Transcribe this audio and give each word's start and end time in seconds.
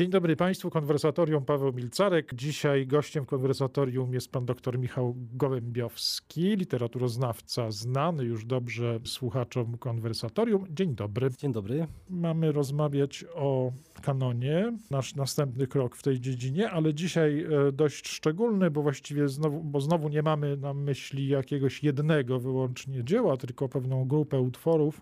Dzień 0.00 0.10
dobry 0.10 0.36
Państwu, 0.36 0.70
konwersatorium 0.70 1.44
Paweł 1.44 1.72
Milcarek. 1.72 2.34
Dzisiaj 2.34 2.86
gościem 2.86 3.24
konwersatorium 3.24 4.14
jest 4.14 4.32
pan 4.32 4.46
dr 4.46 4.78
Michał 4.78 5.14
Gołębiowski, 5.32 6.56
literaturoznawca 6.56 7.70
znany 7.70 8.24
już 8.24 8.44
dobrze 8.44 9.00
słuchaczom 9.04 9.78
konwersatorium. 9.78 10.66
Dzień 10.70 10.94
dobry. 10.94 11.30
Dzień 11.38 11.52
dobry. 11.52 11.86
Mamy 12.10 12.52
rozmawiać 12.52 13.24
o 13.34 13.72
kanonie, 14.02 14.72
nasz 14.90 15.14
następny 15.14 15.66
krok 15.66 15.96
w 15.96 16.02
tej 16.02 16.20
dziedzinie, 16.20 16.70
ale 16.70 16.94
dzisiaj 16.94 17.44
e, 17.68 17.72
dość 17.72 18.08
szczególny, 18.08 18.70
bo 18.70 18.82
właściwie 18.82 19.28
znowu, 19.28 19.64
bo 19.64 19.80
znowu 19.80 20.08
nie 20.08 20.22
mamy 20.22 20.56
na 20.56 20.74
myśli 20.74 21.28
jakiegoś 21.28 21.82
jednego 21.82 22.40
wyłącznie 22.40 23.04
dzieła, 23.04 23.36
tylko 23.36 23.68
pewną 23.68 24.04
grupę 24.04 24.40
utworów 24.40 25.00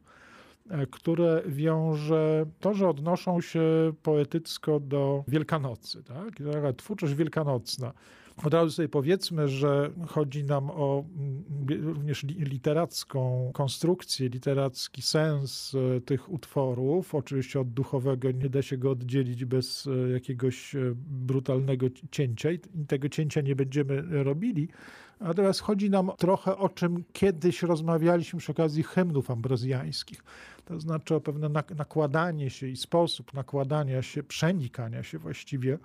które 0.91 1.43
wiąże 1.47 2.47
to, 2.61 2.75
że 2.75 2.89
odnoszą 2.89 3.41
się 3.41 3.63
poetycko 4.03 4.81
do 4.81 5.25
Wielkanocy. 5.29 6.03
Tak? 6.03 6.35
Twórczość 6.77 7.15
wielkanocna. 7.15 7.93
Od 8.45 8.55
razu 8.55 8.71
sobie 8.71 8.89
powiedzmy, 8.89 9.49
że 9.49 9.91
chodzi 10.07 10.45
nam 10.45 10.71
o 10.71 11.05
mm, 11.17 11.45
również 11.85 12.25
literacką 12.25 13.51
konstrukcję, 13.55 14.29
literacki 14.29 15.03
sens 15.03 15.75
e, 15.97 16.01
tych 16.01 16.33
utworów. 16.33 17.15
Oczywiście 17.15 17.61
od 17.61 17.71
duchowego 17.71 18.31
nie 18.31 18.49
da 18.49 18.63
się 18.63 18.77
go 18.77 18.91
oddzielić 18.91 19.45
bez 19.45 19.87
e, 19.87 20.11
jakiegoś 20.11 20.77
brutalnego 21.07 21.87
cięcia 22.11 22.51
i 22.51 22.59
tego 22.89 23.09
cięcia 23.09 23.41
nie 23.41 23.57
będziemy 23.57 24.25
robili. 24.25 24.69
Natomiast 25.21 25.61
chodzi 25.61 25.91
nam 25.91 26.11
trochę 26.19 26.57
o 26.57 26.69
czym 26.69 27.05
kiedyś 27.13 27.63
rozmawialiśmy 27.63 28.39
przy 28.39 28.53
okazji 28.53 28.83
hymnów 28.83 29.31
ambrozjańskich. 29.31 30.25
To 30.65 30.81
znaczy 30.81 31.15
o 31.15 31.21
pewne 31.21 31.49
nakładanie 31.77 32.51
się 32.51 32.67
i 32.67 32.77
sposób 32.77 33.35
nakładania 33.35 34.03
się, 34.03 34.23
przenikania 34.23 35.03
się 35.03 35.19
właściwie 35.19 35.79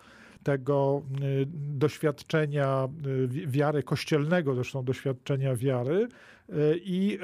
tego 0.43 1.01
y, 1.21 1.45
doświadczenia 1.55 2.89
y, 3.05 3.27
wiary 3.27 3.83
kościelnego, 3.83 4.55
zresztą 4.55 4.83
doświadczenia 4.83 5.55
wiary 5.55 6.07
y, 6.49 6.79
i 6.83 7.19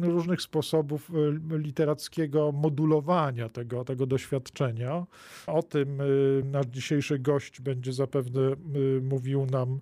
różnych 0.00 0.42
sposobów 0.42 1.10
literackiego 1.50 2.52
modulowania 2.52 3.48
tego, 3.48 3.84
tego 3.84 4.06
doświadczenia. 4.06 5.06
O 5.46 5.62
tym 5.62 5.98
nasz 6.44 6.66
dzisiejszy 6.66 7.18
gość 7.18 7.60
będzie 7.60 7.92
zapewne 7.92 8.40
mówił 9.02 9.46
nam 9.46 9.80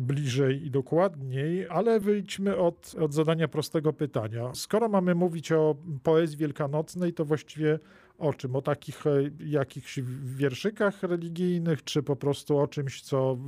bliżej 0.00 0.66
i 0.66 0.70
dokładniej, 0.70 1.68
ale 1.68 2.00
wyjdźmy 2.00 2.56
od, 2.56 2.94
od 3.00 3.14
zadania 3.14 3.48
prostego 3.48 3.92
pytania. 3.92 4.50
Skoro 4.54 4.88
mamy 4.88 5.14
mówić 5.14 5.52
o 5.52 5.76
poezji 6.02 6.36
wielkanocnej, 6.36 7.12
to 7.12 7.24
właściwie 7.24 7.78
o 8.22 8.32
czym? 8.32 8.56
O 8.56 8.62
takich 8.62 9.06
e, 9.06 9.10
jakichś 9.46 10.00
wierszykach 10.24 11.02
religijnych, 11.02 11.84
czy 11.84 12.02
po 12.02 12.16
prostu 12.16 12.58
o 12.58 12.66
czymś, 12.66 13.02
co 13.02 13.38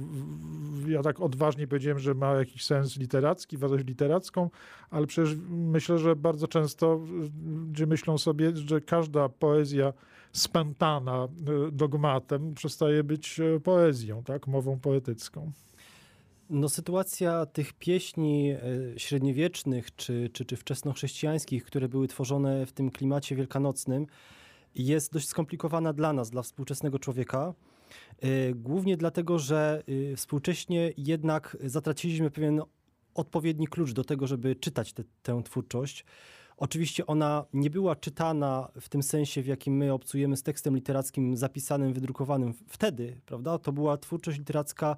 ja 0.89 1.03
tak 1.03 1.21
odważnie 1.21 1.67
powiedziałem, 1.67 1.99
że 1.99 2.15
ma 2.15 2.35
jakiś 2.35 2.65
sens 2.65 2.97
literacki, 2.97 3.59
wartość 3.59 3.85
literacką, 3.87 4.51
ale 4.91 5.07
przecież 5.07 5.37
myślę, 5.49 5.99
że 5.99 6.17
bardzo 6.17 6.49
często 6.49 7.01
ludzie 7.47 7.87
myślą 7.87 8.19
sobie, 8.19 8.57
że 8.57 8.81
każda 8.81 9.29
poezja 9.29 9.93
spętana 10.33 11.25
e, 11.25 11.29
dogmatem 11.73 12.55
przestaje 12.55 13.05
być 13.05 13.41
poezją, 13.65 14.23
tak? 14.23 14.47
mową 14.47 14.81
poetycką. 14.81 15.53
No, 16.51 16.69
sytuacja 16.69 17.47
tych 17.47 17.73
pieśni 17.73 18.51
e, 18.51 18.59
średniowiecznych 18.97 19.97
czy, 19.97 20.31
czy, 20.33 20.45
czy 20.45 20.57
wczesnochrześcijańskich, 20.57 21.65
które 21.65 21.89
były 21.89 22.09
tworzone 22.09 22.67
w 22.67 22.73
tym 22.73 22.91
klimacie 22.91 23.37
wielkanocnym, 23.37 24.07
jest 24.75 25.13
dość 25.13 25.29
skomplikowana 25.29 25.93
dla 25.93 26.13
nas, 26.13 26.31
dla 26.31 26.43
współczesnego 26.43 26.99
człowieka. 26.99 27.55
E, 28.21 28.55
głównie 28.55 28.97
dlatego, 28.97 29.39
że 29.39 29.83
e, 30.13 30.17
współcześnie 30.17 30.93
jednak 30.97 31.57
zatraciliśmy 31.65 32.31
pewien 32.31 32.63
odpowiedni 33.15 33.69
klucz 33.69 33.93
do 33.93 34.05
tego, 34.05 34.27
żeby 34.27 34.57
czytać 34.57 34.93
te, 34.93 35.05
tę 35.23 35.43
twórczość. 35.45 36.05
Oczywiście 36.57 37.07
ona 37.07 37.45
nie 37.53 37.71
była 37.71 37.97
czytana 37.97 38.69
w 38.81 38.89
tym 38.89 39.03
sensie, 39.03 39.43
w 39.43 39.47
jakim 39.47 39.77
my 39.77 39.93
obcujemy 39.93 40.37
z 40.37 40.43
tekstem 40.43 40.75
literackim 40.75 41.37
zapisanym, 41.37 41.93
wydrukowanym 41.93 42.55
wtedy, 42.69 43.21
prawda? 43.27 43.59
To 43.59 43.73
była 43.73 43.97
twórczość 43.97 44.39
literacka, 44.39 44.97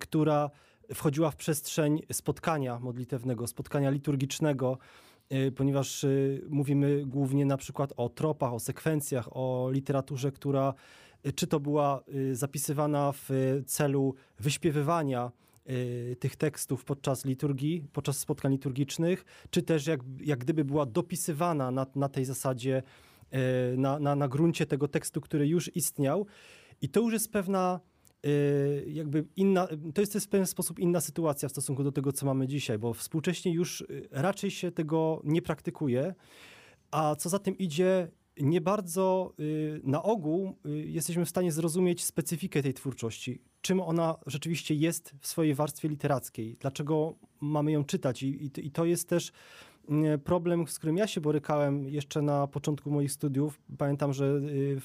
która 0.00 0.50
wchodziła 0.94 1.30
w 1.30 1.36
przestrzeń 1.36 2.02
spotkania 2.12 2.78
modlitewnego, 2.78 3.46
spotkania 3.46 3.90
liturgicznego, 3.90 4.78
y, 5.32 5.52
ponieważ 5.52 6.04
y, 6.04 6.44
mówimy 6.48 7.06
głównie 7.06 7.46
na 7.46 7.56
przykład 7.56 7.92
o 7.96 8.08
tropach, 8.08 8.52
o 8.52 8.60
sekwencjach, 8.60 9.28
o 9.36 9.70
literaturze, 9.72 10.32
która 10.32 10.74
y, 11.26 11.32
czy 11.32 11.46
to 11.46 11.60
była 11.60 12.04
zapisywana 12.32 13.12
w 13.12 13.30
celu 13.66 14.14
wyśpiewywania 14.38 15.32
tych 16.18 16.36
tekstów 16.36 16.84
podczas 16.84 17.24
liturgii, 17.24 17.84
podczas 17.92 18.18
spotkań 18.18 18.52
liturgicznych, 18.52 19.24
czy 19.50 19.62
też 19.62 19.86
jak, 19.86 20.00
jak 20.20 20.38
gdyby 20.38 20.64
była 20.64 20.86
dopisywana 20.86 21.70
na, 21.70 21.86
na 21.94 22.08
tej 22.08 22.24
zasadzie, 22.24 22.82
na, 23.76 23.98
na, 23.98 24.16
na 24.16 24.28
gruncie 24.28 24.66
tego 24.66 24.88
tekstu, 24.88 25.20
który 25.20 25.48
już 25.48 25.76
istniał. 25.76 26.26
I 26.80 26.88
to 26.88 27.00
już 27.00 27.12
jest 27.12 27.32
pewna 27.32 27.80
jakby 28.86 29.24
inna, 29.36 29.68
to 29.94 30.00
jest 30.00 30.18
w 30.18 30.28
pewien 30.28 30.46
sposób 30.46 30.78
inna 30.78 31.00
sytuacja 31.00 31.48
w 31.48 31.52
stosunku 31.52 31.84
do 31.84 31.92
tego, 31.92 32.12
co 32.12 32.26
mamy 32.26 32.46
dzisiaj, 32.46 32.78
bo 32.78 32.94
współcześnie 32.94 33.52
już 33.52 33.80
y, 33.80 34.08
raczej 34.10 34.50
się 34.50 34.72
tego 34.72 35.20
nie 35.24 35.42
praktykuje, 35.42 36.14
a 36.90 37.16
co 37.16 37.28
za 37.28 37.38
tym 37.38 37.58
idzie, 37.58 38.08
nie 38.40 38.60
bardzo 38.60 39.34
y, 39.40 39.80
na 39.84 40.02
ogół 40.02 40.58
jesteśmy 40.84 41.24
w 41.24 41.28
stanie 41.28 41.52
zrozumieć 41.52 42.04
specyfikę 42.04 42.62
tej 42.62 42.74
twórczości, 42.74 43.42
czym 43.60 43.80
ona 43.80 44.16
rzeczywiście 44.26 44.74
jest 44.74 45.14
w 45.20 45.26
swojej 45.26 45.54
warstwie 45.54 45.88
literackiej, 45.88 46.56
dlaczego 46.60 47.14
mamy 47.40 47.72
ją 47.72 47.84
czytać 47.84 48.22
i, 48.22 48.50
i 48.58 48.70
to 48.70 48.84
jest 48.84 49.08
też 49.08 49.32
problem, 50.24 50.66
z 50.66 50.78
którym 50.78 50.96
ja 50.96 51.06
się 51.06 51.20
borykałem 51.20 51.88
jeszcze 51.88 52.22
na 52.22 52.46
początku 52.46 52.90
moich 52.90 53.12
studiów. 53.12 53.60
Pamiętam, 53.78 54.12
że 54.12 54.24
y, 54.24 54.80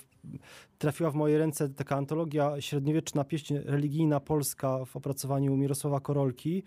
trafiła 0.77 1.11
w 1.11 1.15
moje 1.15 1.37
ręce 1.37 1.69
taka 1.69 1.95
antologia 1.95 2.61
średniowieczna 2.61 3.23
pieśń 3.23 3.55
religijna 3.65 4.19
polska 4.19 4.85
w 4.85 4.95
opracowaniu 4.95 5.57
Mirosława 5.57 5.99
Korolki. 5.99 6.63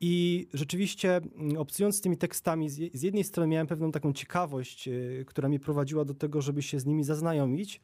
I 0.00 0.46
rzeczywiście 0.54 1.16
mm, 1.16 1.56
obcując 1.56 1.96
z 1.96 2.00
tymi 2.00 2.16
tekstami, 2.16 2.70
z 2.70 3.02
jednej 3.02 3.24
strony 3.24 3.48
miałem 3.48 3.66
pewną 3.66 3.92
taką 3.92 4.12
ciekawość, 4.12 4.88
y, 4.88 5.24
która 5.26 5.48
mnie 5.48 5.60
prowadziła 5.60 6.04
do 6.04 6.14
tego, 6.14 6.42
żeby 6.42 6.62
się 6.62 6.80
z 6.80 6.86
nimi 6.86 7.04
zaznajomić, 7.04 7.80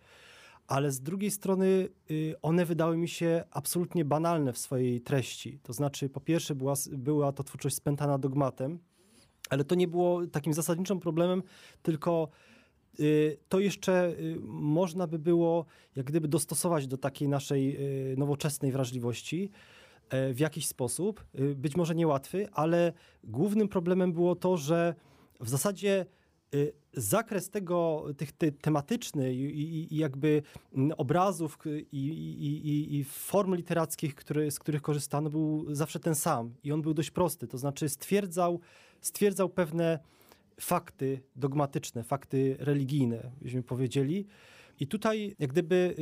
ale 0.66 0.92
z 0.92 1.00
drugiej 1.00 1.30
strony 1.30 1.88
y, 2.10 2.34
one 2.42 2.64
wydały 2.64 2.96
mi 2.96 3.08
się 3.08 3.44
absolutnie 3.50 4.04
banalne 4.04 4.52
w 4.52 4.58
swojej 4.58 5.00
treści. 5.00 5.58
To 5.62 5.72
znaczy, 5.72 6.08
po 6.08 6.20
pierwsze, 6.20 6.54
była, 6.54 6.74
była 6.92 7.32
to 7.32 7.42
twórczość 7.42 7.76
spętana 7.76 8.18
dogmatem, 8.18 8.78
ale 9.52 9.64
to 9.64 9.74
nie 9.74 9.88
było 9.88 10.26
takim 10.26 10.54
zasadniczym 10.54 11.00
problemem, 11.00 11.42
tylko 11.82 12.28
y, 13.00 13.38
to 13.48 13.60
jeszcze 13.60 14.08
y, 14.10 14.36
można 14.42 15.06
by 15.06 15.18
było 15.18 15.66
jak 15.96 16.06
gdyby 16.06 16.28
dostosować 16.28 16.86
do 16.86 16.98
takiej 16.98 17.28
naszej 17.28 17.76
y, 18.12 18.16
nowoczesnej 18.16 18.72
wrażliwości 18.72 19.50
w 20.34 20.38
jakiś 20.38 20.66
sposób, 20.66 21.24
być 21.54 21.76
może 21.76 21.94
niełatwy, 21.94 22.48
ale 22.52 22.92
głównym 23.24 23.68
problemem 23.68 24.12
było 24.12 24.36
to, 24.36 24.56
że 24.56 24.94
w 25.40 25.48
zasadzie 25.48 26.06
zakres 26.92 27.50
tego, 27.50 28.04
tych 28.16 28.32
te, 28.32 28.52
tematyczny 28.52 29.34
i, 29.34 29.94
i, 29.94 29.96
jakby 29.96 30.42
obrazów 30.96 31.58
i, 31.92 32.08
i, 32.08 32.96
i, 32.96 33.04
form 33.04 33.54
literackich, 33.54 34.14
które, 34.14 34.50
z 34.50 34.58
których 34.58 34.82
korzystano, 34.82 35.30
był 35.30 35.74
zawsze 35.74 36.00
ten 36.00 36.14
sam 36.14 36.54
i 36.64 36.72
on 36.72 36.82
był 36.82 36.94
dość 36.94 37.10
prosty, 37.10 37.46
to 37.46 37.58
znaczy 37.58 37.88
stwierdzał, 37.88 38.60
stwierdzał 39.02 39.48
pewne 39.48 39.98
fakty 40.60 41.20
dogmatyczne, 41.36 42.02
fakty 42.02 42.56
religijne, 42.58 43.30
byśmy 43.42 43.62
powiedzieli. 43.62 44.26
I 44.80 44.86
tutaj 44.86 45.36
jak 45.38 45.50
gdyby 45.50 45.94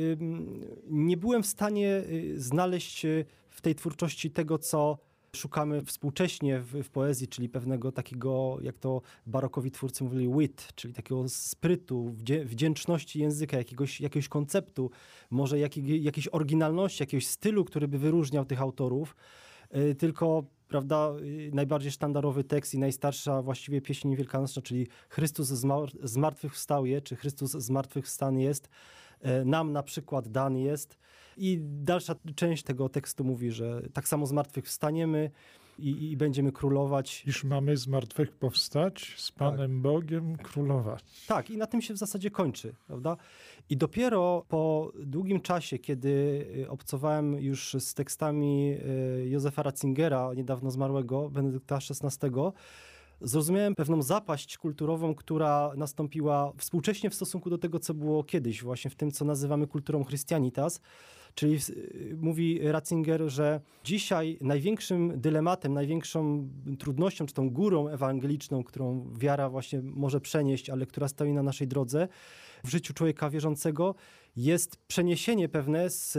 nie 0.89 1.17
byłem 1.17 1.43
w 1.43 1.47
stanie 1.47 2.03
y, 2.09 2.39
znaleźć 2.39 3.05
y, 3.05 3.25
w 3.49 3.61
tej 3.61 3.75
twórczości 3.75 4.31
tego, 4.31 4.57
co 4.57 4.97
szukamy 5.35 5.85
współcześnie 5.85 6.59
w, 6.59 6.83
w, 6.83 6.89
poezji, 6.89 7.27
czyli 7.27 7.49
pewnego 7.49 7.91
takiego, 7.91 8.57
jak 8.61 8.77
to 8.77 9.01
barokowi 9.25 9.71
twórcy 9.71 10.03
mówili, 10.03 10.33
wit, 10.37 10.67
czyli 10.75 10.93
takiego 10.93 11.29
sprytu, 11.29 12.15
wdzięczności 12.45 13.19
języka, 13.19 13.57
jakiegoś, 13.57 14.01
jakiegoś 14.01 14.27
konceptu, 14.27 14.91
może 15.29 15.59
jakiej, 15.59 16.03
jakiejś 16.03 16.27
oryginalności, 16.27 17.03
jakiegoś 17.03 17.27
stylu, 17.27 17.65
który 17.65 17.87
by 17.87 17.97
wyróżniał 17.97 18.45
tych 18.45 18.61
autorów, 18.61 19.15
yy, 19.73 19.95
tylko 19.95 20.43
prawda, 20.71 21.13
y, 21.21 21.51
najbardziej 21.53 21.91
sztandarowy 21.91 22.43
tekst 22.43 22.73
i 22.73 22.79
najstarsza 22.79 23.41
właściwie 23.41 23.81
pieśń 23.81 24.15
wielkanocna, 24.15 24.61
czyli 24.61 24.87
Chrystus 25.09 25.47
zmartwychwstał 26.03 26.85
je, 26.85 27.01
czy 27.01 27.15
Chrystus 27.15 27.51
zmartwychwstan 27.51 28.39
jest, 28.39 28.69
e, 29.21 29.45
nam 29.45 29.71
na 29.71 29.83
przykład 29.83 30.27
dan 30.27 30.57
jest. 30.57 30.97
I 31.37 31.59
dalsza 31.61 32.15
część 32.35 32.63
tego 32.63 32.89
tekstu 32.89 33.23
mówi, 33.23 33.51
że 33.51 33.81
tak 33.93 34.07
samo 34.07 34.25
zmartwychwstaniemy 34.25 35.31
i, 35.81 36.11
i 36.11 36.17
będziemy 36.17 36.51
królować. 36.51 37.23
Iż 37.27 37.43
mamy 37.43 37.77
z 37.77 37.87
martwych 37.87 38.31
powstać, 38.31 39.13
z 39.17 39.31
Panem 39.31 39.71
tak. 39.71 39.81
Bogiem 39.81 40.37
królować. 40.37 41.25
Tak, 41.27 41.49
i 41.49 41.57
na 41.57 41.67
tym 41.67 41.81
się 41.81 41.93
w 41.93 41.97
zasadzie 41.97 42.31
kończy, 42.31 42.75
prawda? 42.87 43.17
I 43.69 43.77
dopiero 43.77 44.45
po 44.47 44.91
długim 44.99 45.41
czasie, 45.41 45.79
kiedy 45.79 46.45
obcowałem 46.69 47.33
już 47.33 47.75
z 47.79 47.93
tekstami 47.93 48.77
Józefa 49.25 49.63
Ratzingera, 49.63 50.33
niedawno 50.35 50.71
zmarłego, 50.71 51.29
Benedykta 51.29 51.75
XVI, 51.75 52.29
zrozumiałem 53.21 53.75
pewną 53.75 54.01
zapaść 54.01 54.57
kulturową, 54.57 55.15
która 55.15 55.71
nastąpiła 55.75 56.53
współcześnie 56.57 57.09
w 57.09 57.15
stosunku 57.15 57.49
do 57.49 57.57
tego, 57.57 57.79
co 57.79 57.93
było 57.93 58.23
kiedyś, 58.23 58.63
właśnie 58.63 58.91
w 58.91 58.95
tym, 58.95 59.11
co 59.11 59.25
nazywamy 59.25 59.67
kulturą 59.67 60.05
Christianitas. 60.05 60.81
Czyli 61.35 61.59
mówi 62.17 62.59
Ratzinger, 62.71 63.29
że 63.29 63.61
dzisiaj 63.83 64.37
największym 64.41 65.13
dylematem, 65.21 65.73
największą 65.73 66.49
trudnością, 66.79 67.25
czy 67.25 67.33
tą 67.33 67.49
górą 67.49 67.87
ewangeliczną, 67.87 68.63
którą 68.63 69.13
wiara 69.17 69.49
właśnie 69.49 69.81
może 69.83 70.21
przenieść, 70.21 70.69
ale 70.69 70.85
która 70.85 71.07
stoi 71.07 71.33
na 71.33 71.43
naszej 71.43 71.67
drodze 71.67 72.07
w 72.63 72.69
życiu 72.69 72.93
człowieka 72.93 73.29
wierzącego, 73.29 73.95
jest 74.35 74.77
przeniesienie 74.87 75.49
pewne 75.49 75.89
z 75.89 76.17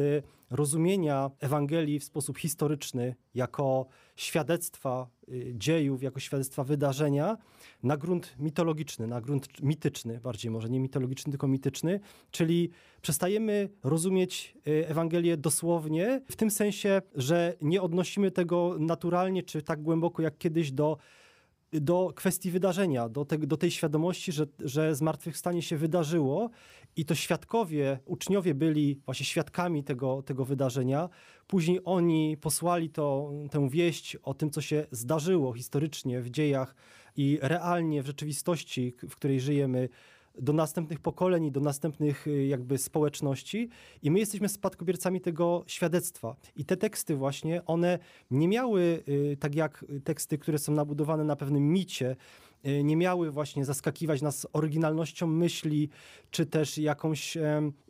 rozumienia 0.51 1.31
Ewangelii 1.41 1.99
w 1.99 2.05
sposób 2.05 2.39
historyczny, 2.39 3.15
jako 3.35 3.87
świadectwa 4.17 5.09
y, 5.29 5.53
dziejów, 5.55 6.03
jako 6.03 6.21
świadectwa 6.21 6.65
wydarzenia, 6.65 7.37
na 7.83 7.97
grunt 7.97 8.35
mitologiczny, 8.39 9.07
na 9.07 9.21
grunt 9.21 9.63
mityczny, 9.63 10.21
bardziej 10.21 10.51
może 10.51 10.69
nie 10.69 10.81
mitologiczny, 10.81 11.33
tylko 11.33 11.49
mityczny, 11.49 12.01
czyli 12.31 12.71
przestajemy 13.03 13.69
rozumieć 13.83 14.55
y, 14.69 14.89
Ewangelię 14.89 15.37
dosłownie, 15.37 16.21
w 16.31 16.37
tym 16.37 16.51
sensie, 16.51 17.03
że 17.15 17.55
nie 17.61 17.83
odnosimy 17.83 18.31
tego 18.31 18.77
naturalnie 18.79 19.43
czy 19.43 19.63
tak 19.63 19.83
głęboko 19.83 20.23
jak 20.23 20.39
kiedyś 20.39 20.73
do 20.73 20.97
do 21.81 22.13
kwestii 22.17 22.51
wydarzenia, 22.51 23.09
do, 23.09 23.25
te, 23.25 23.39
do 23.39 23.57
tej 23.57 23.71
świadomości, 23.71 24.33
że, 24.33 24.47
że 24.59 24.95
zmartwychwstanie 24.95 25.63
się 25.63 25.77
wydarzyło 25.77 26.51
i 26.97 27.05
to 27.05 27.15
świadkowie, 27.15 27.99
uczniowie 28.05 28.55
byli 28.55 29.01
właśnie 29.05 29.27
świadkami 29.27 29.85
tego, 29.85 30.23
tego 30.23 30.45
wydarzenia. 30.45 31.09
Później 31.47 31.81
oni 31.85 32.37
posłali 32.37 32.91
to, 32.91 33.33
tę 33.51 33.69
wieść 33.69 34.17
o 34.17 34.35
tym, 34.35 34.51
co 34.51 34.61
się 34.61 34.87
zdarzyło 34.91 35.53
historycznie 35.53 36.21
w 36.21 36.31
dziejach 36.31 36.75
i 37.17 37.39
realnie 37.43 38.03
w 38.03 38.07
rzeczywistości, 38.07 38.95
w 39.09 39.17
której 39.17 39.41
żyjemy, 39.41 39.89
do 40.39 40.53
następnych 40.53 41.01
pokoleń 41.01 41.45
i 41.45 41.53
do 41.53 41.61
następnych 41.61 42.27
y, 42.27 42.47
jakby 42.47 42.79
społeczności 42.79 43.69
i 44.03 44.11
my 44.11 44.19
jesteśmy 44.19 44.49
spadkobiercami 44.49 45.21
tego 45.21 45.65
świadectwa. 45.67 46.37
I 46.57 46.65
te 46.65 46.77
teksty 46.77 47.17
właśnie, 47.17 47.65
one 47.65 47.99
nie 48.31 48.49
miały, 48.49 49.03
y, 49.09 49.37
tak 49.41 49.55
jak 49.55 49.85
teksty, 50.05 50.39
które 50.39 50.59
są 50.59 50.73
nabudowane 50.73 51.25
na 51.25 51.37
pewnym 51.37 51.73
micie, 51.73 52.17
y, 52.67 52.85
nie 52.85 52.97
miały 52.97 53.31
właśnie 53.31 53.65
zaskakiwać 53.65 54.23
nas 54.23 54.47
oryginalnością 54.53 55.27
myśli, 55.27 55.89
czy 56.31 56.47
też 56.47 56.79
jakąś, 56.79 57.39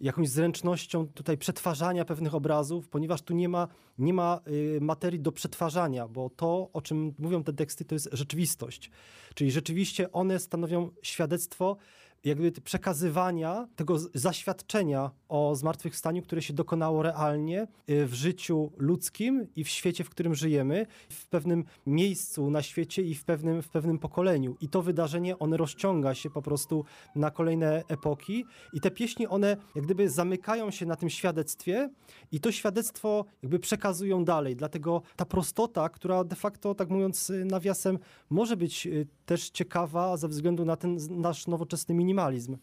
jakąś 0.00 0.28
zręcznością 0.28 1.06
tutaj 1.06 1.38
przetwarzania 1.38 2.04
pewnych 2.04 2.34
obrazów, 2.34 2.88
ponieważ 2.88 3.22
tu 3.22 3.34
nie 3.34 3.48
ma, 3.48 3.68
nie 3.98 4.14
ma 4.14 4.40
materii 4.80 5.20
do 5.20 5.32
przetwarzania, 5.32 6.08
bo 6.08 6.30
to, 6.30 6.70
o 6.72 6.82
czym 6.82 7.14
mówią 7.18 7.44
te 7.44 7.52
teksty, 7.52 7.84
to 7.84 7.94
jest 7.94 8.08
rzeczywistość. 8.12 8.90
Czyli 9.34 9.50
rzeczywiście 9.50 10.12
one 10.12 10.38
stanowią 10.38 10.90
świadectwo 11.02 11.76
jakby 12.24 12.52
przekazywania 12.52 13.68
tego 13.76 13.98
zaświadczenia 14.14 15.10
o 15.28 15.54
zmartwychwstaniu, 15.56 16.22
które 16.22 16.42
się 16.42 16.52
dokonało 16.52 17.02
realnie 17.02 17.66
y, 17.90 18.06
w 18.06 18.14
życiu 18.14 18.72
ludzkim 18.76 19.46
i 19.56 19.64
w 19.64 19.68
świecie, 19.68 20.04
w 20.04 20.10
którym 20.10 20.34
żyjemy, 20.34 20.86
w 21.08 21.28
pewnym 21.28 21.64
miejscu 21.86 22.50
na 22.50 22.62
świecie 22.62 23.02
i 23.02 23.14
w 23.14 23.24
pewnym, 23.24 23.62
w 23.62 23.68
pewnym 23.68 23.98
pokoleniu. 23.98 24.56
I 24.60 24.68
to 24.68 24.82
wydarzenie, 24.82 25.38
one 25.38 25.56
rozciąga 25.56 26.14
się 26.14 26.30
po 26.30 26.42
prostu 26.42 26.84
na 27.16 27.30
kolejne 27.30 27.82
epoki 27.88 28.44
i 28.72 28.80
te 28.80 28.90
pieśni, 28.90 29.26
one 29.26 29.56
jak 29.74 29.84
gdyby 29.84 30.10
zamykają 30.10 30.70
się 30.70 30.86
na 30.86 30.96
tym 30.96 31.10
świadectwie 31.10 31.90
i 32.32 32.40
to 32.40 32.52
świadectwo 32.52 33.24
jakby 33.42 33.58
przekazują 33.58 34.24
dalej. 34.24 34.56
Dlatego 34.56 35.02
ta 35.16 35.24
prostota, 35.24 35.88
która 35.88 36.24
de 36.24 36.36
facto, 36.36 36.74
tak 36.74 36.90
mówiąc 36.90 37.30
y, 37.30 37.44
nawiasem, 37.44 37.98
może 38.30 38.56
być 38.56 38.86
y, 38.86 39.06
też 39.26 39.50
ciekawa 39.50 40.16
ze 40.16 40.28
względu 40.28 40.64
na 40.64 40.76
ten 40.76 40.98
nasz 41.10 41.46
nowoczesny 41.46 41.94
minimalizm. 42.12 42.56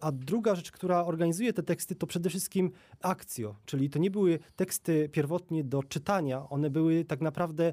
A 0.00 0.12
druga 0.12 0.54
rzecz, 0.54 0.70
która 0.70 1.04
organizuje 1.04 1.52
te 1.52 1.62
teksty, 1.62 1.94
to 1.94 2.06
przede 2.06 2.30
wszystkim 2.30 2.70
akcjo, 3.00 3.54
czyli 3.66 3.90
to 3.90 3.98
nie 3.98 4.10
były 4.10 4.38
teksty 4.56 5.08
pierwotnie 5.08 5.64
do 5.64 5.82
czytania, 5.82 6.48
one 6.48 6.70
były 6.70 7.04
tak 7.04 7.20
naprawdę 7.20 7.72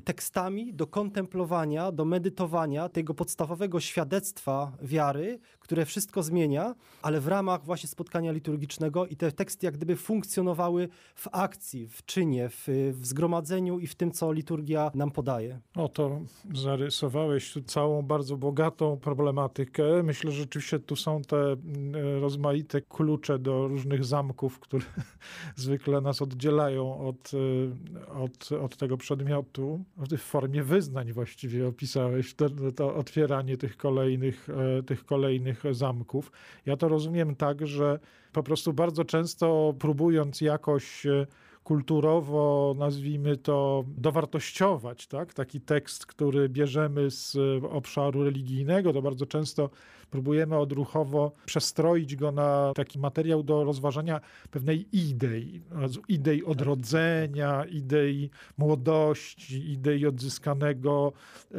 tekstami 0.00 0.74
do 0.74 0.86
kontemplowania, 0.86 1.92
do 1.92 2.04
medytowania 2.04 2.88
tego 2.88 3.14
podstawowego 3.14 3.80
świadectwa 3.80 4.72
wiary, 4.82 5.38
które 5.60 5.84
wszystko 5.84 6.22
zmienia, 6.22 6.74
ale 7.02 7.20
w 7.20 7.28
ramach 7.28 7.64
właśnie 7.64 7.88
spotkania 7.88 8.32
liturgicznego 8.32 9.06
i 9.06 9.16
te 9.16 9.32
teksty 9.32 9.66
jak 9.66 9.76
gdyby 9.76 9.96
funkcjonowały 9.96 10.88
w 11.14 11.28
akcji, 11.32 11.88
w 11.88 12.04
czynie, 12.04 12.48
w, 12.48 12.68
w 12.92 13.06
zgromadzeniu 13.06 13.78
i 13.78 13.86
w 13.86 13.94
tym, 13.94 14.12
co 14.12 14.32
liturgia 14.32 14.90
nam 14.94 15.10
podaje. 15.10 15.60
Oto 15.76 16.20
zarysowałeś 16.54 17.52
tu 17.52 17.62
całą 17.62 18.02
bardzo 18.02 18.36
bogatą 18.36 18.96
problematykę. 18.96 20.02
Myślę, 20.02 20.32
że 20.32 20.40
rzeczywiście 20.40 20.78
tu 20.78 20.96
są 20.96 21.22
te 21.22 21.36
mm, 21.36 22.20
rozmaite 22.20 22.80
klucze 22.80 23.38
do 23.38 23.68
różnych 23.68 24.04
zamków, 24.04 24.60
które 24.60 24.84
zwykle 25.56 26.00
nas 26.00 26.22
oddzielają 26.22 27.08
od, 27.08 27.34
y, 27.34 27.70
od, 28.14 28.52
od 28.52 28.76
tego 28.76 28.96
przedmiotu 28.96 29.83
w 29.96 30.20
formie 30.20 30.62
wyznań 30.62 31.12
właściwie 31.12 31.68
opisałeś 31.68 32.34
to, 32.34 32.46
to 32.76 32.94
otwieranie 32.94 33.56
tych 33.56 33.76
kolejnych, 33.76 34.48
e, 34.78 34.82
tych 34.82 35.04
kolejnych 35.04 35.62
zamków. 35.70 36.32
Ja 36.66 36.76
to 36.76 36.88
rozumiem 36.88 37.36
tak, 37.36 37.66
że 37.66 37.98
po 38.32 38.42
prostu 38.42 38.72
bardzo 38.72 39.04
często 39.04 39.74
próbując 39.78 40.40
jakoś 40.40 41.06
e, 41.06 41.26
kulturowo, 41.64 42.74
nazwijmy 42.78 43.36
to, 43.36 43.84
dowartościować, 43.88 45.06
tak? 45.06 45.34
taki 45.34 45.60
tekst, 45.60 46.06
który 46.06 46.48
bierzemy 46.48 47.10
z 47.10 47.36
obszaru 47.70 48.24
religijnego, 48.24 48.92
to 48.92 49.02
bardzo 49.02 49.26
często 49.26 49.70
próbujemy 50.14 50.58
odruchowo 50.58 51.32
przestroić 51.46 52.16
go 52.16 52.32
na 52.32 52.72
taki 52.74 52.98
materiał 52.98 53.42
do 53.42 53.64
rozważania 53.64 54.20
pewnej 54.50 54.86
idei, 54.92 55.62
idei 56.08 56.44
odrodzenia, 56.44 57.64
idei 57.64 58.30
młodości, 58.58 59.72
idei 59.72 60.06
odzyskanego 60.06 61.12
e, 61.52 61.56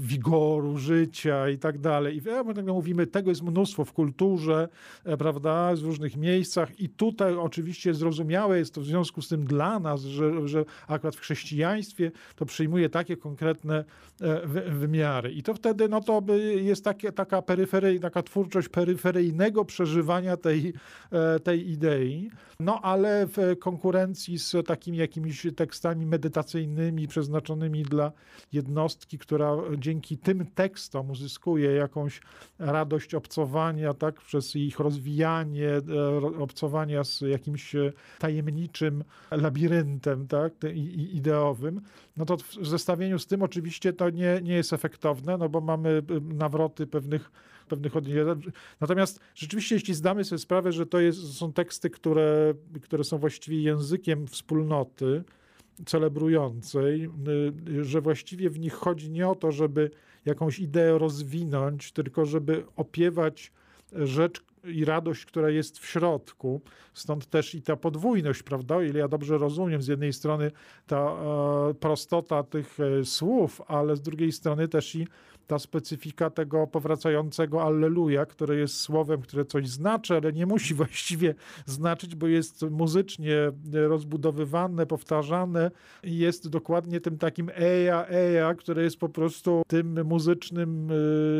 wigoru 0.00 0.78
życia 0.78 1.48
i 1.48 1.58
tak 1.58 1.78
dalej. 1.78 2.16
I 2.16 2.22
tak 2.22 2.66
mówimy, 2.66 3.06
tego 3.06 3.30
jest 3.30 3.42
mnóstwo 3.42 3.84
w 3.84 3.92
kulturze, 3.92 4.68
e, 5.04 5.16
prawda, 5.16 5.74
w 5.76 5.82
różnych 5.82 6.16
miejscach 6.16 6.80
i 6.80 6.88
tutaj 6.88 7.36
oczywiście 7.36 7.94
zrozumiałe 7.94 8.58
jest 8.58 8.74
to 8.74 8.80
w 8.80 8.84
związku 8.84 9.22
z 9.22 9.28
tym 9.28 9.44
dla 9.44 9.78
nas, 9.78 10.00
że, 10.00 10.48
że 10.48 10.64
akurat 10.88 11.16
w 11.16 11.20
chrześcijaństwie 11.20 12.12
to 12.36 12.46
przyjmuje 12.46 12.88
takie 12.88 13.16
konkretne 13.16 13.84
e, 14.20 14.46
wymiary. 14.70 15.32
I 15.32 15.42
to 15.42 15.54
wtedy 15.54 15.88
no 15.88 16.00
to 16.00 16.22
jest 16.56 16.84
takie, 16.84 17.12
taka 17.12 17.42
peryfery, 17.74 18.00
taka 18.00 18.22
twórczość 18.22 18.68
peryferyjnego 18.68 19.64
przeżywania 19.64 20.36
tej, 20.36 20.72
e, 21.10 21.40
tej 21.40 21.70
idei. 21.70 22.30
No 22.60 22.80
ale 22.82 23.26
w 23.26 23.58
konkurencji 23.58 24.38
z 24.38 24.66
takimi 24.66 24.98
jakimiś 24.98 25.46
tekstami 25.56 26.06
medytacyjnymi 26.06 27.08
przeznaczonymi 27.08 27.82
dla 27.82 28.12
jednostki, 28.52 29.18
która 29.18 29.56
dzięki 29.78 30.18
tym 30.18 30.46
tekstom 30.54 31.10
uzyskuje 31.10 31.72
jakąś 31.72 32.20
radość 32.58 33.14
obcowania, 33.14 33.94
tak, 33.94 34.20
przez 34.20 34.56
ich 34.56 34.78
rozwijanie, 34.78 35.68
e, 35.68 35.82
obcowania 36.38 37.04
z 37.04 37.20
jakimś 37.20 37.76
tajemniczym 38.18 39.04
labiryntem 39.30 40.26
tak, 40.26 40.52
ideowym, 40.96 41.80
no 42.16 42.24
to 42.24 42.36
w 42.36 42.66
zestawieniu 42.66 43.18
z 43.18 43.26
tym 43.26 43.42
oczywiście 43.42 43.92
to 43.92 44.10
nie, 44.10 44.40
nie 44.42 44.54
jest 44.54 44.72
efektowne, 44.72 45.38
no 45.38 45.48
bo 45.48 45.60
mamy 45.60 46.02
nawroty 46.22 46.86
pewnych 46.86 47.30
pewnych 47.66 47.96
odniesień. 47.96 48.24
Natomiast 48.80 49.20
rzeczywiście, 49.34 49.74
jeśli 49.74 49.94
zdamy 49.94 50.24
sobie 50.24 50.38
sprawę, 50.38 50.72
że 50.72 50.86
to 50.86 51.00
jest, 51.00 51.38
są 51.38 51.52
teksty, 51.52 51.90
które, 51.90 52.54
które 52.82 53.04
są 53.04 53.18
właściwie 53.18 53.62
językiem 53.62 54.26
wspólnoty 54.26 55.24
celebrującej, 55.86 57.10
y, 57.68 57.84
że 57.84 58.00
właściwie 58.00 58.50
w 58.50 58.58
nich 58.58 58.74
chodzi 58.74 59.10
nie 59.10 59.28
o 59.28 59.34
to, 59.34 59.52
żeby 59.52 59.90
jakąś 60.24 60.58
ideę 60.58 60.98
rozwinąć, 60.98 61.92
tylko 61.92 62.26
żeby 62.26 62.64
opiewać 62.76 63.52
rzecz, 63.92 64.42
i 64.64 64.84
radość, 64.84 65.24
która 65.24 65.50
jest 65.50 65.78
w 65.78 65.86
środku. 65.86 66.60
Stąd 66.94 67.26
też 67.26 67.54
i 67.54 67.62
ta 67.62 67.76
podwójność, 67.76 68.42
prawda? 68.42 68.76
O 68.76 68.82
ile 68.82 68.98
ja 68.98 69.08
dobrze 69.08 69.38
rozumiem, 69.38 69.82
z 69.82 69.86
jednej 69.86 70.12
strony 70.12 70.50
ta 70.86 70.96
e, 70.98 71.74
prostota 71.74 72.42
tych 72.42 72.78
e, 72.80 73.04
słów, 73.04 73.62
ale 73.66 73.96
z 73.96 74.00
drugiej 74.00 74.32
strony 74.32 74.68
też 74.68 74.94
i 74.94 75.06
ta 75.46 75.58
specyfika 75.58 76.30
tego 76.30 76.66
powracającego 76.66 77.62
Alleluja, 77.62 78.26
które 78.26 78.56
jest 78.56 78.80
słowem, 78.80 79.22
które 79.22 79.44
coś 79.44 79.68
znaczy, 79.68 80.16
ale 80.16 80.32
nie 80.32 80.46
musi 80.46 80.74
właściwie 80.84 81.34
znaczyć, 81.66 82.14
bo 82.14 82.26
jest 82.26 82.62
muzycznie 82.70 83.36
rozbudowywane, 83.72 84.86
powtarzane 84.86 85.70
i 86.02 86.18
jest 86.18 86.48
dokładnie 86.48 87.00
tym 87.00 87.18
takim 87.18 87.50
eja, 87.54 88.06
eja, 88.06 88.54
które 88.54 88.82
jest 88.82 88.96
po 88.96 89.08
prostu 89.08 89.62
tym 89.66 90.06
muzycznym 90.06 90.90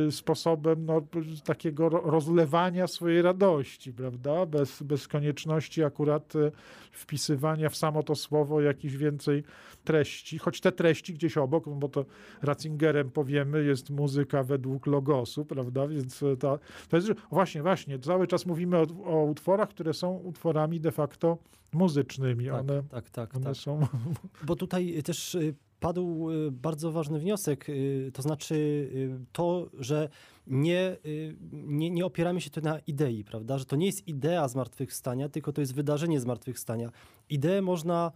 y, 0.09 0.13
sposobem 0.13 0.87
no, 0.87 1.03
takiego 1.45 1.89
rozlewania 1.89 2.87
swojej 2.87 3.23
radości, 3.23 3.93
prawda? 3.93 4.47
Bez, 4.47 4.83
bez 4.83 5.09
konieczności 5.09 5.85
akurat 5.85 6.37
y, 6.37 6.53
wpisywania 6.93 7.69
w 7.69 7.77
samo 7.77 8.03
to 8.03 8.15
słowo 8.15 8.61
jakichś 8.61 8.95
więcej 8.95 9.45
treści, 9.85 10.39
choć 10.39 10.61
te 10.61 10.73
treści 10.73 11.15
gdzieś 11.15 11.37
obok, 11.37 11.69
bo 11.69 11.89
to 11.89 12.05
Ratzingerem 12.43 13.11
powiemy, 13.11 13.65
jest 13.65 13.91
muzyka 13.95 14.43
według 14.43 14.87
logosu, 14.87 15.45
prawda? 15.45 15.89
Więc 15.89 16.23
e, 16.23 16.37
ta, 16.37 16.59
to 16.89 16.97
jest 16.97 17.13
właśnie, 17.31 17.63
właśnie, 17.63 17.99
cały 17.99 18.27
czas 18.27 18.47
mówimy 18.47 18.79
o, 18.79 18.87
o 19.05 19.25
utworach, 19.25 19.69
które 19.69 19.95
są 19.95 20.17
utworami 20.17 20.81
de 20.81 20.93
facto 20.93 21.39
muzycznymi. 21.73 22.47
Tak, 22.47 22.61
one, 22.61 22.83
tak, 22.83 23.11
tak. 23.11 23.37
one 23.37 23.45
tak. 23.45 23.57
są... 23.57 23.87
Bo 24.47 24.57
tutaj 24.57 25.03
też 25.03 25.35
y, 25.35 25.55
padł 25.85 26.31
y, 26.31 26.51
bardzo 26.51 26.93
ważny 26.93 27.19
wniosek, 27.19 27.69
y, 27.69 28.11
to 28.15 28.23
znaczy 28.23 28.89
to, 29.33 29.71
że 29.79 30.09
nie, 30.47 30.97
nie, 31.53 31.91
nie 31.91 32.07
opieramy 32.07 32.41
się 32.41 32.51
tu 32.51 32.61
na 32.61 32.79
idei, 32.79 33.25
prawda? 33.25 33.59
Że 33.59 33.65
to 33.65 33.77
nie 33.77 33.87
jest 33.87 34.09
idea 34.09 34.49
zmartwychwstania, 34.49 35.29
tylko 35.29 35.53
to 35.53 35.61
jest 35.61 35.75
wydarzenie 35.75 36.21
zmartwychwstania. 36.21 36.91
Ideę 37.31 37.63
można 37.63 38.13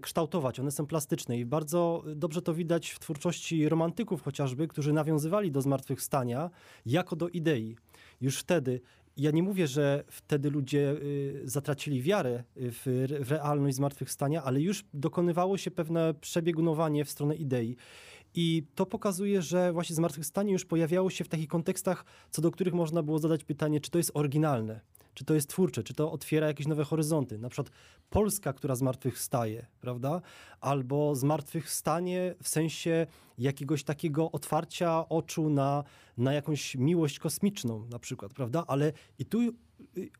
kształtować, 0.00 0.60
one 0.60 0.70
są 0.70 0.86
plastyczne 0.86 1.38
i 1.38 1.44
bardzo 1.44 2.04
dobrze 2.16 2.42
to 2.42 2.54
widać 2.54 2.90
w 2.90 2.98
twórczości 2.98 3.68
romantyków 3.68 4.22
chociażby, 4.22 4.68
którzy 4.68 4.92
nawiązywali 4.92 5.50
do 5.50 5.62
zmartwychwstania 5.62 6.50
jako 6.86 7.16
do 7.16 7.28
idei. 7.28 7.76
Już 8.20 8.38
wtedy 8.38 8.80
ja 9.16 9.30
nie 9.30 9.42
mówię, 9.42 9.66
że 9.66 10.04
wtedy 10.08 10.50
ludzie 10.50 10.90
y, 10.90 11.40
zatracili 11.44 12.02
wiarę 12.02 12.44
w, 12.56 13.16
w 13.20 13.30
realność 13.30 13.76
zmartwychwstania, 13.76 14.42
ale 14.42 14.60
już 14.60 14.84
dokonywało 14.94 15.58
się 15.58 15.70
pewne 15.70 16.14
przebiegunowanie 16.14 17.04
w 17.04 17.10
stronę 17.10 17.36
idei. 17.36 17.76
I 18.34 18.66
to 18.74 18.86
pokazuje, 18.86 19.42
że 19.42 19.72
właśnie 19.72 19.96
zmartwychwstanie 19.96 20.52
już 20.52 20.64
pojawiało 20.64 21.10
się 21.10 21.24
w 21.24 21.28
takich 21.28 21.48
kontekstach, 21.48 22.04
co 22.30 22.42
do 22.42 22.50
których 22.50 22.74
można 22.74 23.02
było 23.02 23.18
zadać 23.18 23.44
pytanie, 23.44 23.80
czy 23.80 23.90
to 23.90 23.98
jest 23.98 24.10
oryginalne 24.14 24.80
czy 25.14 25.24
to 25.24 25.34
jest 25.34 25.48
twórcze, 25.48 25.82
czy 25.82 25.94
to 25.94 26.12
otwiera 26.12 26.46
jakieś 26.46 26.66
nowe 26.66 26.84
horyzonty. 26.84 27.38
Na 27.38 27.48
przykład 27.48 27.70
Polska, 28.10 28.52
która 28.52 28.74
zmartwychwstaje, 28.74 29.66
prawda? 29.80 30.20
Albo 30.60 31.14
zmartwychwstanie 31.14 32.34
w 32.42 32.48
sensie 32.48 33.06
jakiegoś 33.38 33.84
takiego 33.84 34.32
otwarcia 34.32 35.08
oczu 35.08 35.50
na, 35.50 35.84
na 36.16 36.32
jakąś 36.32 36.74
miłość 36.74 37.18
kosmiczną 37.18 37.86
na 37.90 37.98
przykład, 37.98 38.34
prawda? 38.34 38.64
Ale 38.66 38.92
i 39.18 39.24
tu 39.24 39.40
y, 39.40 39.52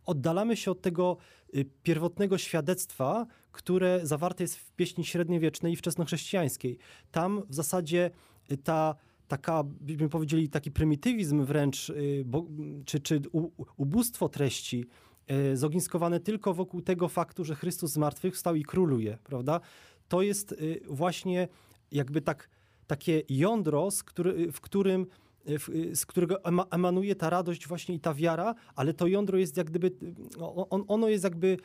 oddalamy 0.07 0.57
się 0.57 0.71
od 0.71 0.81
tego 0.81 1.17
y, 1.57 1.65
pierwotnego 1.83 2.39
świadectwa, 2.39 3.27
które 3.53 4.01
zawarte 4.03 4.45
jest 4.45 4.57
w 4.57 4.73
pieśni 4.73 5.05
średniowiecznej 5.05 5.73
i 5.73 5.77
wczesnochrześcijańskiej. 5.77 6.79
Tam 7.11 7.43
w 7.49 7.55
zasadzie 7.55 8.11
y, 8.53 8.57
ta 8.57 8.95
taka, 9.33 9.65
byśmy 9.65 10.09
powiedzieli, 10.09 10.49
taki 10.49 10.71
prymitywizm 10.71 11.45
wręcz, 11.45 11.91
y, 11.91 12.23
bo, 12.27 12.47
czy, 12.85 13.01
czy 13.01 13.21
ubóstwo 13.77 14.29
treści 14.29 14.85
y, 15.53 15.57
zogniskowane 15.57 16.21
tylko 16.21 16.55
wokół 16.55 16.83
tego 16.83 17.09
faktu, 17.09 17.45
że 17.45 17.55
Chrystus 17.55 17.93
zmartwychwstał 17.93 18.55
i 18.55 18.63
króluje, 18.63 19.19
prawda? 19.25 19.61
To 20.09 20.23
jest 20.23 20.53
y, 20.53 20.81
właśnie 20.89 21.49
jakby 21.93 22.21
tak, 22.21 22.49
takie 22.87 23.23
jądro, 23.29 23.89
który, 24.05 24.53
w 24.53 24.61
którym 24.61 25.07
z 25.95 26.07
którego 26.07 26.45
emanuje 26.71 27.15
ta 27.15 27.31
radość 27.31 27.69
właśnie 27.69 27.95
i 27.95 28.01
ta 28.01 28.15
wiara, 28.15 28.55
ale 28.75 28.95
to 28.95 29.07
jądro 29.07 29.39
jest 29.39 29.57
jak 29.57 29.67
gdyby, 29.67 29.91
on, 30.71 30.85
ono 30.89 31.09
jest 31.09 31.25
jakby, 31.25 31.57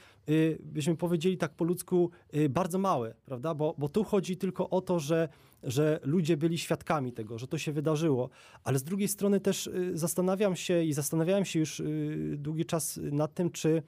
byśmy 0.60 0.96
powiedzieli 0.96 1.38
tak 1.38 1.56
po 1.56 1.64
ludzku, 1.64 2.12
bardzo 2.50 2.80
małe, 2.80 3.14
prawda? 3.26 3.54
Bo, 3.54 3.76
bo 3.78 3.90
tu 3.90 4.04
chodzi 4.04 4.38
tylko 4.38 4.70
o 4.70 4.82
to, 4.82 5.00
że 5.00 5.30
że 5.64 6.00
ludzie 6.04 6.38
byli 6.38 6.58
świadkami 6.58 7.14
tego, 7.14 7.40
że 7.40 7.48
to 7.48 7.58
się 7.58 7.72
wydarzyło, 7.72 8.30
ale 8.64 8.80
z 8.80 8.84
drugiej 8.84 9.08
strony 9.08 9.40
też 9.40 9.68
y, 9.68 9.98
zastanawiam 9.98 10.56
się 10.56 10.84
i 10.84 10.94
zastanawiałem 10.94 11.46
się 11.46 11.60
już 11.60 11.80
y, 11.80 12.36
długi 12.38 12.66
czas 12.66 13.00
nad 13.12 13.34
tym, 13.34 13.52
czy, 13.52 13.84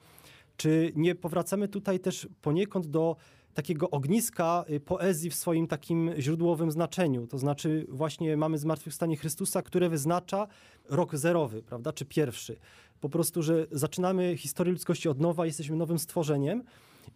czy 0.56 0.92
nie 0.96 1.14
powracamy 1.14 1.68
tutaj 1.68 2.00
też 2.00 2.28
poniekąd 2.42 2.86
do 2.86 3.16
takiego 3.54 3.90
ogniska 3.90 4.64
y, 4.70 4.80
poezji 4.80 5.30
w 5.30 5.34
swoim 5.34 5.66
takim 5.66 6.10
źródłowym 6.18 6.70
znaczeniu. 6.70 7.26
To 7.26 7.38
znaczy 7.38 7.86
właśnie 7.88 8.36
mamy 8.36 8.58
zmartwychwstanie 8.58 9.16
Chrystusa, 9.16 9.62
które 9.62 9.88
wyznacza 9.88 10.46
rok 10.88 11.16
zerowy, 11.16 11.62
prawda, 11.62 11.92
czy 11.92 12.04
pierwszy. 12.04 12.56
Po 13.00 13.08
prostu, 13.08 13.42
że 13.42 13.66
zaczynamy 13.70 14.36
historię 14.36 14.72
ludzkości 14.72 15.08
od 15.08 15.20
nowa, 15.20 15.46
jesteśmy 15.46 15.76
nowym 15.76 15.98
stworzeniem, 15.98 16.62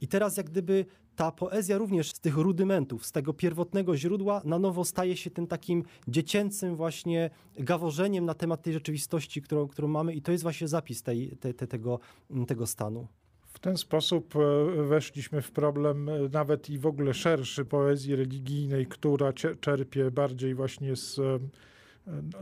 i 0.01 0.09
teraz 0.09 0.37
jak 0.37 0.51
gdyby 0.51 0.87
ta 1.17 1.33
poezja 1.33 1.79
również 1.79 2.11
z 2.11 2.21
tych 2.21 2.37
rudymentów, 2.37 3.07
z 3.07 3.13
tego 3.13 3.35
pierwotnego 3.35 3.97
źródła 3.97 4.43
na 4.45 4.59
nowo 4.59 4.85
staje 4.85 5.17
się 5.17 5.31
tym 5.31 5.47
takim 5.47 5.85
dziecięcym 6.09 6.77
właśnie 6.77 7.31
gaworzeniem 7.59 8.25
na 8.25 8.35
temat 8.35 8.63
tej 8.63 8.73
rzeczywistości, 8.73 9.43
którą, 9.43 9.69
którą 9.69 9.89
mamy 9.89 10.15
i 10.15 10.23
to 10.23 10.33
jest 10.33 10.43
właśnie 10.43 10.69
zapis 10.69 11.03
tej, 11.03 11.37
te, 11.37 11.55
te, 11.55 11.67
tego, 11.67 12.01
tego 12.47 12.67
stanu. 12.67 13.07
W 13.55 13.59
ten 13.59 13.77
sposób 13.77 14.35
e, 14.37 14.83
weszliśmy 14.83 15.43
w 15.43 15.51
problem 15.51 16.09
e, 16.09 16.29
nawet 16.33 16.71
i 16.71 16.79
w 16.79 16.87
ogóle 16.87 17.15
szerszy 17.15 17.65
poezji 17.65 18.17
religijnej, 18.17 18.87
która 18.87 19.33
czerpie 19.61 20.11
bardziej 20.11 20.55
właśnie 20.55 20.97
z 20.97 21.19
e, 21.19 21.39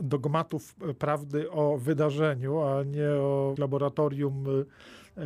dogmatów 0.01 0.75
prawdy 0.99 1.51
o 1.51 1.77
wydarzeniu, 1.77 2.61
a 2.61 2.83
nie 2.83 3.09
o 3.09 3.55
laboratorium 3.57 4.45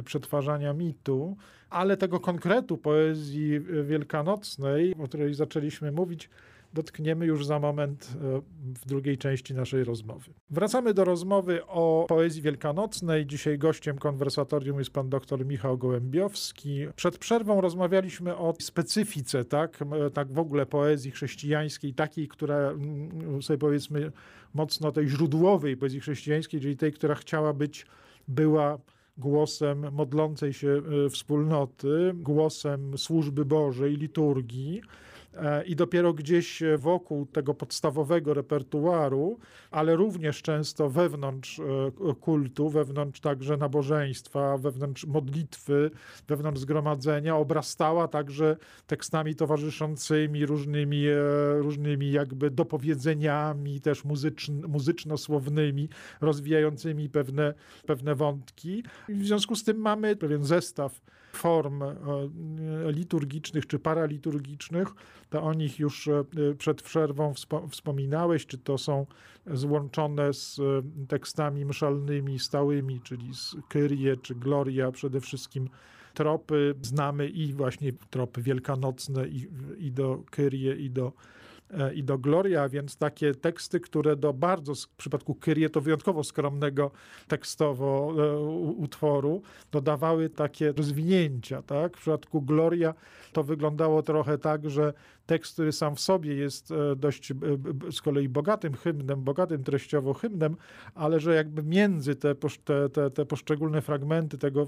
przetwarzania 0.06 0.74
mitu, 0.74 1.38
ale 1.70 1.98
tego 1.98 2.20
konkretu 2.20 2.78
poezji 2.78 3.60
wielkanocnej, 3.84 4.96
o 5.00 5.08
której 5.08 5.34
zaczęliśmy 5.34 5.92
mówić, 5.92 6.30
dotkniemy 6.74 7.26
już 7.26 7.46
za 7.46 7.60
moment 7.60 8.10
e, 8.16 8.42
w 8.82 8.86
drugiej 8.86 9.18
części 9.18 9.54
naszej 9.54 9.84
rozmowy. 9.84 10.32
Wracamy 10.50 10.94
do 10.94 11.06
rozmowy 11.06 11.66
o 11.66 12.06
poezji 12.10 12.42
wielkanocnej. 12.42 13.26
Dzisiaj 13.26 13.58
gościem 13.58 13.98
konwersatorium 13.98 14.80
jest 14.80 14.92
pan 14.92 15.10
dr 15.10 15.46
Michał 15.46 15.78
Gołębiowski. 15.78 16.88
Przed 16.96 17.18
przerwą 17.18 17.62
rozmawialiśmy 17.62 18.38
o 18.38 18.54
specyfice, 18.60 19.46
tak, 19.46 19.78
tak 20.14 20.32
w 20.32 20.40
ogóle 20.40 20.66
poezji 20.66 21.12
chrześcijańskiej, 21.12 21.94
takiej, 21.94 22.28
która 22.28 22.74
sobie 23.42 23.58
powiedzmy 23.58 24.12
mocno 24.54 24.92
tej 24.92 25.08
źródłowej 25.08 25.78
poezji 25.78 26.00
chrześcijańskiej, 26.00 26.62
czyli 26.62 26.78
tej, 26.78 26.94
która 26.94 27.16
chciała 27.16 27.54
być, 27.54 27.86
była 28.28 28.78
głosem 29.18 29.92
modlącej 29.92 30.54
się 30.54 30.82
e, 31.06 31.10
wspólnoty, 31.10 32.12
głosem 32.16 32.98
służby 32.98 33.46
Bożej, 33.46 33.98
liturgii. 33.98 34.82
E, 35.34 35.64
i 35.64 35.76
dopiero 35.76 36.14
gdzieś 36.14 36.64
wokół 36.78 37.26
tego 37.26 37.54
podstawowego 37.54 38.34
repertuaru, 38.34 39.40
ale 39.72 39.96
również 39.96 40.42
często 40.42 40.90
wewnątrz 40.90 41.60
e, 41.60 41.64
kultu, 42.22 42.70
wewnątrz 42.70 43.20
także 43.20 43.58
nabożeństwa, 43.58 44.58
wewnątrz 44.58 45.06
modlitwy, 45.06 45.92
wewnątrz 46.28 46.60
zgromadzenia 46.60 47.36
obrastała 47.36 48.08
także 48.08 48.58
tekstami 48.88 49.36
towarzyszącymi, 49.36 50.46
różnymi, 50.46 51.08
e, 51.08 51.18
różnymi 51.58 52.12
jakby 52.12 52.50
dopowiedzeniami, 52.52 53.82
też 53.82 54.04
muzyczno-słownymi, 54.68 55.90
rozwijającymi 56.22 57.10
pewne, 57.10 57.54
pewne 57.86 58.16
wątki. 58.16 58.84
W 59.10 59.26
związku 59.26 59.56
z 59.56 59.64
tym 59.64 59.78
mamy 59.78 60.16
pewien 60.16 60.44
zestaw 60.44 61.02
form 61.38 61.84
e, 61.84 61.96
liturgicznych 62.86 63.68
czy 63.68 63.80
paraliturgicznych, 63.80 64.88
to 65.30 65.44
o 65.44 65.54
nich 65.54 65.80
już 65.80 66.08
e, 66.08 66.24
przed 66.58 66.82
przerwą 66.82 67.34
wspominałeś, 67.70 68.46
czy 68.46 68.58
to 68.58 68.78
są 68.78 69.06
złączone 69.48 70.34
z 70.34 70.60
e, 70.60 70.64
tekstami 71.08 71.66
mszalnymi 71.66 72.40
stałymi, 72.40 73.02
czyli 73.02 73.36
z 73.36 73.56
Kyrie 73.70 74.18
czy 74.18 74.36
Gloria 74.36 74.92
przede 74.92 75.22
wszystkim 75.22 75.70
tropy. 76.14 76.76
Znamy 76.82 77.30
i 77.30 77.54
właśnie 77.54 77.94
tropy 78.10 78.42
wielkanocne 78.42 79.28
i, 79.28 79.48
i 79.78 79.92
do 79.92 80.24
Kyrie 80.32 80.76
i 80.76 80.90
do 80.90 81.12
E, 81.12 81.12
i 81.96 82.04
do 82.04 82.18
Gloria, 82.18 82.70
więc 82.70 82.98
takie 82.98 83.36
teksty, 83.36 83.80
które 83.80 84.16
do 84.16 84.34
bardzo, 84.34 84.76
w 84.76 84.96
przypadku 84.98 85.36
Kyrie 85.36 85.70
to 85.70 85.82
wyjątkowo 85.82 86.24
skromnego 86.24 86.92
tekstowo 87.28 88.14
e, 88.18 88.40
utworu, 88.72 89.42
dodawały 89.72 90.30
takie 90.30 90.72
rozwinięcia. 90.72 91.62
Tak? 91.62 91.98
W 91.98 92.02
przypadku 92.02 92.42
Gloria 92.42 92.94
to 93.34 93.44
wyglądało 93.44 94.04
trochę 94.04 94.38
tak, 94.38 94.70
że 94.70 94.94
tekst, 95.26 95.54
który 95.54 95.72
sam 95.72 95.96
w 95.96 96.00
sobie 96.00 96.36
jest 96.36 96.72
e, 96.72 96.96
dość 96.96 97.34
z 97.92 98.02
kolei 98.02 98.30
bogatym 98.30 98.74
hymnem, 98.74 99.24
bogatym 99.24 99.64
treściowo 99.64 100.14
hymnem, 100.14 100.56
ale 100.96 101.20
że 101.20 101.36
jakby 101.36 101.64
między 101.64 102.16
te, 102.16 102.36
te, 102.94 103.12
te 103.12 103.26
poszczególne 103.26 103.82
fragmenty 103.82 104.38
tego 104.38 104.68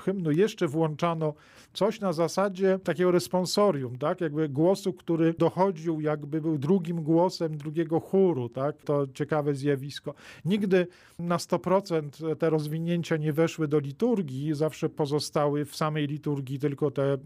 hymnu 0.00 0.30
jeszcze 0.30 0.68
włączano 0.68 1.34
coś 1.72 2.00
na 2.00 2.12
zasadzie 2.12 2.78
takiego 2.84 3.10
responsorium, 3.10 3.98
tak? 3.98 4.20
Jakby 4.20 4.48
głosu, 4.48 4.92
który 4.92 5.34
dochodził, 5.38 6.00
jakby 6.00 6.35
był 6.40 6.58
drugim 6.58 7.02
głosem 7.02 7.56
drugiego 7.56 8.00
chóru, 8.00 8.48
tak? 8.48 8.82
To 8.82 9.06
ciekawe 9.14 9.54
zjawisko. 9.54 10.14
Nigdy 10.44 10.86
na 11.18 11.36
100% 11.36 12.36
te 12.36 12.50
rozwinięcia 12.50 13.16
nie 13.16 13.32
weszły 13.32 13.68
do 13.68 13.78
liturgii, 13.78 14.54
zawsze 14.54 14.88
pozostały 14.88 15.64
w 15.64 15.76
samej 15.76 16.06
liturgii 16.06 16.58
tylko 16.58 16.90
te 16.90 17.14
y, 17.14 17.18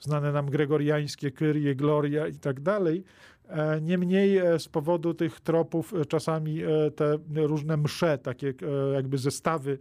znane 0.00 0.32
nam 0.32 0.46
gregoriańskie 0.46 1.30
Kyrie, 1.30 1.74
Gloria 1.74 2.26
i 2.26 2.34
tak 2.34 2.60
dalej. 2.60 3.04
E, 3.52 3.80
niemniej 3.80 4.38
e, 4.38 4.58
z 4.58 4.68
powodu 4.68 5.14
tych 5.14 5.40
tropów 5.40 5.94
e, 5.94 6.04
czasami 6.04 6.60
te 6.96 7.18
różne 7.34 7.76
msze, 7.76 8.18
takie 8.18 8.54
jakby 8.94 9.18
zestawy 9.18 9.78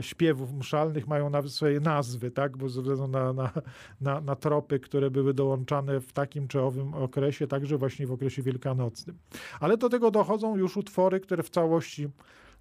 śpiewów 0.00 0.52
mszalnych 0.52 1.06
mają 1.06 1.30
nawet 1.30 1.52
swoje 1.52 1.80
nazwy, 1.80 2.30
tak? 2.30 2.56
bo 2.56 2.68
ze 2.68 2.80
względu 2.82 3.08
na, 3.08 3.32
na, 3.32 3.52
na, 4.00 4.20
na 4.20 4.36
tropy, 4.36 4.80
które 4.80 5.10
były 5.10 5.34
dołączane 5.34 6.00
w 6.00 6.12
takim 6.12 6.48
czy 6.48 6.60
owym 6.60 6.94
okresie, 6.94 7.46
także 7.46 7.78
właśnie 7.78 8.06
w 8.06 8.12
okresie 8.12 8.42
wielkanocnym. 8.42 9.18
Ale 9.60 9.76
do 9.76 9.88
tego 9.88 10.10
dochodzą 10.10 10.56
już 10.56 10.76
utwory, 10.76 11.20
które 11.20 11.42
w 11.42 11.50
całości 11.50 12.08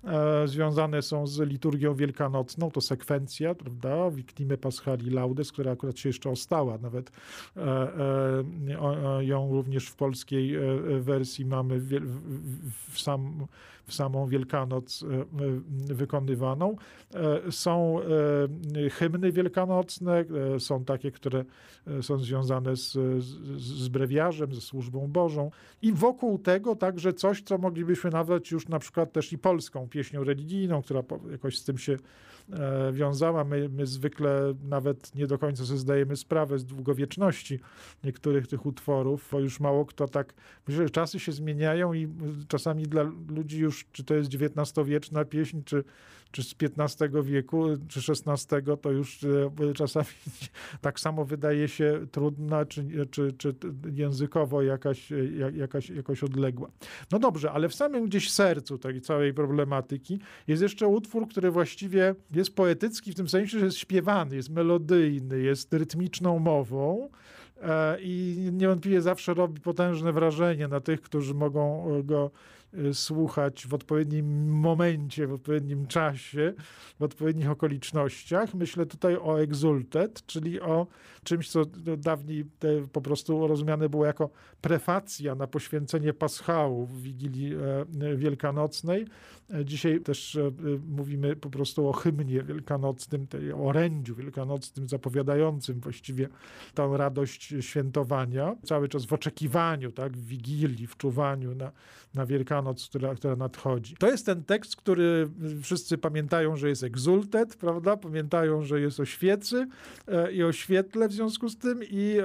e, 0.04 0.48
związane 0.48 1.02
są 1.02 1.28
z 1.28 1.40
liturgią 1.40 1.96
wielkanocną, 1.96 2.72
to 2.72 2.82
sekwencja, 2.82 3.56
prawda, 3.56 4.12
Victime 4.12 4.58
Paschali 4.58 5.10
Laudes, 5.10 5.52
która 5.52 5.72
akurat 5.72 6.00
się 6.00 6.10
jeszcze 6.10 6.30
ostała, 6.30 6.78
nawet 6.78 7.12
e, 7.58 7.62
e, 7.62 9.26
ją 9.26 9.52
również 9.52 9.88
w 9.88 9.96
polskiej 9.96 10.56
e, 10.56 10.60
wersji 11.00 11.46
mamy 11.46 11.80
w, 11.80 11.90
w, 11.90 12.94
w, 12.94 13.00
sam, 13.02 13.48
w 13.86 13.94
samą 13.94 14.28
Wielkanoc 14.28 15.04
e, 15.04 15.08
e, 15.16 15.94
wykonywaną. 15.94 16.76
Są 17.50 18.00
hymny 18.92 19.32
wielkanocne, 19.32 20.26
są 20.60 20.86
takie, 20.86 21.12
które 21.12 21.46
są 22.02 22.20
związane 22.20 22.76
z, 22.76 22.92
z, 23.58 23.88
brewiarzem, 23.88 24.54
ze 24.54 24.62
służbą 24.62 25.08
Bożą 25.08 25.52
i 25.82 25.94
wokół 25.94 26.40
tego 26.40 26.76
także 26.76 27.14
coś, 27.14 27.42
co 27.42 27.58
moglibyśmy 27.58 28.10
nazwać 28.10 28.52
już 28.52 28.68
na 28.68 28.80
przykład 28.80 29.12
też 29.12 29.34
i 29.34 29.38
polską 29.38 29.90
pieśnią 29.90 30.24
religijną, 30.24 30.82
która 30.82 31.04
jakoś 31.32 31.58
z 31.58 31.64
tym 31.64 31.78
się 31.78 31.98
e, 32.54 32.92
wiązała. 32.92 33.44
My, 33.44 33.70
my 33.70 33.86
zwykle 33.86 34.54
nawet 34.64 35.16
nie 35.16 35.28
do 35.28 35.38
końca 35.38 35.66
sobie 35.66 35.80
zdajemy 35.80 36.16
sprawę 36.16 36.60
z 36.60 36.66
długowieczności 36.66 37.60
niektórych 38.04 38.48
tych 38.48 38.66
utworów, 38.66 39.30
bo 39.32 39.40
już 39.40 39.60
mało 39.60 39.86
kto 39.86 40.08
tak, 40.08 40.34
myślę, 40.68 40.84
że 40.84 40.90
czasy 40.90 41.20
się 41.20 41.32
zmieniają 41.32 41.94
i 41.94 42.08
czasami 42.48 42.84
dla 42.84 43.04
ludzi 43.30 43.60
już, 43.60 43.73
czy 43.92 44.04
to 44.04 44.16
jest 44.16 44.30
XIX-wieczna 44.36 45.26
pieśń, 45.26 45.62
czy, 45.66 45.84
czy 46.34 46.44
z 46.44 46.56
XV 46.80 47.24
wieku, 47.24 47.66
czy 47.88 48.00
XVI, 48.00 48.62
to 48.82 48.92
już 48.92 49.24
e, 49.24 49.74
czasami 49.74 50.08
tak 50.82 51.00
samo 51.00 51.26
wydaje 51.26 51.68
się 51.68 52.08
trudna, 52.12 52.66
czy, 52.66 52.86
czy, 53.12 53.34
czy 53.34 53.56
językowo 53.94 54.62
jakaś, 54.62 55.10
jakaś, 55.54 55.90
jakoś 55.90 56.24
odległa. 56.24 56.70
No 57.12 57.20
dobrze, 57.20 57.52
ale 57.52 57.70
w 57.70 57.76
samym 57.76 58.06
gdzieś 58.06 58.32
sercu 58.32 58.78
tej 58.78 59.02
całej 59.02 59.34
problematyki 59.34 60.20
jest 60.48 60.62
jeszcze 60.62 60.88
utwór, 60.88 61.28
który 61.28 61.52
właściwie 61.52 62.16
jest 62.32 62.56
poetycki 62.56 63.12
w 63.12 63.16
tym 63.16 63.30
sensie, 63.30 63.60
że 63.60 63.66
jest 63.66 63.78
śpiewany, 63.78 64.36
jest 64.36 64.50
melodyjny, 64.50 65.40
jest 65.40 65.74
rytmiczną 65.74 66.40
mową 66.40 67.10
e, 67.62 67.98
i 68.02 68.50
niewątpliwie 68.54 69.02
zawsze 69.02 69.34
robi 69.34 69.62
potężne 69.62 70.14
wrażenie 70.14 70.68
na 70.68 70.80
tych, 70.80 71.02
którzy 71.02 71.34
mogą 71.34 71.86
go 72.04 72.32
słuchać 72.94 73.68
w 73.68 73.74
odpowiednim 73.74 74.50
momencie, 74.50 75.28
w 75.28 75.34
odpowiednim 75.34 75.88
czasie, 75.88 76.54
w 77.00 77.04
odpowiednich 77.04 77.50
okolicznościach. 77.50 78.54
Myślę 78.54 78.86
tutaj 78.86 79.18
o 79.18 79.42
exultet, 79.42 80.26
czyli 80.26 80.62
o 80.62 80.88
czymś, 81.24 81.50
co 81.50 81.66
dawniej 81.98 82.46
po 82.92 83.02
prostu 83.02 83.48
rozumiane 83.48 83.90
było 83.90 84.06
jako 84.06 84.30
prefacja 84.62 85.36
na 85.36 85.48
poświęcenie 85.48 86.14
paschału 86.14 86.86
w 86.86 87.02
Wigilii 87.02 87.56
e, 88.02 88.16
Wielkanocnej. 88.16 89.06
E, 89.54 89.66
dzisiaj 89.66 90.02
też 90.02 90.36
e, 90.36 90.52
mówimy 90.90 91.36
po 91.36 91.50
prostu 91.50 91.88
o 91.88 91.94
hymnie 91.94 92.44
wielkanocnym, 92.44 93.28
tej 93.28 93.54
orędziu 93.54 94.16
wielkanocnym, 94.16 94.88
zapowiadającym 94.88 95.80
właściwie 95.80 96.30
tą 96.74 96.98
radość 96.98 97.54
świętowania. 97.60 98.56
Cały 98.66 98.90
czas 98.90 99.06
w 99.06 99.14
oczekiwaniu, 99.14 99.92
tak, 99.92 100.18
w 100.18 100.26
Wigilii, 100.26 100.88
w 100.88 100.98
czuwaniu 100.98 101.56
na, 101.56 101.72
na 102.14 102.26
Wielkanoc, 102.26 102.63
która, 102.90 103.16
która 103.16 103.36
nadchodzi. 103.36 103.96
To 104.00 104.12
jest 104.12 104.26
ten 104.26 104.44
tekst, 104.44 104.76
który 104.76 105.30
wszyscy 105.62 105.98
pamiętają, 105.98 106.56
że 106.56 106.70
jest 106.70 106.84
egzultet, 106.84 107.56
prawda? 107.56 107.98
Pamiętają, 107.98 108.62
że 108.62 108.82
jest 108.82 109.00
o 109.00 109.06
świecy 109.06 109.68
i 110.34 110.44
o 110.44 110.52
świetle 110.52 111.08
w 111.08 111.14
związku 111.14 111.50
z 111.50 111.58
tym 111.58 111.80
i 111.84 112.18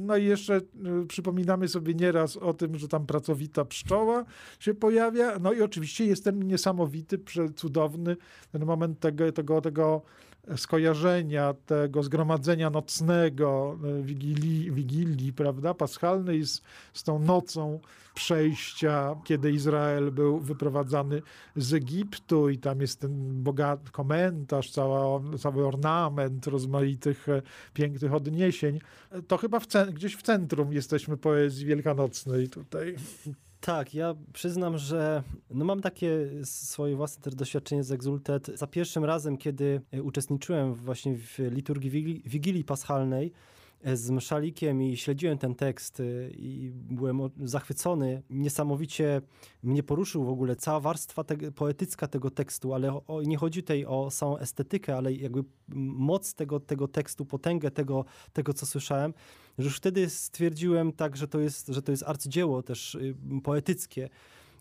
no 0.00 0.16
i 0.16 0.24
jeszcze 0.24 0.60
przypominamy 1.08 1.68
sobie 1.68 1.94
nieraz 1.94 2.36
o 2.36 2.54
tym, 2.54 2.78
że 2.78 2.88
tam 2.88 3.06
pracowita 3.06 3.64
pszczoła 3.64 4.24
się 4.58 4.74
pojawia. 4.74 5.38
No 5.38 5.52
i 5.52 5.62
oczywiście 5.62 6.04
jest 6.04 6.24
ten 6.24 6.48
niesamowity, 6.48 7.18
cudowny 7.56 8.16
ten 8.52 8.64
moment 8.64 9.00
tego, 9.00 9.32
tego, 9.32 9.60
tego 9.60 10.02
skojarzenia, 10.56 11.54
tego 11.66 12.02
zgromadzenia 12.02 12.70
nocnego, 12.70 13.78
e, 14.00 14.02
wigilii, 14.02 14.72
wigilii 14.72 15.32
prawda, 15.32 15.74
paschalnej 15.74 16.46
z, 16.46 16.62
z 16.92 17.02
tą 17.02 17.18
nocą 17.18 17.80
przejścia, 18.14 19.16
kiedy 19.24 19.52
Izrael 19.52 20.12
był 20.12 20.40
wyprowadzany 20.40 21.22
z 21.56 21.74
Egiptu 21.74 22.48
i 22.48 22.58
tam 22.58 22.80
jest 22.80 23.00
ten 23.00 23.42
bogaty 23.42 23.90
komentarz, 23.90 24.70
cała, 24.70 25.20
cały 25.38 25.66
ornament 25.66 26.46
rozmaitych 26.46 27.28
e, 27.28 27.42
pięknych 27.74 28.14
odniesień. 28.14 28.80
To 29.28 29.36
chyba 29.36 29.60
w, 29.60 29.66
gdzieś 29.92 30.16
w 30.16 30.22
centrum 30.22 30.72
jesteśmy 30.72 31.16
poezji 31.16 31.66
wielkanocnej 31.66 32.48
tutaj. 32.48 32.96
Tak, 33.64 33.94
ja 33.94 34.14
przyznam, 34.32 34.78
że 34.78 35.22
no 35.50 35.64
mam 35.64 35.80
takie 35.80 36.30
swoje 36.42 36.96
własne 36.96 37.22
też 37.22 37.34
doświadczenie 37.34 37.84
z 37.84 37.92
Exultet. 37.92 38.50
Za 38.54 38.66
pierwszym 38.66 39.04
razem, 39.04 39.36
kiedy 39.36 39.80
uczestniczyłem 40.02 40.74
właśnie 40.74 41.16
w 41.16 41.38
liturgii 41.38 41.90
Wigilii 42.24 42.64
Paschalnej, 42.64 43.32
z 43.92 44.10
mszalikiem 44.10 44.82
i 44.82 44.96
śledziłem 44.96 45.38
ten 45.38 45.54
tekst 45.54 46.00
y, 46.00 46.32
i 46.36 46.70
byłem 46.74 47.20
zachwycony. 47.42 48.22
Niesamowicie 48.30 49.22
mnie 49.62 49.82
poruszył 49.82 50.24
w 50.24 50.28
ogóle 50.28 50.56
cała 50.56 50.80
warstwa 50.80 51.24
te, 51.24 51.36
poetycka 51.36 52.06
tego 52.06 52.30
tekstu, 52.30 52.74
ale 52.74 53.00
o, 53.06 53.22
nie 53.22 53.36
chodzi 53.36 53.62
tutaj 53.62 53.84
o 53.84 54.10
samą 54.10 54.38
estetykę, 54.38 54.96
ale 54.96 55.12
jakby 55.12 55.44
moc 55.68 56.34
tego, 56.34 56.60
tego 56.60 56.88
tekstu, 56.88 57.24
potęgę 57.24 57.70
tego, 57.70 58.04
tego, 58.32 58.54
co 58.54 58.66
słyszałem, 58.66 59.14
że 59.58 59.64
już 59.64 59.76
wtedy 59.76 60.10
stwierdziłem 60.10 60.92
tak, 60.92 61.16
że 61.16 61.28
to 61.28 61.40
jest, 61.40 61.68
że 61.68 61.82
to 61.82 61.92
jest 61.92 62.02
arcydzieło 62.02 62.62
też 62.62 62.94
y, 62.94 63.14
poetyckie. 63.42 64.08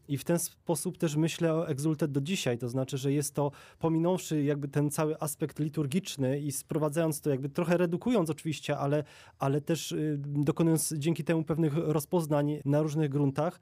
I 0.08 0.18
w 0.18 0.24
ten 0.24 0.40
sposób 0.40 0.98
też 0.98 1.16
myślę 1.16 1.54
o 1.54 1.68
Exultet 1.68 2.12
do 2.12 2.22
dzisiaj, 2.22 2.58
to 2.58 2.70
znaczy, 2.70 2.98
że 2.98 3.14
jest 3.14 3.36
to, 3.36 3.52
pominąwszy 3.80 4.44
jakby 4.44 4.68
ten 4.68 4.92
cały 4.92 5.20
aspekt 5.20 5.60
liturgiczny 5.60 6.40
i 6.40 6.52
sprowadzając 6.52 7.22
to, 7.22 7.30
jakby 7.30 7.50
trochę 7.50 7.78
redukując 7.78 8.30
oczywiście, 8.30 8.78
ale, 8.78 9.04
ale 9.40 9.62
też 9.62 9.92
y, 9.92 10.18
dokonując 10.20 10.94
dzięki 10.98 11.24
temu 11.24 11.44
pewnych 11.44 11.74
rozpoznań 11.78 12.60
na 12.66 12.82
różnych 12.82 13.10
gruntach, 13.10 13.60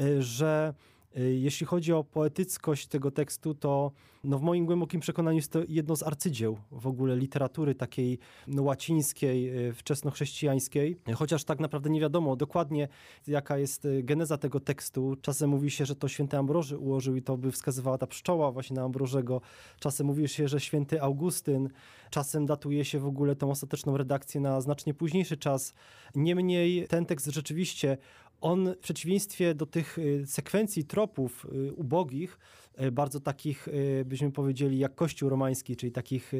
y, 0.00 0.22
że 0.22 0.74
jeśli 1.14 1.66
chodzi 1.66 1.92
o 1.92 2.04
poetyckość 2.04 2.86
tego 2.86 3.10
tekstu, 3.10 3.54
to 3.54 3.92
no 4.24 4.38
w 4.38 4.42
moim 4.42 4.66
głębokim 4.66 5.00
przekonaniu 5.00 5.36
jest 5.36 5.52
to 5.52 5.60
jedno 5.68 5.96
z 5.96 6.02
arcydzieł 6.02 6.58
w 6.72 6.86
ogóle 6.86 7.16
literatury 7.16 7.74
takiej 7.74 8.18
no, 8.46 8.62
łacińskiej, 8.62 9.68
y, 9.68 9.72
wczesnochrześcijańskiej, 9.72 10.96
chociaż 11.14 11.44
tak 11.44 11.60
naprawdę 11.60 11.90
nie 11.90 12.00
wiadomo 12.00 12.36
dokładnie 12.36 12.88
jaka 13.26 13.58
jest 13.58 13.84
y, 13.84 14.02
geneza 14.02 14.38
tego 14.38 14.60
tekstu. 14.60 15.16
Czasem 15.22 15.50
mówi 15.50 15.70
się, 15.70 15.86
że 15.86 15.96
to 15.96 16.08
święty 16.08 16.38
Ambroży 16.38 16.78
ułożył 16.78 17.16
i 17.16 17.22
to 17.22 17.36
by 17.36 17.52
wskazywała 17.52 17.98
ta 17.98 18.06
pszczoła 18.06 18.52
właśnie 18.52 18.76
na 18.76 18.82
Ambrożego. 18.82 19.40
Czasem 19.80 20.06
mówi 20.06 20.28
się, 20.28 20.48
że 20.48 20.60
święty 20.60 21.02
Augustyn. 21.02 21.68
Czasem 22.10 22.46
datuje 22.46 22.84
się 22.84 22.98
w 22.98 23.06
ogóle 23.06 23.36
tą 23.36 23.50
ostateczną 23.50 23.96
redakcję 23.96 24.40
na 24.40 24.60
znacznie 24.60 24.94
późniejszy 24.94 25.36
czas. 25.36 25.74
Niemniej 26.14 26.86
ten 26.88 27.06
tekst 27.06 27.26
rzeczywiście 27.26 27.98
on 28.40 28.74
w 28.74 28.78
przeciwieństwie 28.78 29.54
do 29.54 29.66
tych 29.66 29.98
y, 29.98 30.26
sekwencji 30.26 30.84
tropów 30.84 31.46
y, 31.52 31.72
ubogich, 31.72 32.38
y, 32.82 32.92
bardzo 32.92 33.20
takich, 33.20 33.68
byśmy 34.04 34.32
powiedzieli, 34.32 34.78
jak 34.78 34.94
Kościół 34.94 35.28
romański, 35.28 35.76
czyli 35.76 35.92
takich 35.92 36.32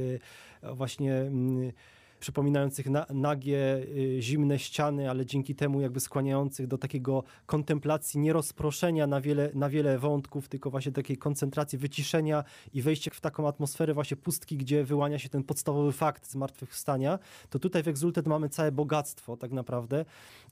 właśnie 0.63 1.15
mm, 1.15 1.73
przypominających 2.21 2.91
na, 2.91 3.07
nagie, 3.11 3.77
y, 3.97 4.17
zimne 4.21 4.59
ściany, 4.59 5.11
ale 5.11 5.27
dzięki 5.27 5.55
temu 5.55 5.81
jakby 5.81 6.01
skłaniających 6.01 6.67
do 6.67 6.79
takiego 6.79 7.25
kontemplacji, 7.47 8.21
nie 8.21 8.33
rozproszenia 8.33 9.07
na 9.07 9.21
wiele, 9.21 9.51
na 9.55 9.69
wiele 9.69 9.99
wątków, 9.99 10.49
tylko 10.49 10.71
właśnie 10.71 10.93
takiej 10.93 11.17
koncentracji, 11.17 11.79
wyciszenia 11.79 12.45
i 12.75 12.83
wejście 12.83 13.11
w 13.11 13.21
taką 13.21 13.49
atmosferę 13.49 13.95
właśnie 13.95 14.17
pustki, 14.17 14.57
gdzie 14.57 14.85
wyłania 14.85 15.19
się 15.19 15.29
ten 15.29 15.45
podstawowy 15.45 15.93
fakt 15.93 16.31
zmartwychwstania, 16.31 17.19
to 17.51 17.59
tutaj 17.59 17.83
w 17.83 17.89
Exultet 17.89 18.27
mamy 18.27 18.49
całe 18.49 18.73
bogactwo 18.73 19.37
tak 19.37 19.53
naprawdę, 19.53 20.05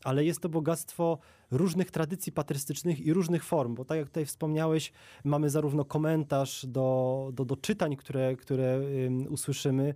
ale 0.05 0.25
jest 0.25 0.41
to 0.41 0.49
bogactwo 0.49 1.19
różnych 1.51 1.91
tradycji 1.91 2.33
patrystycznych 2.33 3.01
i 3.01 3.13
różnych 3.13 3.45
form, 3.45 3.75
bo 3.75 3.85
tak 3.85 3.99
jak 3.99 4.07
tutaj 4.07 4.27
wspomniałeś, 4.27 4.93
mamy 5.25 5.51
zarówno 5.51 5.85
komentarz 5.85 6.67
do, 6.67 7.31
do, 7.33 7.45
do 7.45 7.57
czytań, 7.57 7.97
które, 7.97 8.37
które 8.37 8.81
usłyszymy, 9.29 9.95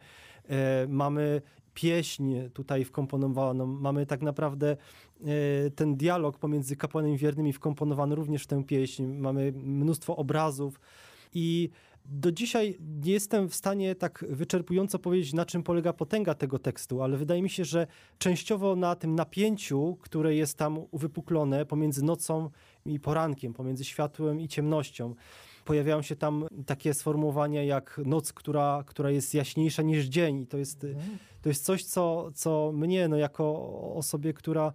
e, 0.49 0.87
mamy 0.89 1.43
pieśń 1.75 2.35
tutaj 2.55 2.85
wkomponowaną, 2.85 3.67
mamy 3.67 4.07
tak 4.07 4.23
naprawdę 4.23 4.77
e, 4.77 5.71
ten 5.71 5.97
dialog 5.97 6.39
pomiędzy 6.39 6.77
kapłanem 6.77 7.17
i 7.47 7.53
wkomponowany 7.53 8.15
również 8.15 8.45
w 8.45 8.47
tę 8.47 8.65
pieśń, 8.65 9.05
mamy 9.05 9.53
mnóstwo 9.53 10.17
obrazów. 10.17 10.81
I 11.35 11.71
do 12.05 12.33
dzisiaj 12.33 12.79
nie 13.05 13.13
jestem 13.13 13.49
w 13.49 13.55
stanie 13.55 13.95
tak 13.95 14.25
wyczerpująco 14.29 14.99
powiedzieć, 14.99 15.33
na 15.33 15.47
czym 15.47 15.63
polega 15.63 15.93
potęga 15.93 16.35
tego 16.35 16.59
tekstu, 16.59 17.03
ale 17.03 17.17
wydaje 17.17 17.43
mi 17.43 17.51
się, 17.51 17.65
że 17.65 17.87
częściowo 18.19 18.77
na 18.77 18.95
tym 18.95 19.15
napięciu, 19.15 19.97
które 20.01 20.35
jest 20.35 20.59
tam 20.59 20.79
uwypuklone 20.91 21.67
pomiędzy 21.67 22.05
nocą 22.05 22.51
i 22.87 23.01
porankiem, 23.01 23.55
pomiędzy 23.55 23.85
światłem 23.85 24.41
i 24.41 24.49
ciemnością. 24.49 25.15
Pojawiają 25.65 26.03
się 26.03 26.17
tam 26.17 26.47
takie 26.67 26.95
sformułowania 26.95 27.65
jak 27.65 28.01
noc, 28.05 28.33
która, 28.33 28.85
która 28.87 29.11
jest 29.11 29.35
jaśniejsza 29.35 29.83
niż 29.83 30.05
dzień. 30.05 30.41
I 30.41 30.47
to 30.47 30.59
jest, 30.59 30.85
mhm. 30.85 31.19
to 31.43 31.49
jest 31.49 31.65
coś, 31.65 31.85
co, 31.85 32.31
co 32.35 32.73
mnie, 32.75 33.09
no, 33.09 33.17
jako 33.17 33.69
osobie, 33.95 34.35
która 34.35 34.73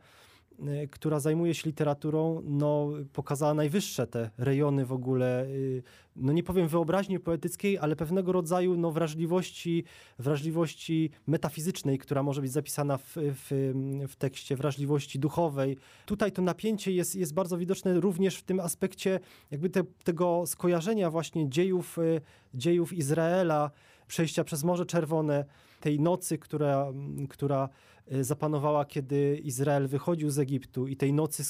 która 0.91 1.19
zajmuje 1.19 1.53
się 1.53 1.69
literaturą, 1.69 2.41
no, 2.45 2.89
pokazała 3.13 3.53
najwyższe 3.53 4.07
te 4.07 4.29
rejony 4.37 4.85
w 4.85 4.91
ogóle, 4.91 5.45
y, 5.45 5.83
no 6.15 6.33
nie 6.33 6.43
powiem 6.43 6.67
wyobraźni 6.67 7.19
poetyckiej, 7.19 7.77
ale 7.77 7.95
pewnego 7.95 8.31
rodzaju 8.31 8.77
no, 8.77 8.91
wrażliwości, 8.91 9.83
wrażliwości 10.19 11.09
metafizycznej, 11.27 11.97
która 11.97 12.23
może 12.23 12.41
być 12.41 12.51
zapisana 12.51 12.97
w, 12.97 13.15
w, 13.15 13.73
w 14.07 14.15
tekście, 14.15 14.55
wrażliwości 14.55 15.19
duchowej. 15.19 15.77
Tutaj 16.05 16.31
to 16.31 16.41
napięcie 16.41 16.91
jest, 16.91 17.15
jest 17.15 17.33
bardzo 17.33 17.57
widoczne 17.57 17.99
również 17.99 18.35
w 18.35 18.43
tym 18.43 18.59
aspekcie 18.59 19.19
jakby 19.51 19.69
te, 19.69 19.83
tego 20.03 20.43
skojarzenia 20.45 21.11
właśnie 21.11 21.49
dziejów, 21.49 21.97
y, 21.97 22.21
dziejów 22.53 22.93
Izraela, 22.93 23.71
przejścia 24.07 24.43
przez 24.43 24.63
Morze 24.63 24.85
Czerwone, 24.85 25.45
tej 25.81 25.99
nocy, 25.99 26.37
która, 26.37 26.93
która 27.29 27.69
Y, 27.96 27.96
zapanowała, 28.21 28.85
kiedy 28.85 29.41
Izrael 29.43 29.87
wychodził 29.87 30.29
z 30.29 30.39
Egiptu 30.39 30.87
i 30.87 30.97
tej 30.97 31.13
nocy, 31.13 31.43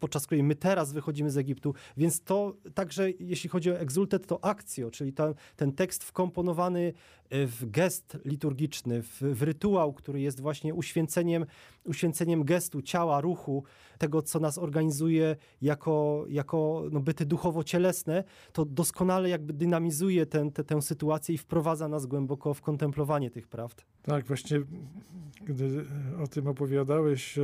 podczas 0.00 0.26
której 0.26 0.42
my 0.42 0.54
teraz 0.54 0.92
wychodzimy 0.92 1.30
z 1.30 1.36
Egiptu. 1.36 1.74
Więc 1.96 2.20
to 2.20 2.56
także, 2.74 3.10
jeśli 3.10 3.50
chodzi 3.50 3.70
o 3.70 3.78
egzultet, 3.78 4.26
to 4.26 4.44
akcjo, 4.44 4.90
czyli 4.90 5.12
ten 5.56 5.72
tekst 5.72 6.04
wkomponowany 6.04 6.92
y, 7.32 7.46
w 7.46 7.70
gest 7.70 8.18
liturgiczny, 8.24 9.02
w, 9.02 9.20
w 9.20 9.42
rytuał, 9.42 9.92
który 9.92 10.20
jest 10.20 10.40
właśnie 10.40 10.74
uświęceniem, 10.74 11.46
uświęceniem 11.84 12.44
gestu, 12.44 12.82
ciała, 12.82 13.20
ruchu, 13.20 13.64
tego, 13.98 14.22
co 14.22 14.40
nas 14.40 14.58
organizuje 14.58 15.36
jako, 15.62 16.24
jako 16.28 16.84
no, 16.92 17.00
byty 17.00 17.26
duchowo-cielesne, 17.26 18.24
to 18.52 18.64
doskonale 18.64 19.28
jakby 19.28 19.52
dynamizuje 19.52 20.26
ten, 20.26 20.52
te, 20.52 20.64
tę 20.64 20.82
sytuację 20.82 21.34
i 21.34 21.38
wprowadza 21.38 21.88
nas 21.88 22.06
głęboko 22.06 22.54
w 22.54 22.60
kontemplowanie 22.60 23.30
tych 23.30 23.48
prawd. 23.48 23.84
Tak, 24.02 24.26
właśnie 24.26 24.60
gdy 25.44 25.84
o 26.22 26.26
tym 26.26 26.46
opowiadałeś, 26.46 27.38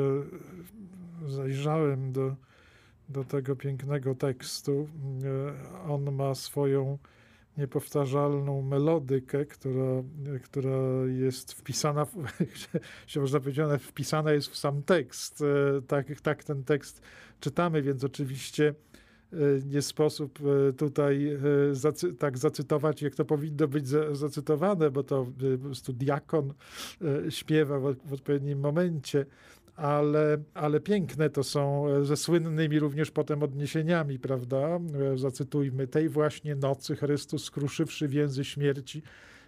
zajrzałem 1.27 2.13
do, 2.13 2.37
do 3.09 3.25
tego 3.25 3.57
pięknego 3.57 4.15
tekstu. 4.15 4.89
E, 5.85 5.89
on 5.91 6.13
ma 6.13 6.35
swoją 6.35 6.99
niepowtarzalną 7.59 8.63
melodykę, 8.63 9.47
która, 9.47 10.03
która 10.43 10.79
jest 11.07 11.53
wpisana, 11.53 12.05
w, 12.05 12.15
się 13.07 13.21
można 13.21 13.41
powiedzieć, 13.41 13.65
wpisana 13.81 14.33
jest 14.33 14.49
w 14.49 14.57
sam 14.57 14.83
tekst. 14.83 15.43
E, 15.43 15.83
tak, 15.83 16.21
tak 16.21 16.45
ten 16.45 16.65
tekst 16.65 17.03
czytamy, 17.41 17.83
więc 17.83 18.05
oczywiście 18.05 18.75
nie 19.67 19.83
sposób 19.83 20.39
tutaj 20.77 21.39
zacy 21.73 22.15
tak 22.15 22.39
zacytować, 22.39 23.03
jak 23.03 23.15
to 23.15 23.25
powinno 23.25 23.69
być 23.69 23.89
zacytowane, 24.13 24.91
bo 24.91 25.03
to 25.03 25.27
po 25.59 25.65
prostu 25.65 25.93
diakon 25.93 26.55
śpiewa 27.29 27.79
w, 27.79 27.95
w 28.05 28.13
odpowiednim 28.13 28.61
momencie 28.61 29.27
ale, 29.77 30.39
ale 30.55 30.81
piękne 30.81 31.31
to 31.31 31.45
są 31.45 31.89
e, 31.89 32.05
ze 32.05 32.17
słynnymi 32.17 32.79
również 32.79 33.11
potem 33.11 33.43
odniesieniami, 33.43 34.19
prawda? 34.19 34.59
E, 34.59 35.19
zacytujmy, 35.19 35.87
tej 35.87 36.09
właśnie 36.09 36.55
nocy 36.55 36.97
Chrystus 36.97 37.45
skruszywszy 37.45 38.09
więzy 38.09 38.45
śmierci, 38.45 39.03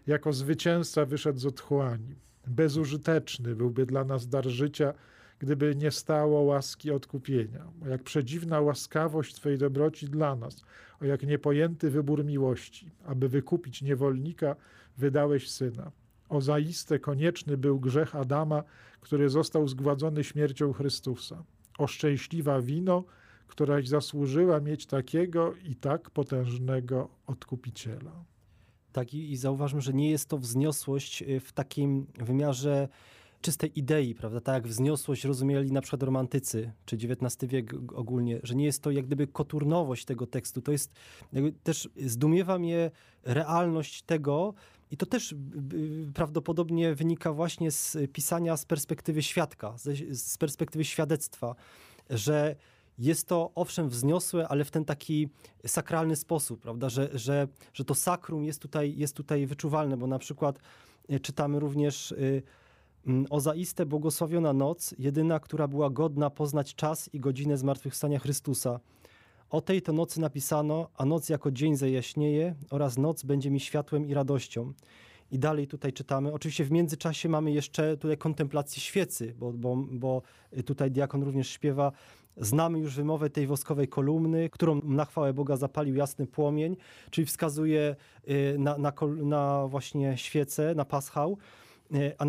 jako 0.07 0.33
zwycięzca 0.33 1.05
wyszedł 1.05 1.39
z 1.39 1.47
otchłani. 1.47 2.15
Bezużyteczny 2.47 3.55
byłby 3.55 3.87
dla 3.87 4.05
nas 4.05 4.29
dar 4.29 4.49
życia, 4.49 4.95
gdyby 5.39 5.77
nie 5.77 5.91
stało 5.91 6.41
łaski 6.41 6.91
odkupienia. 6.91 7.67
O 7.85 7.89
jak 7.89 8.03
przedziwna 8.03 8.61
łaskawość 8.61 9.35
Twojej 9.35 9.59
dobroci 9.59 10.07
dla 10.07 10.37
nas, 10.37 10.65
o 11.01 11.05
jak 11.05 11.23
niepojęty 11.23 11.91
wybór 11.91 12.25
miłości, 12.25 12.91
aby 13.05 13.29
wykupić 13.29 13.83
niewolnika, 13.83 14.57
wydałeś 14.97 15.51
Syna. 15.51 15.91
O 16.29 16.41
zaiste 16.41 16.99
konieczny 16.99 17.57
był 17.57 17.81
grzech 17.81 18.17
Adama, 18.17 18.63
który 19.01 19.29
został 19.29 19.69
zgładzony 19.69 20.25
śmiercią 20.25 20.73
Chrystusa. 20.73 21.45
O 21.79 21.87
szczęśliwa 21.87 22.61
wino, 22.61 23.05
któraś 23.47 23.89
zasłużyła 23.89 24.61
mieć 24.61 24.87
takiego 24.87 25.55
i 25.65 25.75
tak 25.75 26.11
potężnego 26.11 27.09
odkupiciela. 27.27 28.25
Tak, 28.93 29.15
i, 29.15 29.33
i 29.33 29.37
zauważmy, 29.37 29.81
że 29.81 29.93
nie 29.93 30.11
jest 30.11 30.29
to 30.29 30.39
wzniosłość 30.39 31.23
y, 31.23 31.41
w 31.41 31.53
takim 31.53 32.07
wymiarze 32.19 32.89
czystej 33.47 33.79
idei, 33.79 34.15
prawda? 34.15 34.41
Tak 34.41 34.55
jak 34.55 34.69
wzniosłość 34.69 35.25
rozumieli 35.25 35.73
na 35.73 35.81
przykład 35.81 36.03
romantycy, 36.03 36.73
czy 36.87 36.97
XIX 36.97 37.51
wiek 37.51 37.75
ogólnie, 37.95 38.41
że 38.43 38.55
nie 38.55 38.65
jest 38.65 38.83
to 38.83 38.91
jak 38.91 39.07
gdyby 39.07 39.27
koturnowość 39.27 40.05
tego 40.05 40.27
tekstu. 40.27 40.63
To 40.63 40.73
jest, 40.73 40.93
też 41.63 41.89
zdumiewa 41.97 42.59
mnie 42.59 42.91
realność 43.25 44.03
tego, 44.03 44.55
i 44.91 44.97
to 44.97 45.07
też 45.07 45.35
prawdopodobnie 46.15 46.95
wynika 46.95 47.33
właśnie 47.33 47.71
z 47.71 47.97
pisania 48.13 48.57
z 48.57 48.65
perspektywy 48.65 49.23
świadka, 49.23 49.75
z 50.11 50.39
perspektywy 50.39 50.85
świadectwa, 50.85 51.55
że 52.11 52.57
jest 52.99 53.29
to 53.29 53.51
owszem 53.55 53.89
wzniosłe, 53.89 54.49
ale 54.49 54.65
w 54.65 54.71
ten 54.71 54.85
taki 54.85 55.29
sakralny 55.67 56.17
sposób, 56.17 56.61
prawda, 56.61 56.89
że, 56.89 57.11
że, 57.15 57.49
że 57.73 57.85
to 57.85 57.95
sakrum 57.95 58.45
jest 58.45 58.63
tutaj, 58.63 58.97
jest 58.97 59.17
tutaj 59.17 59.47
wyczuwalne, 59.47 59.97
bo 59.97 60.07
na 60.07 60.19
przykład 60.19 60.59
e, 61.09 61.21
czytamy 61.21 61.61
również 61.61 62.13
y, 62.13 62.43
o 63.31 63.41
zaiste 63.41 63.87
błogosławiona 63.87 64.53
noc, 64.53 64.95
jedyna, 64.99 65.41
która 65.41 65.69
była 65.69 65.91
godna 65.91 66.31
poznać 66.31 66.75
czas 66.75 67.11
i 67.13 67.21
godzinę 67.21 67.57
zmartwychwstania 67.57 68.19
Chrystusa. 68.19 68.81
O 69.51 69.61
tej 69.61 69.83
to 69.83 69.93
nocy 69.93 70.21
napisano, 70.21 70.89
a 70.97 71.05
noc 71.05 71.29
jako 71.29 71.51
dzień 71.51 71.77
zajaśnieje 71.77 72.55
oraz 72.71 72.99
noc 72.99 73.23
będzie 73.23 73.51
mi 73.51 73.61
światłem 73.61 74.07
i 74.07 74.15
radością. 74.15 74.73
I 75.31 75.39
dalej 75.39 75.67
tutaj 75.67 75.93
czytamy. 75.93 76.33
Oczywiście 76.33 76.65
w 76.65 76.71
międzyczasie 76.71 77.29
mamy 77.29 77.53
jeszcze 77.53 77.97
tutaj 77.97 78.19
kontemplację 78.19 78.83
świecy, 78.83 79.35
bo, 79.39 79.53
bo, 79.53 79.77
bo 79.91 80.23
tutaj 80.65 80.91
diakon 80.91 81.23
również 81.23 81.49
śpiewa. 81.49 81.93
Znamy 82.37 82.79
już 82.79 82.95
wymowę 82.95 83.31
tej 83.31 83.47
woskowej 83.47 83.89
kolumny, 83.89 84.51
którą 84.51 84.81
na 84.85 85.05
chwałę 85.05 85.33
Boga 85.33 85.57
zapalił 85.57 85.95
jasny 85.95 86.27
płomień, 86.27 86.77
czyli 87.11 87.27
wskazuje 87.27 87.97
y, 88.29 88.57
na, 88.59 88.79
na, 88.79 88.93
na 89.23 89.67
właśnie 89.69 90.17
świecę, 90.17 90.75
na 90.75 90.85
paschał. 90.85 91.39
E, 91.95 92.15
a 92.19 92.25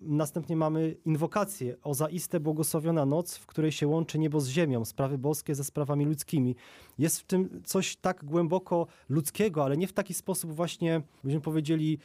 następnie, 0.00 0.56
mamy 0.56 0.96
inwokację 1.04 1.76
o 1.82 1.94
zaiste 1.94 2.40
błogosławiona 2.40 3.06
noc, 3.06 3.36
w 3.36 3.46
której 3.46 3.72
się 3.72 3.86
łączy 3.86 4.18
niebo 4.18 4.40
z 4.40 4.48
ziemią, 4.48 4.84
sprawy 4.84 5.18
boskie 5.18 5.54
ze 5.54 5.64
sprawami 5.64 6.04
ludzkimi. 6.04 6.56
Jest 6.98 7.20
w 7.20 7.24
tym 7.24 7.62
coś 7.64 7.96
tak 7.96 8.24
głęboko 8.24 8.86
ludzkiego, 9.08 9.64
ale 9.64 9.76
nie 9.76 9.86
w 9.86 9.92
taki 9.92 10.14
sposób 10.14 10.52
właśnie, 10.52 11.02
byśmy 11.24 11.40
powiedzieli, 11.40 11.98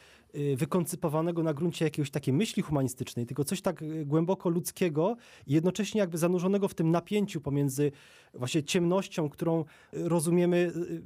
wykoncypowanego 0.56 1.42
na 1.42 1.54
gruncie 1.54 1.84
jakiejś 1.84 2.10
takiej 2.10 2.34
myśli 2.34 2.62
humanistycznej, 2.62 3.26
tylko 3.26 3.44
coś 3.44 3.62
tak 3.62 3.82
y, 3.82 4.06
głęboko 4.06 4.48
ludzkiego 4.48 5.16
i 5.46 5.52
jednocześnie 5.52 5.98
jakby 5.98 6.18
zanurzonego 6.18 6.68
w 6.68 6.74
tym 6.74 6.90
napięciu 6.90 7.40
pomiędzy 7.40 7.92
właśnie 8.34 8.62
ciemnością, 8.62 9.28
którą 9.28 9.64
rozumiemy 9.92 10.72
y, 10.76 11.02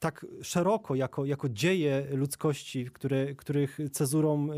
tak 0.00 0.26
szeroko 0.42 0.94
jako, 0.94 1.24
jako 1.24 1.48
dzieje 1.48 2.06
ludzkości, 2.10 2.84
które, 2.84 3.34
których 3.34 3.78
cezurą 3.92 4.48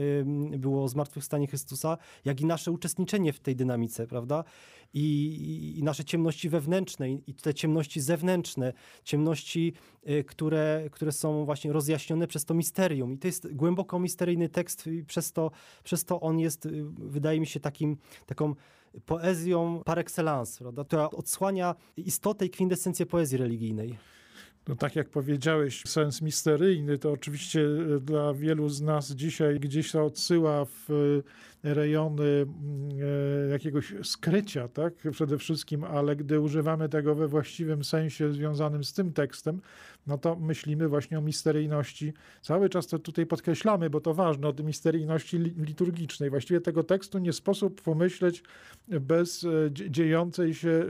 było 0.58 0.88
zmartwychwstanie 0.88 1.46
Chrystusa, 1.46 1.98
jak 2.24 2.40
i 2.40 2.46
nasze 2.46 2.72
uczestniczenie 2.72 3.32
w 3.32 3.40
tej 3.40 3.56
dynamice, 3.56 4.06
prawda? 4.06 4.44
I, 4.94 5.74
i 5.78 5.82
nasze 5.82 6.04
ciemności 6.04 6.48
wewnętrzne 6.48 7.10
i 7.10 7.34
te 7.34 7.54
ciemności 7.54 8.00
zewnętrzne, 8.00 8.72
ciemności, 9.04 9.72
które, 10.26 10.88
które 10.92 11.12
są 11.12 11.44
właśnie 11.44 11.72
rozjaśnione 11.72 12.26
przez 12.26 12.44
to 12.44 12.54
misterium. 12.54 13.12
I 13.12 13.18
to 13.18 13.28
jest 13.28 13.52
głęboko 13.52 13.98
misteryjny 13.98 14.48
tekst 14.48 14.86
i 14.86 15.04
przez 15.04 15.32
to, 15.32 15.50
przez 15.84 16.04
to 16.04 16.20
on 16.20 16.38
jest, 16.38 16.66
y, 16.66 16.84
wydaje 16.98 17.40
mi 17.40 17.46
się, 17.46 17.60
takim, 17.60 17.96
taką 18.26 18.54
poezją 19.06 19.82
par 19.84 19.98
excellence, 19.98 20.58
prawda? 20.58 20.84
która 20.84 21.10
odsłania 21.10 21.74
istotę 21.96 22.46
i 22.46 22.50
kwintesencję 22.50 23.06
poezji 23.06 23.38
religijnej. 23.38 23.98
No 24.68 24.76
tak 24.76 24.96
jak 24.96 25.08
powiedziałeś, 25.08 25.82
sens 25.86 26.22
misteryjny 26.22 26.98
to 26.98 27.12
oczywiście 27.12 27.60
e, 27.60 28.00
dla 28.00 28.34
wielu 28.34 28.68
z 28.68 28.80
nas 28.80 29.10
dzisiaj 29.10 29.60
gdzieś 29.60 29.94
odsyła 29.94 30.64
w 30.64 30.90
e, 30.90 31.22
rejony 31.74 32.24
mm, 32.24 32.48
e, 33.48 33.50
jakiegoś 33.50 33.94
skrycia, 34.02 34.68
tak? 34.68 34.94
Przede 35.10 35.38
wszystkim, 35.38 35.84
ale 35.84 36.16
gdy 36.16 36.40
używamy 36.40 36.88
tego 36.88 37.14
we 37.14 37.28
właściwym 37.28 37.84
sensie 37.84 38.32
związanym 38.32 38.84
z 38.84 38.92
tym 38.92 39.12
tekstem, 39.12 39.60
no 40.06 40.18
to 40.18 40.36
myślimy 40.36 40.88
właśnie 40.88 41.18
o 41.18 41.20
misteryjności. 41.20 42.12
Cały 42.42 42.68
czas 42.68 42.86
to 42.86 42.98
tutaj 42.98 43.26
podkreślamy, 43.26 43.90
bo 43.90 44.00
to 44.00 44.14
ważne, 44.14 44.48
o 44.48 44.52
misteryjności 44.62 45.38
liturgicznej. 45.38 46.30
Właściwie 46.30 46.60
tego 46.60 46.82
tekstu 46.82 47.18
nie 47.18 47.32
sposób 47.32 47.82
pomyśleć 47.82 48.42
bez 48.88 49.46
dziejącej 49.70 50.54
się 50.54 50.86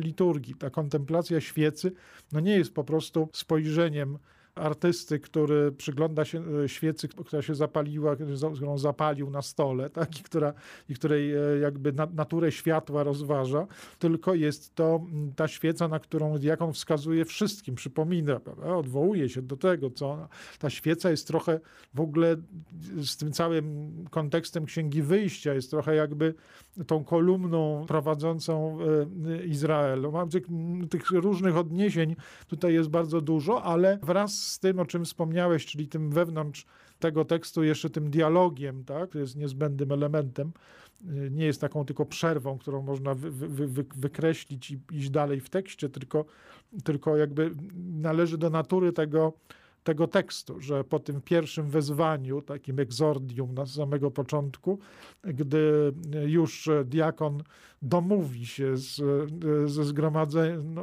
liturgii. 0.00 0.54
Ta 0.54 0.70
kontemplacja 0.70 1.40
świecy 1.40 1.92
no 2.32 2.40
nie 2.40 2.56
jest 2.56 2.74
po 2.74 2.84
prostu 2.84 3.28
spojrzeniem 3.32 4.18
artysty, 4.54 5.20
który 5.20 5.72
przygląda 5.72 6.24
się 6.24 6.42
e, 6.64 6.68
świecy, 6.68 7.08
która 7.08 7.42
się 7.42 7.54
zapaliła, 7.54 8.16
którą 8.54 8.78
zapalił 8.78 9.30
na 9.30 9.42
stole, 9.42 9.90
tak? 9.90 10.20
I, 10.20 10.22
która, 10.22 10.52
i 10.88 10.94
której 10.94 11.34
e, 11.34 11.58
jakby 11.60 11.92
naturę 11.92 12.52
światła 12.52 13.02
rozważa, 13.02 13.66
tylko 13.98 14.34
jest 14.34 14.74
to 14.74 15.00
ta 15.36 15.48
świeca, 15.48 15.88
na 15.88 15.98
którą 15.98 16.38
diakon 16.38 16.72
wskazuje 16.72 17.24
wszystkim, 17.24 17.74
przypomina, 17.74 18.40
prawda? 18.40 18.76
odwołuje 18.76 19.28
się 19.28 19.42
do 19.42 19.56
tego, 19.56 19.90
co 19.90 20.10
ona, 20.10 20.28
ta 20.58 20.70
świeca 20.70 21.10
jest 21.10 21.26
trochę 21.26 21.60
w 21.94 22.00
ogóle 22.00 22.36
z 23.02 23.16
tym 23.16 23.32
całym 23.32 23.94
kontekstem 24.10 24.66
Księgi 24.66 25.02
Wyjścia, 25.02 25.54
jest 25.54 25.70
trochę 25.70 25.94
jakby 25.94 26.34
tą 26.86 27.04
kolumną 27.04 27.84
prowadzącą 27.88 28.78
e, 29.40 29.44
Izrael. 29.44 30.10
Mam 30.12 30.28
tych, 30.28 30.46
tych 30.90 31.10
różnych 31.10 31.56
odniesień 31.56 32.16
tutaj 32.46 32.74
jest 32.74 32.88
bardzo 32.88 33.20
dużo, 33.20 33.62
ale 33.62 33.98
wraz 34.02 34.43
z 34.46 34.58
tym, 34.58 34.78
o 34.78 34.86
czym 34.86 35.04
wspomniałeś, 35.04 35.66
czyli 35.66 35.88
tym 35.88 36.10
wewnątrz 36.10 36.66
tego 36.98 37.24
tekstu, 37.24 37.64
jeszcze 37.64 37.90
tym 37.90 38.10
dialogiem, 38.10 38.84
tak, 38.84 39.10
to 39.10 39.18
jest 39.18 39.36
niezbędnym 39.36 39.92
elementem, 39.92 40.52
nie 41.30 41.44
jest 41.44 41.60
taką 41.60 41.84
tylko 41.84 42.06
przerwą, 42.06 42.58
którą 42.58 42.82
można 42.82 43.14
wy, 43.14 43.30
wy, 43.30 43.68
wy, 43.68 43.84
wykreślić 43.96 44.70
i 44.70 44.80
iść 44.92 45.10
dalej 45.10 45.40
w 45.40 45.50
tekście, 45.50 45.88
tylko, 45.88 46.24
tylko 46.84 47.16
jakby 47.16 47.50
należy 48.00 48.38
do 48.38 48.50
natury 48.50 48.92
tego, 48.92 49.32
tego 49.84 50.06
tekstu, 50.06 50.60
że 50.60 50.84
po 50.84 50.98
tym 50.98 51.20
pierwszym 51.20 51.70
wezwaniu, 51.70 52.42
takim 52.42 52.80
egzordium 52.80 53.54
na 53.54 53.66
samego 53.66 54.10
początku, 54.10 54.78
gdy 55.24 55.92
już 56.26 56.70
diakon 56.84 57.42
domówi 57.82 58.46
się 58.46 58.76
z, 58.76 59.02
ze 59.66 59.84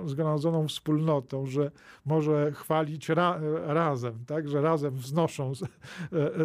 zgromadzoną 0.05 0.67
wspólnotą, 0.67 1.45
że 1.45 1.71
może 2.05 2.51
chwalić 2.51 3.09
ra, 3.09 3.39
razem, 3.65 4.25
tak, 4.27 4.49
że 4.49 4.61
razem 4.61 4.95
wznoszą 4.95 5.51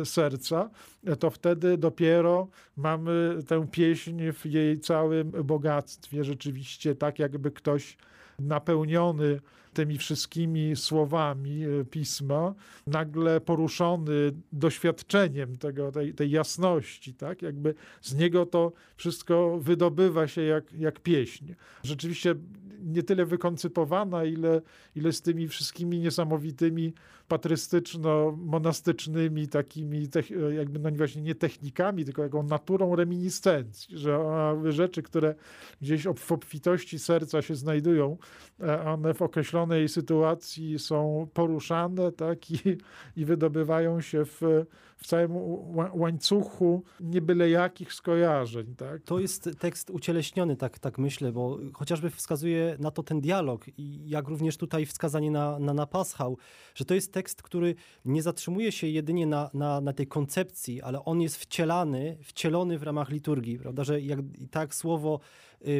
serca, 0.05 0.71
to 1.19 1.31
wtedy 1.31 1.79
dopiero 1.79 2.49
mamy 2.77 3.39
tę 3.49 3.67
pieśń 3.71 4.21
w 4.33 4.47
jej 4.47 4.81
całym 4.81 5.31
bogactwie, 5.31 6.25
rzeczywiście 6.25 6.95
tak 6.95 7.19
jakby 7.19 7.51
ktoś 7.51 7.97
napełniony 8.39 9.41
tymi 9.77 9.99
wszystkimi 9.99 10.77
słowami 10.77 11.65
e, 11.65 11.85
pisma, 11.85 12.55
nagle 12.87 13.41
poruszony 13.41 14.33
doświadczeniem 14.53 15.57
tego, 15.57 15.93
tej, 15.93 16.15
tej 16.15 16.31
jasności, 16.31 17.15
tak? 17.15 17.43
Jakby 17.43 17.75
z 18.03 18.15
niego 18.15 18.47
to 18.47 18.73
wszystko 18.97 19.59
wydobywa 19.59 20.29
się 20.29 20.43
jak, 20.43 20.73
jak 20.73 21.01
pieśń. 21.01 21.55
Rzeczywiście 21.83 22.35
nie 22.83 23.03
tyle 23.03 23.27
wykoncypowana, 23.27 24.25
ile, 24.25 24.63
ile 24.97 25.13
z 25.13 25.23
tymi 25.23 25.49
wszystkimi 25.49 26.01
niesamowitymi 26.01 26.95
patrystyczno-monastycznymi 27.29 29.49
takimi, 29.49 30.09
jakby 30.57 30.79
no 30.79 30.91
właśnie 30.91 31.23
nie 31.23 31.35
technikami, 31.35 32.05
tylko 32.05 32.23
jaką 32.23 32.43
naturą 32.43 32.97
reminiscencji, 32.97 33.99
że 33.99 34.19
rzeczy, 34.69 35.03
które 35.03 35.35
gdzieś 35.83 36.05
w 36.17 36.33
obfitości 36.33 36.99
serca 36.99 37.43
się 37.43 37.55
znajdują, 37.55 38.17
e, 38.61 38.85
one 38.85 39.15
w 39.15 39.23
określonej 39.23 39.89
sytuacji 39.89 40.79
są 40.79 41.29
poruszane 41.35 42.13
tak, 42.13 42.51
i, 42.51 42.57
i 43.17 43.25
wydobywają 43.25 44.01
się 44.01 44.25
w, 44.25 44.41
w 44.97 45.07
całym 45.07 45.37
łańcuchu 45.95 46.83
nie 47.01 47.21
byle 47.21 47.51
jakich 47.51 47.95
skojarzeń. 47.95 48.75
Tak? 48.77 49.03
To 49.03 49.19
jest 49.19 49.51
tekst 49.59 49.91
ucieleśniony, 49.91 50.57
tak, 50.57 50.79
tak 50.79 50.99
myślę, 50.99 51.33
bo 51.33 51.59
chociażby 51.75 52.11
wskazuje 52.11 52.77
na 52.79 52.91
to 52.91 53.03
ten 53.03 53.21
dialog 53.21 53.65
i 53.79 54.09
jak 54.09 54.29
również 54.29 54.57
tutaj 54.57 54.87
wskazanie 54.87 55.31
na, 55.31 55.59
na, 55.59 55.75
na 55.75 55.87
Paschał, 55.87 56.39
że 56.75 56.85
to 56.85 56.95
jest 56.95 57.13
tekst, 57.13 57.43
który 57.43 57.75
nie 58.05 58.23
zatrzymuje 58.23 58.73
się 58.73 58.87
jedynie 58.87 59.27
na, 59.27 59.51
na, 59.55 59.81
na 59.81 59.93
tej 59.93 60.07
koncepcji, 60.07 60.83
ale 60.83 61.05
on 61.05 61.21
jest 61.21 61.37
wcielany, 61.37 62.19
wcielony 62.23 62.79
w 62.79 62.83
ramach 62.83 63.09
liturgii, 63.09 63.59
prawda, 63.59 63.85
że 63.85 64.01
jak 64.01 64.19
tak 64.51 64.75
słowo 64.75 65.21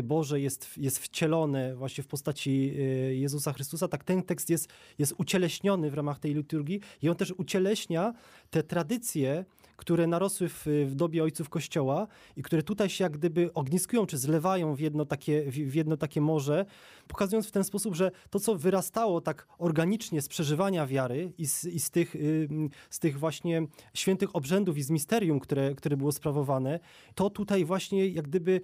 Boże 0.03 0.41
jest, 0.41 0.79
jest 0.79 0.99
wcielone 0.99 1.77
właśnie 1.77 2.05
w 2.05 2.07
postaci 2.07 2.73
y, 3.11 3.17
Jezusa 3.17 3.53
Chrystusa, 3.53 3.89
tak 3.89 4.05
ten 4.05 4.23
tekst 4.23 4.51
jest, 4.51 4.69
jest 4.99 5.15
ucieleśniony 5.19 5.91
w 5.91 5.95
ramach 5.95 6.19
tej 6.19 6.35
liturgii 6.35 6.81
i 7.03 7.09
on 7.09 7.17
też 7.17 7.35
ucieleśnia 7.37 8.15
te 8.51 8.63
tradycje, 8.63 9.45
które 9.77 10.07
narosły 10.07 10.49
w, 10.49 10.67
w 10.87 10.95
dobie 10.95 11.23
ojców 11.23 11.49
Kościoła 11.49 12.07
i 12.37 12.43
które 12.43 12.63
tutaj 12.63 12.89
się 12.89 13.05
jak 13.05 13.13
gdyby 13.13 13.53
ogniskują, 13.53 14.07
czy 14.07 14.19
zlewają 14.19 14.75
w 14.75 14.81
jedno 14.81 15.05
takie, 15.05 15.51
w 15.51 15.75
jedno 15.75 15.97
takie 15.97 16.21
morze, 16.21 16.67
pokazując 17.09 17.47
w 17.47 17.51
ten 17.51 17.65
sposób, 17.65 17.95
że 17.95 18.11
to, 18.31 18.41
co 18.41 18.57
wyrastało 18.57 19.21
tak 19.21 19.47
organicznie 19.59 20.23
z 20.23 20.29
przeżywania 20.29 20.87
wiary 20.87 21.33
i 21.39 21.47
z, 21.47 21.65
i 21.65 21.81
z, 21.81 21.91
tych, 21.91 22.17
z 22.91 22.99
tych 22.99 23.19
właśnie 23.19 23.67
świętych 23.95 24.37
obrzędów 24.37 24.79
i 24.79 24.83
z 24.83 24.91
misterium, 24.91 25.41
które, 25.41 25.75
które 25.75 25.97
było 25.97 26.13
sprawowane, 26.13 26.81
to 27.15 27.31
tutaj 27.31 27.65
właśnie 27.65 28.09
jak 28.09 28.29
gdyby 28.29 28.61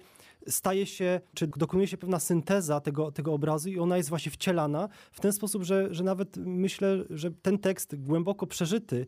staje 0.47 0.85
się, 0.85 1.21
czy 1.33 1.47
dokonuje 1.47 1.87
się 1.87 1.97
pewna 1.97 2.19
synteza 2.19 2.79
tego, 2.79 3.11
tego 3.11 3.33
obrazu 3.33 3.69
i 3.69 3.79
ona 3.79 3.97
jest 3.97 4.09
właśnie 4.09 4.31
wcielana 4.31 4.89
w 5.11 5.19
ten 5.19 5.33
sposób, 5.33 5.63
że, 5.63 5.93
że 5.93 6.03
nawet 6.03 6.37
myślę, 6.37 7.03
że 7.09 7.31
ten 7.31 7.59
tekst 7.59 7.95
głęboko 7.95 8.47
przeżyty 8.47 9.07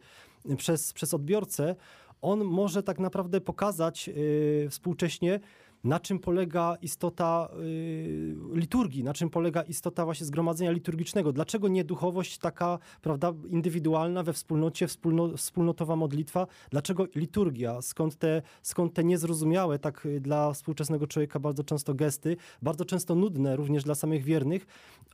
przez, 0.57 0.93
przez 0.93 1.13
odbiorcę, 1.13 1.75
on 2.21 2.43
może 2.43 2.83
tak 2.83 2.99
naprawdę 2.99 3.41
pokazać 3.41 4.07
yy, 4.07 4.67
współcześnie, 4.69 5.39
na 5.85 5.99
czym 5.99 6.19
polega 6.19 6.77
istota 6.81 7.49
y, 7.59 8.35
liturgii, 8.53 9.03
na 9.03 9.13
czym 9.13 9.29
polega 9.29 9.61
istota 9.61 10.05
właśnie 10.05 10.25
zgromadzenia 10.25 10.71
liturgicznego. 10.71 11.31
Dlaczego 11.31 11.67
nie 11.67 11.83
duchowość 11.83 12.37
taka, 12.37 12.79
prawda, 13.01 13.33
indywidualna 13.49 14.23
we 14.23 14.33
wspólnocie, 14.33 14.87
wspólno, 14.87 15.37
wspólnotowa 15.37 15.95
modlitwa? 15.95 16.47
Dlaczego 16.69 17.07
liturgia? 17.15 17.81
Skąd 17.81 18.15
te, 18.15 18.41
skąd 18.61 18.93
te 18.93 19.03
niezrozumiałe 19.03 19.79
tak 19.79 20.05
y, 20.05 20.19
dla 20.19 20.53
współczesnego 20.53 21.07
człowieka 21.07 21.39
bardzo 21.39 21.63
często 21.63 21.93
gesty, 21.93 22.37
bardzo 22.61 22.85
często 22.85 23.15
nudne 23.15 23.55
również 23.55 23.83
dla 23.83 23.95
samych 23.95 24.23
wiernych? 24.23 24.65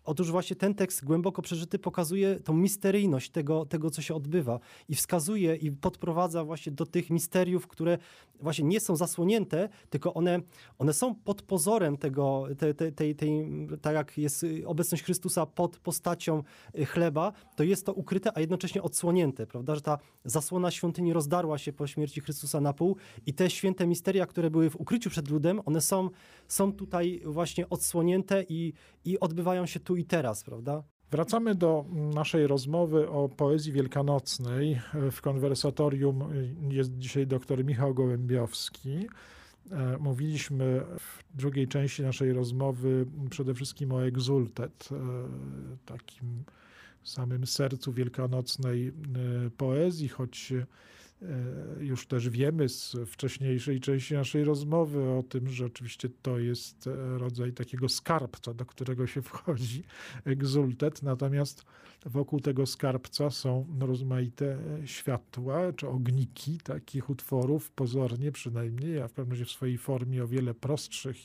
Otóż 0.05 0.31
właśnie 0.31 0.55
ten 0.55 0.75
tekst 0.75 1.05
głęboko 1.05 1.41
przeżyty 1.41 1.79
pokazuje 1.79 2.39
tą 2.39 2.53
misteryjność 2.53 3.29
tego, 3.29 3.65
tego 3.65 3.89
co 3.89 4.01
się 4.01 4.15
odbywa 4.15 4.59
i 4.89 4.95
wskazuje 4.95 5.55
i 5.55 5.71
podprowadza 5.71 6.43
właśnie 6.43 6.71
do 6.71 6.85
tych 6.85 7.09
misteriów, 7.09 7.67
które 7.67 7.97
właśnie 8.41 8.65
nie 8.65 8.79
są 8.79 8.95
zasłonięte, 8.95 9.69
tylko 9.89 10.13
one 10.13 10.39
one 10.77 10.93
są 10.93 11.15
pod 11.15 11.41
pozorem 11.41 11.97
tego, 11.97 12.47
tej, 12.57 12.75
tej, 12.75 12.93
tej, 12.93 13.15
tej, 13.15 13.47
tak 13.81 13.93
jak 13.93 14.17
jest 14.17 14.45
obecność 14.65 15.03
Chrystusa 15.03 15.45
pod 15.45 15.77
postacią 15.77 16.43
y, 16.79 16.85
chleba, 16.85 17.33
to 17.55 17.63
jest 17.63 17.85
to 17.85 17.93
ukryte, 17.93 18.37
a 18.37 18.39
jednocześnie 18.39 18.81
odsłonięte, 18.81 19.47
prawda, 19.47 19.75
że 19.75 19.81
ta 19.81 19.97
zasłona 20.25 20.71
świątyni 20.71 21.13
rozdarła 21.13 21.57
się 21.57 21.73
po 21.73 21.87
śmierci 21.87 22.21
Chrystusa 22.21 22.61
na 22.61 22.73
pół 22.73 22.97
i 23.25 23.33
te 23.33 23.49
święte 23.49 23.87
misteria, 23.87 24.25
które 24.25 24.49
były 24.49 24.69
w 24.69 24.75
ukryciu 24.75 25.09
przed 25.09 25.29
ludem, 25.29 25.61
one 25.65 25.81
są, 25.81 26.09
są 26.47 26.73
tutaj 26.73 27.21
właśnie 27.25 27.69
odsłonięte 27.69 28.43
i, 28.49 28.73
i 29.05 29.19
odbywają 29.19 29.65
się 29.65 29.79
tu 29.79 29.95
i 29.95 30.05
teraz, 30.05 30.43
prawda? 30.43 30.83
Wracamy 31.11 31.55
do 31.55 31.85
naszej 31.91 32.47
rozmowy 32.47 33.09
o 33.09 33.29
poezji 33.29 33.71
wielkanocnej. 33.71 34.81
W 35.11 35.21
konwersatorium 35.21 36.23
jest 36.69 36.97
dzisiaj 36.97 37.27
dr 37.27 37.65
Michał 37.65 37.93
Gołębiowski. 37.93 39.07
E, 39.71 39.97
mówiliśmy 39.97 40.81
w 40.99 41.37
drugiej 41.37 41.67
części 41.67 42.01
naszej 42.03 42.33
rozmowy 42.33 43.05
przede 43.29 43.53
wszystkim 43.53 43.91
o 43.91 44.05
egzultet, 44.05 44.89
e, 44.91 44.95
takim 45.85 46.43
samym 47.03 47.47
sercu 47.47 47.93
wielkanocnej 47.93 48.87
e, 48.87 48.91
poezji, 49.57 50.07
choć 50.07 50.53
już 51.79 52.07
też 52.07 52.29
wiemy 52.29 52.69
z 52.69 52.95
wcześniejszej 53.07 53.79
części 53.79 54.13
naszej 54.13 54.43
rozmowy 54.43 55.09
o 55.09 55.23
tym, 55.23 55.49
że 55.49 55.65
oczywiście 55.65 56.09
to 56.21 56.39
jest 56.39 56.87
e, 56.87 57.17
rodzaj 57.17 57.53
takiego 57.53 57.89
skarbca, 57.89 58.53
do 58.53 58.65
którego 58.65 59.07
się 59.07 59.21
wchodzi, 59.21 59.83
egzultet, 60.25 61.03
natomiast 61.03 61.65
wokół 62.05 62.39
tego 62.39 62.65
skarbca 62.65 63.29
są 63.29 63.65
rozmaite 63.79 64.57
światła 64.85 65.73
czy 65.73 65.87
ogniki 65.87 66.57
takich 66.57 67.09
utworów, 67.09 67.71
pozornie 67.71 68.31
przynajmniej, 68.31 69.01
a 69.01 69.07
w 69.07 69.13
pewnym 69.13 69.31
razie 69.31 69.45
w 69.45 69.51
swojej 69.51 69.77
formie 69.77 70.23
o 70.23 70.27
wiele 70.27 70.53
prostszych, 70.53 71.17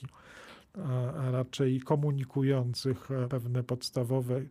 a 1.17 1.31
raczej 1.31 1.81
komunikujących 1.81 3.09
pewne 3.31 3.65
podstawowe 3.65 4.43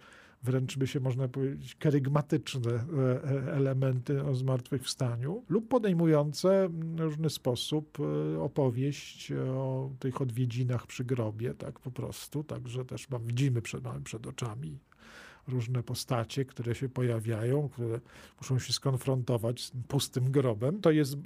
wręcz 0.46 0.78
by 0.78 0.88
się 0.88 1.00
można 1.00 1.28
powiedzieć, 1.28 1.76
kerygmatyczne 1.76 2.72
e, 2.72 2.80
e, 2.80 3.54
elementy 3.54 4.24
o 4.24 4.36
zmartwychwstaniu, 4.36 5.44
lub 5.50 5.68
podejmujące 5.68 6.70
w 6.70 7.00
różny 7.00 7.30
sposób 7.30 7.98
e, 8.00 8.40
opowieść 8.42 9.32
o 9.32 9.90
tych 10.00 10.22
odwiedzinach 10.22 10.88
przy 10.88 11.06
grobie, 11.06 11.54
tak 11.54 11.80
po 11.80 11.92
prostu. 11.92 12.44
Także 12.44 12.86
też 12.86 13.08
widzimy 13.22 13.62
przed, 13.62 13.84
mamy 13.84 14.02
przed 14.02 14.28
oczami 14.28 14.80
różne 15.48 15.84
postacie, 15.84 16.46
które 16.46 16.76
się 16.76 16.90
pojawiają, 16.90 17.70
które 17.70 18.00
muszą 18.42 18.60
się 18.60 18.74
skonfrontować 18.74 19.62
z 19.62 19.72
pustym 19.88 20.32
grobem. 20.32 20.82
To 20.82 20.92
jest 20.92 21.18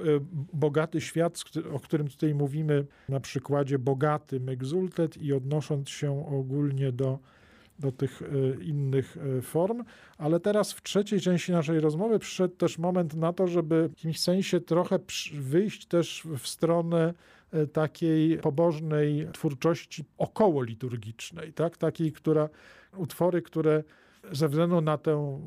bogaty 0.53 1.01
świat, 1.01 1.43
o 1.71 1.79
którym 1.79 2.07
tutaj 2.07 2.33
mówimy 2.33 2.85
na 3.09 3.19
przykładzie 3.19 3.79
bogatym 3.79 4.49
Exultet 4.49 5.17
i 5.17 5.33
odnosząc 5.33 5.89
się 5.89 6.27
ogólnie 6.27 6.91
do 6.91 7.19
do 7.79 7.91
tych 7.91 8.21
e, 8.21 8.63
innych 8.63 9.17
e, 9.17 9.41
form, 9.41 9.83
ale 10.17 10.39
teraz 10.39 10.73
w 10.73 10.81
trzeciej 10.81 11.21
części 11.21 11.51
naszej 11.51 11.79
rozmowy 11.79 12.19
przyszedł 12.19 12.55
też 12.55 12.77
moment 12.77 13.13
na 13.13 13.33
to, 13.33 13.47
żeby 13.47 13.87
w 13.87 13.91
jakimś 13.91 14.19
sensie 14.19 14.61
trochę 14.61 14.99
wyjść 15.33 15.85
też 15.85 16.27
w 16.37 16.47
stronę 16.47 17.13
e, 17.51 17.67
takiej 17.67 18.37
pobożnej 18.37 19.27
twórczości 19.33 20.03
około 20.17 20.63
liturgicznej, 20.63 21.53
tak? 21.53 21.77
takiej, 21.77 22.11
która 22.11 22.49
utwory, 22.97 23.41
które 23.41 23.83
ze 24.31 24.49
względu 24.49 24.81
na 24.81 24.97
tę, 24.97 25.41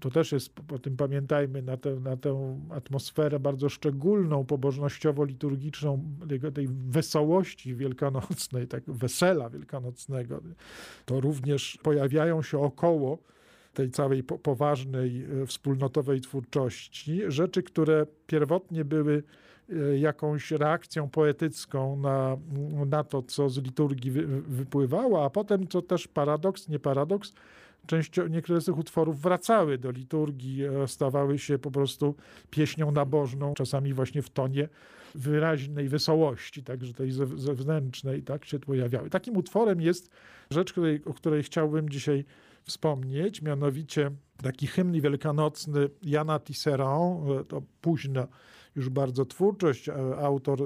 to 0.00 0.10
też 0.10 0.32
jest, 0.32 0.52
po 0.54 0.78
tym 0.78 0.96
pamiętajmy, 0.96 1.62
na 1.62 1.76
tę, 1.76 1.94
na 1.94 2.16
tę 2.16 2.60
atmosferę 2.70 3.40
bardzo 3.40 3.68
szczególną, 3.68 4.44
pobożnościowo-liturgiczną, 4.44 5.98
tej, 6.28 6.52
tej 6.52 6.68
wesołości 6.68 7.74
wielkanocnej, 7.74 8.66
tak 8.68 8.84
wesela 8.86 9.50
wielkanocnego, 9.50 10.40
to 11.04 11.20
również 11.20 11.78
pojawiają 11.82 12.42
się 12.42 12.58
około 12.58 13.18
tej 13.74 13.90
całej 13.90 14.22
po, 14.22 14.38
poważnej 14.38 15.24
e, 15.42 15.46
wspólnotowej 15.46 16.20
twórczości, 16.20 17.20
rzeczy, 17.28 17.62
które 17.62 18.06
pierwotnie 18.26 18.84
były 18.84 19.22
e, 19.70 19.98
jakąś 19.98 20.50
reakcją 20.50 21.08
poetycką 21.08 21.96
na, 21.96 22.36
na 22.86 23.04
to, 23.04 23.22
co 23.22 23.48
z 23.48 23.58
liturgii 23.58 24.10
wy, 24.10 24.26
wypływało, 24.42 25.24
a 25.24 25.30
potem, 25.30 25.68
co 25.68 25.82
też 25.82 26.08
paradoks, 26.08 26.68
nie 26.68 26.78
paradoks, 26.78 27.32
częścią, 27.88 28.26
niektóre 28.26 28.60
z 28.60 28.64
tych 28.64 28.78
utworów 28.78 29.20
wracały 29.20 29.78
do 29.78 29.90
liturgii, 29.90 30.64
e, 30.64 30.88
stawały 30.88 31.38
się 31.38 31.58
po 31.58 31.70
prostu 31.70 32.14
pieśnią 32.50 32.90
nabożną, 32.90 33.54
czasami 33.54 33.94
właśnie 33.94 34.22
w 34.22 34.30
tonie 34.30 34.68
wyraźnej 35.14 35.88
wesołości, 35.88 36.62
także 36.62 36.92
tej 36.94 37.10
zewnętrznej, 37.36 38.22
tak 38.22 38.44
się 38.44 38.58
pojawiały. 38.58 39.10
Takim 39.10 39.36
utworem 39.36 39.80
jest 39.80 40.10
rzecz, 40.50 40.72
której, 40.72 41.04
o 41.04 41.14
której 41.14 41.42
chciałbym 41.42 41.88
dzisiaj 41.88 42.24
wspomnieć, 42.64 43.42
mianowicie 43.42 44.10
taki 44.42 44.66
hymn 44.66 45.00
wielkanocny 45.00 45.88
Jana 46.02 46.40
Tisserand, 46.40 47.30
e, 47.30 47.44
to 47.44 47.62
późna 47.80 48.28
już 48.76 48.88
bardzo 48.88 49.24
twórczość, 49.24 49.88
e, 49.88 49.94
autor, 50.16 50.62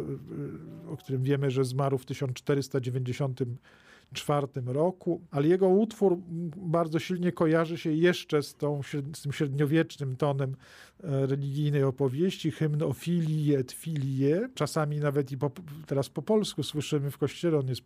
o 0.89 0.97
którym 0.97 1.23
wiemy, 1.23 1.51
że 1.51 1.65
zmarł 1.65 1.99
w 1.99 2.07
1490 2.07 3.41
czwartym 4.13 4.69
roku, 4.69 5.21
ale 5.31 5.49
jego 5.49 5.69
utwór 5.69 6.19
bardzo 6.57 6.99
silnie 6.99 7.33
kojarzy 7.33 7.79
się 7.79 7.93
jeszcze 7.93 8.43
z, 8.43 8.55
tą, 8.55 8.81
z 9.15 9.23
tym 9.23 9.33
średniowiecznym 9.33 10.17
tonem 10.17 10.57
e, 11.05 11.27
religijnej 11.27 11.85
opowieści, 11.85 12.51
hymn 12.51 12.83
o 12.83 12.93
filii 12.93 13.55
et 13.55 13.73
filie. 13.73 14.49
Czasami 14.55 15.01
nawet 15.01 15.33
i 15.33 15.39
po, 15.39 15.51
teraz 15.87 16.09
po 16.09 16.23
polsku 16.23 16.63
słyszymy 16.63 17.11
w 17.11 17.19
kościele, 17.19 17.59
on 17.59 17.69
jest, 17.69 17.83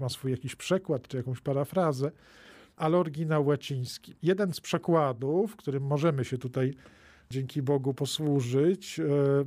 ma 0.00 0.08
swój 0.08 0.30
jakiś 0.30 0.56
przekład 0.56 1.08
czy 1.08 1.16
jakąś 1.16 1.40
parafrazę, 1.40 2.10
ale 2.76 2.98
oryginał 2.98 3.46
łaciński. 3.46 4.14
Jeden 4.22 4.52
z 4.52 4.60
przekładów, 4.60 5.56
którym 5.56 5.82
możemy 5.82 6.24
się 6.24 6.38
tutaj 6.38 6.74
dzięki 7.30 7.62
Bogu 7.62 7.94
posłużyć, 7.94 9.00
e, 9.00 9.04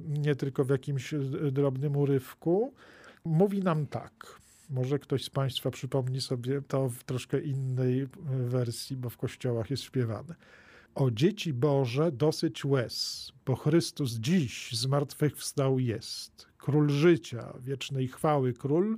nie 0.08 0.36
tylko 0.36 0.66
w 0.66 0.70
jakimś 0.70 1.13
e, 1.13 1.20
drobnym 1.52 1.98
urywku, 1.98 2.74
mówi 3.26 3.63
nam 3.63 3.88
tak. 3.88 4.40
Może 4.70 5.00
ktoś 5.00 5.24
z 5.24 5.30
Państwa 5.30 5.72
przypomni 5.72 6.22
sobie 6.22 6.62
to 6.62 6.90
w 6.90 7.04
troszkę 7.04 7.42
innej 7.42 8.08
wersji, 8.48 8.98
bo 8.98 9.10
w 9.10 9.18
kościołach 9.18 9.70
jest 9.70 9.84
śpiewane. 9.84 10.36
O 10.96 11.12
dzieci 11.12 11.54
Boże 11.54 12.12
dosyć 12.12 12.66
łez, 12.66 13.32
bo 13.46 13.56
Chrystus 13.56 14.12
dziś 14.12 14.72
zmartwychwstał 14.72 15.80
jest. 15.80 16.48
Król 16.58 16.90
życia, 16.90 17.54
wiecznej 17.60 18.08
chwały 18.08 18.54
król, 18.54 18.98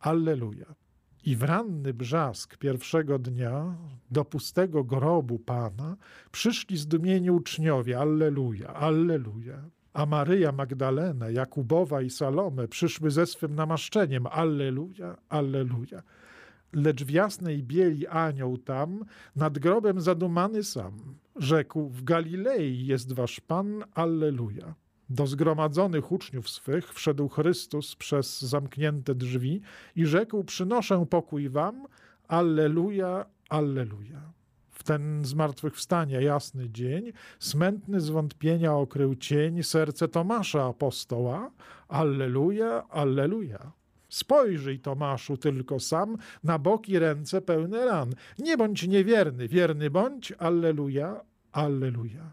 Alleluja. 0.00 0.74
I 1.24 1.36
w 1.36 1.42
ranny 1.42 1.94
brzask 1.94 2.56
pierwszego 2.56 3.18
dnia 3.18 3.76
do 4.10 4.24
pustego 4.24 4.84
grobu 4.84 5.38
Pana 5.38 5.96
przyszli 6.32 6.76
zdumieni 6.76 7.30
uczniowie, 7.30 7.98
Alleluja, 7.98 8.74
Alleluja. 8.74 9.62
A 9.92 10.06
Maryja 10.06 10.52
Magdalena, 10.52 11.30
Jakubowa 11.30 12.02
i 12.02 12.10
Salome 12.10 12.68
przyszły 12.68 13.10
ze 13.10 13.26
swym 13.26 13.54
namaszczeniem. 13.54 14.26
Alleluja, 14.26 15.16
alleluja. 15.28 16.02
Lecz 16.72 17.04
w 17.04 17.10
jasnej 17.10 17.62
bieli 17.62 18.06
anioł 18.06 18.58
tam, 18.58 19.04
nad 19.36 19.58
grobem 19.58 20.00
zadumany 20.00 20.64
sam, 20.64 20.92
rzekł, 21.36 21.88
w 21.88 22.04
Galilei 22.04 22.86
jest 22.86 23.12
wasz 23.12 23.40
Pan, 23.40 23.84
alleluja. 23.94 24.74
Do 25.10 25.26
zgromadzonych 25.26 26.12
uczniów 26.12 26.48
swych 26.48 26.94
wszedł 26.94 27.28
Chrystus 27.28 27.96
przez 27.96 28.42
zamknięte 28.42 29.14
drzwi 29.14 29.60
i 29.96 30.06
rzekł, 30.06 30.44
przynoszę 30.44 31.06
pokój 31.10 31.48
wam, 31.48 31.86
alleluja, 32.28 33.26
alleluja 33.48 34.32
w 34.82 34.84
ten 34.84 35.24
zmartwychwstania 35.24 36.20
jasny 36.20 36.70
dzień, 36.70 37.12
smętny 37.38 38.00
zwątpienia 38.00 38.74
okrył 38.74 39.14
cień 39.14 39.62
serce 39.62 40.08
Tomasza 40.08 40.64
apostoła. 40.64 41.50
Alleluja, 41.88 42.88
alleluja. 42.88 43.72
Spojrzyj, 44.08 44.78
Tomaszu, 44.80 45.36
tylko 45.36 45.80
sam 45.80 46.16
na 46.44 46.58
boki 46.58 46.98
ręce 46.98 47.40
pełne 47.40 47.84
ran. 47.84 48.14
Nie 48.38 48.56
bądź 48.56 48.88
niewierny, 48.88 49.48
wierny 49.48 49.90
bądź, 49.90 50.32
alleluja, 50.32 51.20
alleluja. 51.52 52.32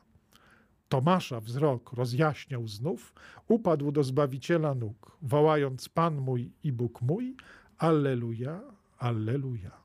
Tomasza 0.89 1.39
wzrok 1.39 1.93
rozjaśniał 1.93 2.67
znów, 2.67 3.13
upadł 3.47 3.91
do 3.91 4.03
Zbawiciela 4.03 4.75
nóg, 4.75 5.17
wołając 5.21 5.89
Pan 5.89 6.17
mój 6.17 6.51
i 6.63 6.71
Bóg 6.71 7.01
mój, 7.01 7.35
alleluja, 7.77 8.61
alleluja 8.97 9.78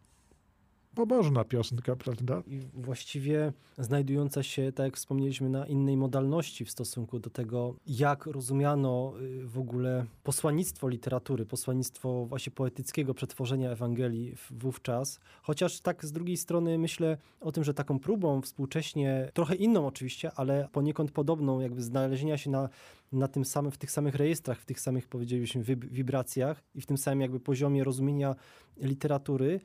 pobożna 0.94 1.44
piosenka, 1.44 1.96
prawda? 1.96 2.42
I 2.46 2.60
właściwie 2.74 3.52
znajdująca 3.78 4.42
się, 4.42 4.72
tak 4.72 4.84
jak 4.84 4.96
wspomnieliśmy, 4.96 5.48
na 5.48 5.66
innej 5.66 5.96
modalności 5.96 6.64
w 6.64 6.70
stosunku 6.70 7.18
do 7.18 7.30
tego, 7.30 7.74
jak 7.86 8.26
rozumiano 8.26 9.12
y, 9.20 9.46
w 9.46 9.58
ogóle 9.58 10.04
posłannictwo 10.22 10.88
literatury, 10.88 11.46
posłannictwo 11.46 12.26
właśnie 12.26 12.52
poetyckiego 12.52 13.14
przetworzenia 13.14 13.70
Ewangelii 13.70 14.34
wówczas. 14.50 15.20
Chociaż 15.42 15.80
tak 15.80 16.04
z 16.04 16.12
drugiej 16.12 16.36
strony 16.36 16.78
myślę 16.78 17.16
o 17.40 17.52
tym, 17.52 17.64
że 17.64 17.74
taką 17.74 17.98
próbą 17.98 18.40
współcześnie, 18.40 19.30
trochę 19.34 19.54
inną 19.54 19.86
oczywiście, 19.86 20.32
ale 20.36 20.68
poniekąd 20.72 21.10
podobną, 21.10 21.60
jakby 21.60 21.82
znalezienia 21.82 22.38
się 22.38 22.50
na 22.50 22.68
na 23.14 23.28
tym 23.28 23.44
samym, 23.44 23.70
w 23.72 23.78
tych 23.78 23.90
samych 23.90 24.14
rejestrach, 24.14 24.60
w 24.60 24.64
tych 24.64 24.80
samych, 24.80 25.08
powiedzielibyśmy, 25.08 25.62
wibracjach 25.76 26.62
i 26.74 26.80
w 26.80 26.86
tym 26.86 26.98
samym 26.98 27.20
jakby 27.20 27.40
poziomie 27.40 27.84
rozumienia 27.84 28.34
literatury, 28.76 29.60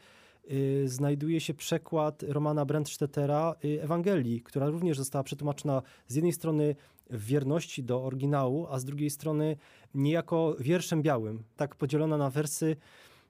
znajduje 0.85 1.41
się 1.41 1.53
przekład 1.53 2.23
Romana 2.23 2.65
Brandstettera 2.65 3.55
y, 3.65 3.81
Ewangelii, 3.81 4.41
która 4.41 4.69
również 4.69 4.97
została 4.97 5.23
przetłumaczona 5.23 5.81
z 6.07 6.15
jednej 6.15 6.33
strony 6.33 6.75
w 7.09 7.25
wierności 7.25 7.83
do 7.83 8.03
oryginału, 8.03 8.67
a 8.69 8.79
z 8.79 8.85
drugiej 8.85 9.09
strony 9.09 9.57
niejako 9.95 10.55
wierszem 10.59 11.01
białym, 11.01 11.43
tak 11.55 11.75
podzielona 11.75 12.17
na 12.17 12.29
wersy, 12.29 12.75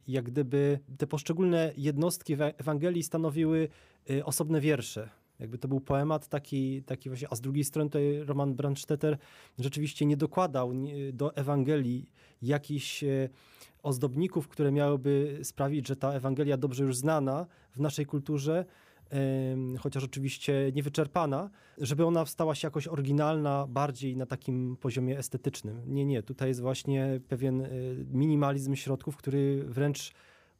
jak 0.08 0.26
gdyby 0.26 0.80
te 0.98 1.08
poszczególne 1.08 1.74
jednostki 1.78 2.38
Ewangelii 2.58 3.04
stanowiły 3.04 3.70
y, 4.10 4.26
osobne 4.26 4.62
wiersze. 4.62 5.10
Jakby 5.40 5.58
to 5.58 5.68
był 5.68 5.80
poemat 5.80 6.28
taki, 6.28 6.84
taki 6.84 7.10
właśnie, 7.10 7.28
a 7.32 7.36
z 7.36 7.42
drugiej 7.42 7.64
strony 7.64 7.90
tutaj 7.90 8.20
Roman 8.20 8.56
Brandstetter 8.56 9.18
rzeczywiście 9.60 10.06
nie 10.06 10.18
dokładał 10.18 10.72
do 11.14 11.36
Ewangelii 11.36 12.12
jakichś 12.42 13.04
ozdobników, 13.84 14.48
które 14.48 14.72
miałyby 14.72 15.40
sprawić, 15.44 15.88
że 15.88 15.96
ta 15.96 16.14
Ewangelia 16.14 16.58
dobrze 16.58 16.84
już 16.84 16.98
znana 16.98 17.46
w 17.72 17.80
naszej 17.80 18.06
kulturze 18.06 18.66
chociaż 19.80 20.04
oczywiście 20.04 20.72
niewyczerpana, 20.76 21.50
żeby 21.78 22.06
ona 22.06 22.26
stała 22.26 22.56
się 22.56 22.68
jakoś 22.68 22.88
oryginalna, 22.88 23.68
bardziej 23.68 24.18
na 24.18 24.26
takim 24.26 24.78
poziomie 24.78 25.18
estetycznym. 25.18 25.82
Nie, 25.88 26.06
nie, 26.06 26.24
tutaj 26.24 26.48
jest 26.48 26.62
właśnie 26.62 27.20
pewien 27.28 27.62
e, 27.62 27.70
minimalizm 28.12 28.76
środków, 28.76 29.18
który 29.18 29.64
wręcz 29.64 30.12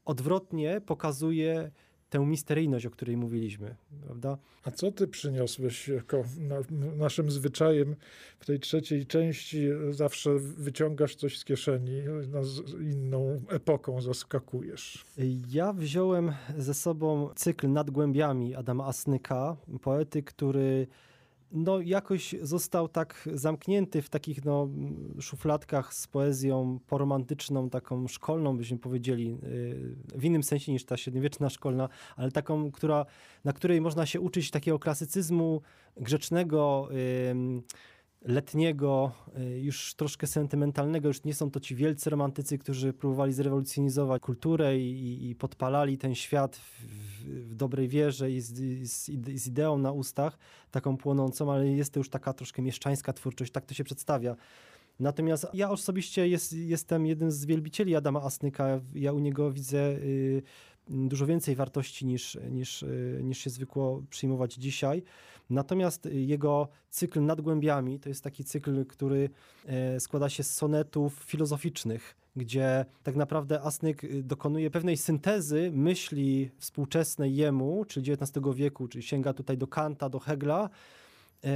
odwrotnie 0.06 0.82
pokazuje 0.82 1.72
tę 2.10 2.20
misteryjność, 2.20 2.86
o 2.86 2.92
której 2.92 3.18
mówiliśmy, 3.18 3.76
prawda? 4.06 4.38
A 4.64 4.72
co 4.72 4.92
ty 4.92 5.08
przyniosłeś 5.08 5.88
jako 5.88 6.24
na, 6.38 6.56
naszym 6.98 7.32
zwyczajem 7.32 7.96
w 8.40 8.46
tej 8.46 8.60
trzeciej 8.60 9.06
części? 9.06 9.68
Zawsze 9.90 10.30
wyciągasz 10.40 11.16
coś 11.16 11.38
z 11.38 11.46
kieszeni, 11.46 12.02
nas 12.32 12.48
inną 12.82 13.42
epoką 13.50 14.02
zaskakujesz. 14.02 15.06
Ja 15.52 15.74
wziąłem 15.74 16.32
ze 16.58 16.74
sobą 16.74 17.30
cykl 17.36 17.72
Nad 17.72 17.92
głębiami 17.92 18.56
Adama 18.56 18.86
Asnyka, 18.86 19.58
poety, 19.82 20.24
który 20.24 20.88
no, 21.52 21.82
jakoś 21.82 22.36
został 22.42 22.88
tak 22.88 23.30
zamknięty 23.34 24.02
w 24.02 24.10
takich 24.10 24.46
no, 24.46 24.70
szufladkach 25.20 25.94
z 25.94 26.08
poezją 26.08 26.80
poromantyczną, 26.88 27.70
taką 27.70 28.08
szkolną, 28.08 28.58
byśmy 28.58 28.78
powiedzieli, 28.78 29.30
yy, 29.30 29.96
w 30.16 30.26
innym 30.26 30.44
sensie 30.44 30.72
niż 30.72 30.86
ta 30.86 30.98
średniowieczna 30.98 31.50
szkolna, 31.50 31.90
ale 32.16 32.32
taką, 32.32 32.72
która, 32.72 33.06
na 33.44 33.54
której 33.54 33.82
można 33.82 34.06
się 34.06 34.20
uczyć 34.20 34.52
takiego 34.52 34.80
klasycyzmu 34.80 35.62
grzecznego, 35.98 36.90
yy, 36.92 37.62
letniego, 38.22 39.12
y, 39.40 39.60
już 39.60 39.96
troszkę 39.96 40.28
sentymentalnego. 40.28 41.08
Już 41.08 41.24
nie 41.24 41.34
są 41.34 41.52
to 41.52 41.60
ci 41.60 41.76
wielcy 41.76 42.10
romantycy, 42.10 42.58
którzy 42.58 42.94
próbowali 42.94 43.34
zrewolucjonizować 43.34 44.22
kulturę 44.22 44.80
i, 44.80 45.30
i 45.30 45.36
podpalali 45.36 45.98
ten 45.98 46.16
świat 46.16 46.56
w, 46.56 46.84
w 47.26 47.56
dobrej 47.56 47.88
wierze 47.88 48.32
i 48.32 48.42
z, 48.42 48.54
z, 48.90 49.06
z, 49.42 49.48
ideą 49.48 49.78
na 49.78 49.92
ustach, 49.92 50.38
taką 50.72 50.98
płonącą, 50.98 51.52
ale 51.52 51.68
jest 51.68 51.94
to 51.94 52.00
już 52.00 52.10
taka 52.10 52.34
troszkę 52.34 52.62
mieszczańska 52.62 53.14
twórczość, 53.14 53.52
tak 53.52 53.66
to 53.66 53.74
się 53.74 53.84
przedstawia. 53.84 54.36
Natomiast 55.00 55.48
ja 55.54 55.70
osobiście 55.70 56.28
jest, 56.28 56.54
jestem 56.54 57.06
jednym 57.06 57.32
z 57.32 57.46
wielbicieli 57.46 57.96
Adama 57.96 58.22
Asnyka. 58.22 58.82
Ja 58.94 59.14
u 59.14 59.20
niego 59.20 59.52
widzę 59.52 59.92
y, 59.92 60.44
dużo 60.90 61.26
więcej 61.26 61.56
wartości 61.56 62.06
niż, 62.06 62.38
niż, 62.52 62.84
y, 62.84 63.20
niż 63.24 63.38
się 63.38 63.50
zwykło 63.50 64.04
przyjmować 64.10 64.54
dzisiaj. 64.54 65.04
Natomiast 65.50 66.06
jego 66.12 66.68
cykl 66.90 67.22
nad 67.22 67.42
głębiami 67.42 68.00
to 68.00 68.10
jest 68.10 68.24
taki 68.24 68.44
cykl, 68.44 68.86
który 68.86 69.30
e, 69.66 70.00
składa 70.00 70.30
się 70.30 70.44
z 70.44 70.56
sonetów 70.56 71.14
filozoficznych, 71.14 72.16
gdzie 72.36 72.86
tak 73.04 73.16
naprawdę 73.16 73.62
Asnyk 73.62 74.04
y, 74.04 74.24
dokonuje 74.24 74.72
pewnej 74.72 74.98
syntezy 74.98 75.72
myśli 75.74 76.50
współczesnej 76.58 77.36
jemu, 77.36 77.86
czyli 77.86 78.12
XIX 78.12 78.46
wieku, 78.56 78.88
czyli 78.88 79.04
sięga 79.04 79.34
tutaj 79.34 79.58
do 79.58 79.68
Kanta, 79.68 80.10
do 80.10 80.20
Hegla, 80.20 80.70
e, 81.44 81.50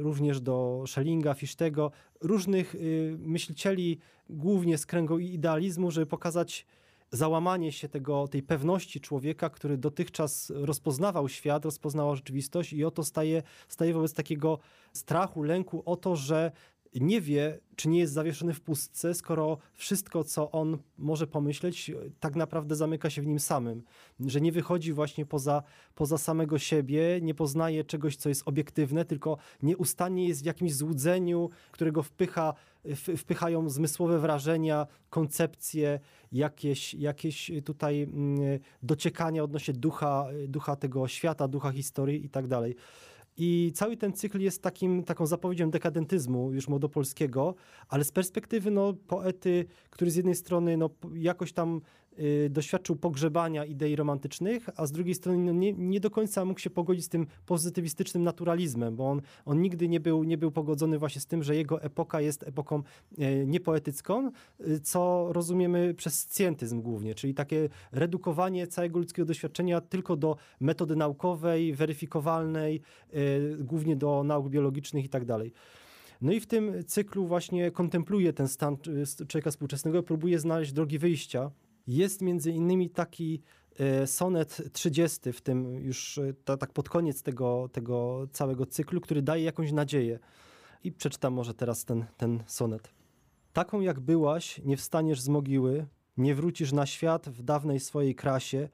również 0.00 0.40
do 0.40 0.84
Schellinga, 0.86 1.34
Fichtego, 1.34 1.90
różnych 2.20 2.74
y, 2.74 3.16
myślicieli, 3.18 3.98
głównie 4.30 4.78
z 4.78 4.86
kręgu 4.86 5.18
idealizmu, 5.18 5.90
żeby 5.90 6.06
pokazać 6.06 6.66
załamanie 7.14 7.72
się 7.72 7.88
tego, 7.88 8.28
tej 8.28 8.42
pewności 8.42 9.00
człowieka, 9.00 9.50
który 9.50 9.78
dotychczas 9.78 10.52
rozpoznawał 10.54 11.28
świat, 11.28 11.64
rozpoznawał 11.64 12.16
rzeczywistość 12.16 12.72
i 12.72 12.84
oto 12.84 13.04
staje, 13.04 13.42
staje 13.68 13.94
wobec 13.94 14.14
takiego 14.14 14.58
strachu, 14.92 15.42
lęku 15.42 15.82
o 15.86 15.96
to, 15.96 16.16
że 16.16 16.52
nie 17.00 17.20
wie, 17.20 17.58
czy 17.76 17.88
nie 17.88 17.98
jest 17.98 18.12
zawieszony 18.12 18.54
w 18.54 18.60
pustce, 18.60 19.14
skoro 19.14 19.58
wszystko, 19.72 20.24
co 20.24 20.50
on 20.50 20.78
może 20.98 21.26
pomyśleć, 21.26 21.92
tak 22.20 22.36
naprawdę 22.36 22.76
zamyka 22.76 23.10
się 23.10 23.22
w 23.22 23.26
nim 23.26 23.40
samym. 23.40 23.82
Że 24.20 24.40
nie 24.40 24.52
wychodzi 24.52 24.92
właśnie 24.92 25.26
poza, 25.26 25.62
poza 25.94 26.18
samego 26.18 26.58
siebie, 26.58 27.18
nie 27.22 27.34
poznaje 27.34 27.84
czegoś, 27.84 28.16
co 28.16 28.28
jest 28.28 28.42
obiektywne, 28.48 29.04
tylko 29.04 29.36
nieustannie 29.62 30.28
jest 30.28 30.42
w 30.42 30.46
jakimś 30.46 30.74
złudzeniu, 30.74 31.50
którego 31.70 32.02
wpycha, 32.02 32.54
wpychają 33.16 33.70
zmysłowe 33.70 34.18
wrażenia, 34.18 34.86
koncepcje, 35.10 36.00
jakieś, 36.34 36.94
jakieś 36.94 37.50
tutaj 37.64 38.02
mm, 38.02 38.58
dociekania 38.82 39.44
odnośnie 39.44 39.74
ducha, 39.74 40.26
ducha 40.48 40.76
tego 40.76 41.08
świata, 41.08 41.48
ducha 41.48 41.70
historii 41.70 42.24
i 42.24 42.28
tak 42.28 42.46
dalej. 42.46 42.76
I 43.36 43.72
cały 43.74 43.96
ten 43.96 44.12
cykl 44.12 44.40
jest 44.40 44.62
takim, 44.62 45.04
taką 45.04 45.26
zapowiedzią 45.26 45.70
dekadentyzmu 45.70 46.52
już 46.52 46.68
młodopolskiego, 46.68 47.54
ale 47.88 48.04
z 48.04 48.12
perspektywy 48.12 48.70
no, 48.70 48.92
poety, 48.92 49.66
który 49.90 50.10
z 50.10 50.16
jednej 50.16 50.34
strony 50.34 50.76
no, 50.76 50.90
jakoś 51.14 51.52
tam 51.52 51.80
Y, 51.80 52.03
doświadczył 52.50 52.96
pogrzebania 52.96 53.64
idei 53.64 53.96
romantycznych, 53.96 54.68
a 54.76 54.86
z 54.86 54.92
drugiej 54.92 55.14
strony 55.14 55.38
no 55.38 55.52
nie, 55.52 55.72
nie, 55.72 56.00
do 56.00 56.10
końca 56.10 56.44
mógł 56.44 56.60
się 56.60 56.70
pogodzić 56.70 57.04
z 57.04 57.08
tym 57.08 57.26
pozytywistycznym 57.46 58.22
naturalizmem, 58.22 58.96
bo 58.96 59.10
on, 59.10 59.22
on 59.44 59.62
nigdy 59.62 59.88
nie 59.88 60.00
był, 60.00 60.24
nie 60.24 60.38
był 60.38 60.50
pogodzony 60.50 60.98
właśnie 60.98 61.20
z 61.20 61.26
tym, 61.26 61.42
że 61.42 61.56
jego 61.56 61.82
epoka 61.82 62.20
jest 62.20 62.42
epoką 62.42 62.82
e, 63.18 63.46
niepoetycką, 63.46 64.30
y, 64.60 64.80
co 64.80 65.28
rozumiemy 65.32 65.94
przez 65.94 66.20
scjentyzm 66.20 66.82
głównie, 66.82 67.14
czyli 67.14 67.34
takie 67.34 67.68
redukowanie 67.92 68.66
całego 68.66 68.98
ludzkiego 68.98 69.26
doświadczenia 69.26 69.80
tylko 69.80 70.16
do 70.16 70.36
metody 70.60 70.96
naukowej, 70.96 71.74
weryfikowalnej, 71.74 72.80
e, 73.12 73.16
głównie 73.58 73.96
do 73.96 74.24
nauk 74.24 74.48
biologicznych 74.48 75.04
i 75.04 75.08
tak 75.08 75.24
dalej. 75.24 75.52
No 76.20 76.32
i 76.32 76.40
w 76.40 76.46
tym 76.46 76.84
cyklu 76.86 77.26
właśnie 77.26 77.70
kontempluje 77.70 78.32
ten 78.32 78.48
stan 78.48 78.76
y, 79.20 79.26
człowieka 79.26 79.50
współczesnego, 79.50 80.02
próbuje 80.02 80.38
znaleźć 80.38 80.72
drogi 80.72 80.98
wyjścia, 80.98 81.50
jest 81.86 82.22
między 82.22 82.52
innymi 82.52 82.90
taki 82.90 83.42
e, 83.78 84.06
sonet 84.06 84.62
30 84.72 85.32
w 85.32 85.40
tym 85.40 85.74
już 85.74 86.18
e, 86.18 86.56
tak 86.58 86.72
pod 86.72 86.88
koniec 86.88 87.22
tego, 87.22 87.68
tego 87.72 88.26
całego 88.32 88.66
cyklu, 88.66 89.00
który 89.00 89.22
daje 89.22 89.44
jakąś 89.44 89.72
nadzieję. 89.72 90.18
I 90.84 90.92
przeczytam 90.92 91.34
może 91.34 91.54
teraz 91.54 91.84
ten, 91.84 92.04
ten 92.16 92.42
sonet. 92.46 92.90
Taką 93.52 93.80
jak 93.80 94.00
byłaś, 94.00 94.60
nie 94.64 94.76
wstaniesz 94.76 95.20
z 95.20 95.28
mogiły, 95.28 95.86
nie 96.16 96.34
wrócisz 96.34 96.72
na 96.72 96.86
świat 96.86 97.28
w 97.28 97.42
dawnej 97.42 97.80
swojej 97.80 98.14
krasie, 98.14 98.68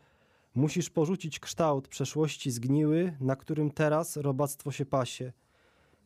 musisz 0.54 0.90
porzucić 0.90 1.40
kształt 1.40 1.88
przeszłości 1.88 2.50
zgniły, 2.50 3.16
na 3.20 3.36
którym 3.36 3.70
teraz 3.70 4.16
robactwo 4.16 4.72
się 4.72 4.86
pasie. 4.86 5.32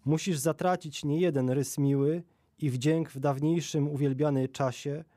Musisz 0.05 0.39
zatracić 0.39 1.05
niejeden 1.05 1.51
rys 1.51 1.79
miły 1.79 2.23
i 2.59 2.71
wdzięk 2.71 3.11
w 3.11 3.21
dawniejszym 3.21 3.89
uwielbianej 3.89 4.49
czasie– 4.49 5.05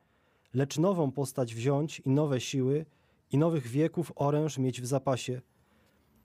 lecz 0.58 0.78
nową 0.78 1.12
postać 1.12 1.56
wziąć 1.56 2.00
i 2.00 2.10
nowe 2.10 2.40
siły 2.42 2.86
i 3.32 3.38
nowych 3.38 3.68
wieków 3.68 4.12
oręż 4.16 4.58
mieć 4.58 4.82
w 4.82 4.86
zapasie. 4.86 5.42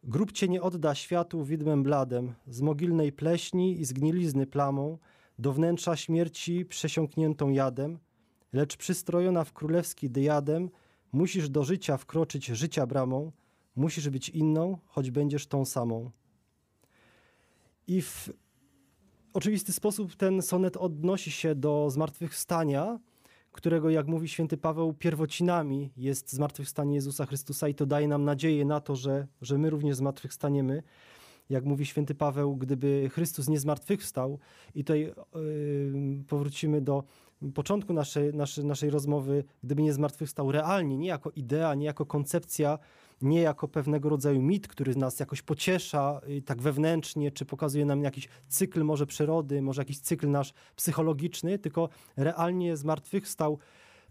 Grób 0.04 0.32
cię 0.32 0.48
nie 0.48 0.62
odda 0.62 0.94
światu 0.94 1.44
widmem 1.44 1.82
bladem, 1.82 2.34
z 2.46 2.60
mogilnej 2.60 3.12
pleśni 3.12 3.80
i 3.80 3.84
zgnilizny 3.84 4.46
plamą, 4.46 4.98
do 5.38 5.52
wnętrza 5.52 5.96
śmierci 5.96 6.64
przesiąkniętą 6.64 7.50
jadem, 7.50 7.98
lecz 8.52 8.76
przystrojona 8.76 9.44
w 9.44 9.52
królewski 9.52 10.10
dyadem, 10.10 10.70
musisz 11.12 11.50
do 11.50 11.64
życia 11.64 11.96
wkroczyć 11.96 12.46
życia 12.46 12.86
bramą, 12.86 13.32
musisz 13.76 14.08
być 14.08 14.28
inną, 14.28 14.78
choć 14.86 15.10
będziesz 15.10 15.46
tą 15.46 15.64
samą. 15.64 16.10
I 17.86 18.02
w 18.02 18.30
oczywisty 19.32 19.72
sposób 19.72 20.16
ten 20.16 20.42
sonet 20.42 20.76
odnosi 20.76 21.30
się 21.30 21.54
do 21.54 21.90
zmartwychwstania, 21.90 22.98
którego, 23.52 23.90
jak 23.90 24.06
mówi 24.06 24.28
święty 24.28 24.56
Paweł, 24.56 24.92
pierwocinami 24.92 25.90
jest 25.96 26.32
zmartwychwstanie 26.32 26.94
Jezusa 26.94 27.26
Chrystusa 27.26 27.68
i 27.68 27.74
to 27.74 27.86
daje 27.86 28.08
nam 28.08 28.24
nadzieję 28.24 28.64
na 28.64 28.80
to, 28.80 28.96
że, 28.96 29.26
że 29.42 29.58
my 29.58 29.70
również 29.70 29.96
zmartwychwstaniemy. 29.96 30.82
Jak 31.50 31.64
mówi 31.64 31.86
święty 31.86 32.14
Paweł, 32.14 32.56
gdyby 32.56 33.10
Chrystus 33.12 33.48
nie 33.48 33.58
zmartwychwstał, 33.58 34.38
i 34.74 34.84
tutaj 34.84 35.00
yy, 35.00 36.24
powrócimy 36.28 36.80
do 36.80 37.04
początku 37.54 37.92
naszej, 37.92 38.34
naszej, 38.34 38.64
naszej 38.64 38.90
rozmowy, 38.90 39.44
gdyby 39.64 39.82
nie 39.82 39.92
zmartwychwstał 39.92 40.52
realnie, 40.52 40.96
nie 40.96 41.08
jako 41.08 41.30
idea, 41.30 41.74
nie 41.74 41.86
jako 41.86 42.06
koncepcja, 42.06 42.78
nie 43.22 43.40
jako 43.40 43.68
pewnego 43.68 44.08
rodzaju 44.08 44.42
mit, 44.42 44.68
który 44.68 44.96
nas 44.96 45.20
jakoś 45.20 45.42
pociesza 45.42 46.20
tak 46.46 46.62
wewnętrznie, 46.62 47.30
czy 47.30 47.44
pokazuje 47.44 47.84
nam 47.84 48.02
jakiś 48.02 48.28
cykl 48.48 48.84
może 48.84 49.06
przyrody, 49.06 49.62
może 49.62 49.80
jakiś 49.80 50.00
cykl 50.00 50.30
nasz 50.30 50.52
psychologiczny, 50.76 51.58
tylko 51.58 51.88
realnie 52.16 52.76
zmartwychwstał 52.76 53.58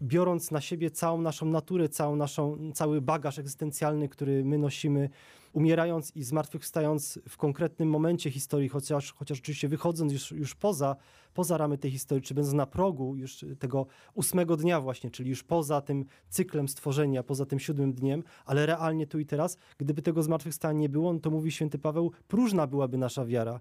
biorąc 0.02 0.50
na 0.50 0.60
siebie 0.60 0.90
całą 0.90 1.20
naszą 1.20 1.46
naturę, 1.46 1.88
całą 1.88 2.16
naszą, 2.16 2.72
cały 2.74 3.00
bagaż 3.00 3.38
egzystencjalny, 3.38 4.08
który 4.08 4.44
my 4.44 4.58
nosimy, 4.58 5.10
umierając 5.52 6.16
i 6.16 6.22
zmartwychwstając 6.22 7.18
w 7.28 7.36
konkretnym 7.36 7.88
momencie 7.88 8.30
historii, 8.30 8.68
chociaż, 8.68 9.12
chociaż 9.12 9.38
oczywiście 9.38 9.68
wychodząc 9.68 10.12
już, 10.12 10.32
już 10.32 10.54
poza, 10.54 10.96
poza 11.34 11.56
ramy 11.56 11.78
tej 11.78 11.90
historii, 11.90 12.22
czy 12.22 12.34
będąc 12.34 12.54
na 12.54 12.66
progu 12.66 13.16
już 13.16 13.44
tego 13.58 13.86
ósmego 14.14 14.56
dnia 14.56 14.80
właśnie, 14.80 15.10
czyli 15.10 15.30
już 15.30 15.42
poza 15.42 15.80
tym 15.80 16.04
cyklem 16.28 16.68
stworzenia, 16.68 17.22
poza 17.22 17.46
tym 17.46 17.58
siódmym 17.58 17.92
dniem, 17.92 18.22
ale 18.44 18.66
realnie 18.66 19.06
tu 19.06 19.18
i 19.18 19.26
teraz, 19.26 19.58
gdyby 19.78 20.02
tego 20.02 20.22
zmartwychwstania 20.22 20.80
nie 20.80 20.88
było, 20.88 21.12
no 21.12 21.20
to 21.20 21.30
mówi 21.30 21.52
święty 21.52 21.78
Paweł, 21.78 22.12
próżna 22.28 22.66
byłaby 22.66 22.98
nasza 22.98 23.24
wiara. 23.24 23.60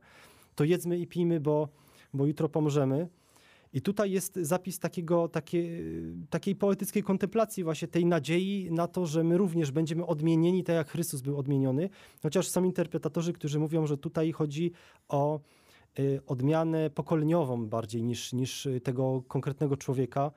To 0.56 0.64
jedzmy 0.64 0.98
i 0.98 1.08
pijmy, 1.08 1.40
bo, 1.40 1.70
bo 2.14 2.26
jutro 2.26 2.50
pomrzemy. 2.50 3.08
I 3.74 3.82
tutaj 3.82 4.12
jest 4.12 4.36
zapis 4.36 4.80
takiego, 4.80 5.28
takie, 5.28 5.84
takiej 6.30 6.56
poetyckiej 6.56 7.04
kontemplacji 7.04 7.64
właśnie 7.64 7.88
tej 7.88 8.06
nadziei 8.06 8.72
na 8.72 8.88
to, 8.88 9.06
że 9.06 9.24
my 9.24 9.38
również 9.38 9.72
będziemy 9.72 10.06
odmienieni 10.06 10.64
tak 10.64 10.76
jak 10.76 10.90
Chrystus 10.90 11.22
był 11.22 11.38
odmieniony. 11.38 11.90
Chociaż 12.24 12.48
są 12.48 12.64
interpretatorzy, 12.64 13.34
którzy 13.34 13.60
mówią, 13.60 13.88
że 13.88 13.98
tutaj 13.98 14.32
chodzi 14.32 14.72
o 15.08 15.40
y, 16.00 16.22
odmianę 16.28 16.90
pokoleniową 16.90 17.66
bardziej 17.68 18.04
niż, 18.04 18.34
niż 18.34 18.68
tego 18.84 19.24
konkretnego 19.28 19.78
człowieka. 19.78 20.32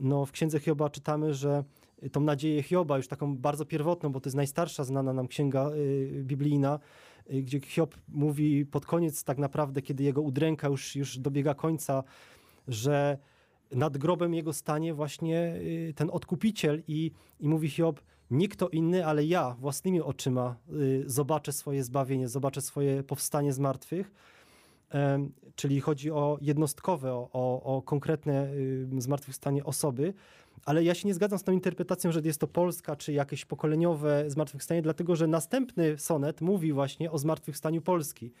No, 0.00 0.26
w 0.26 0.32
księdze 0.32 0.60
Hioba 0.60 0.90
czytamy, 0.90 1.34
że 1.34 1.64
tą 2.12 2.20
nadzieję 2.20 2.62
Hioba, 2.62 2.96
już 2.96 3.08
taką 3.08 3.36
bardzo 3.36 3.64
pierwotną, 3.64 4.12
bo 4.12 4.20
to 4.20 4.28
jest 4.28 4.36
najstarsza 4.36 4.84
znana 4.84 5.12
nam 5.12 5.28
księga 5.28 5.70
y, 5.70 6.22
biblijna, 6.24 6.78
y, 7.32 7.42
gdzie 7.42 7.60
Hiob 7.60 7.94
mówi 8.08 8.66
pod 8.66 8.86
koniec 8.86 9.24
tak 9.24 9.38
naprawdę, 9.38 9.82
kiedy 9.82 10.04
jego 10.04 10.22
udręka 10.22 10.68
już, 10.68 10.96
już 10.96 11.18
dobiega 11.18 11.54
końca, 11.54 12.04
że 12.68 13.18
nad 13.70 13.98
grobem 13.98 14.34
jego 14.34 14.52
stanie 14.52 14.94
właśnie 14.94 15.54
y, 15.56 15.92
ten 15.96 16.10
odkupiciel 16.10 16.82
i, 16.88 17.10
i 17.40 17.48
mówi 17.48 17.70
Hiob, 17.70 18.00
nie 18.30 18.48
kto 18.48 18.68
inny, 18.68 19.06
ale 19.06 19.24
ja 19.24 19.56
własnymi 19.60 20.00
oczyma 20.00 20.56
y, 20.72 21.04
zobaczę 21.06 21.52
swoje 21.52 21.84
zbawienie, 21.84 22.28
zobaczę 22.28 22.60
swoje 22.60 23.02
powstanie 23.02 23.52
z 23.52 23.58
martwych. 23.58 24.12
Czyli 25.56 25.80
chodzi 25.80 26.10
o 26.10 26.38
jednostkowe, 26.40 27.12
o, 27.12 27.30
o, 27.32 27.76
o 27.76 27.82
konkretne 27.82 28.52
y, 28.52 28.86
zmartwychwstanie 28.98 29.64
osoby, 29.64 30.14
ale 30.64 30.84
ja 30.84 30.94
się 30.94 31.08
nie 31.08 31.14
zgadzam 31.14 31.38
z 31.38 31.44
tą 31.44 31.52
interpretacją, 31.52 32.12
że 32.12 32.20
jest 32.24 32.40
to 32.40 32.46
Polska 32.46 32.96
czy 32.96 33.12
jakieś 33.12 33.44
pokoleniowe 33.44 34.24
zmartwychwstanie, 34.30 34.82
dlatego 34.82 35.16
że 35.16 35.26
następny 35.26 35.98
sonet 35.98 36.40
mówi 36.40 36.72
właśnie 36.72 37.10
o 37.10 37.18
zmartwychwstaniu 37.18 37.82
Polski. 37.82 38.32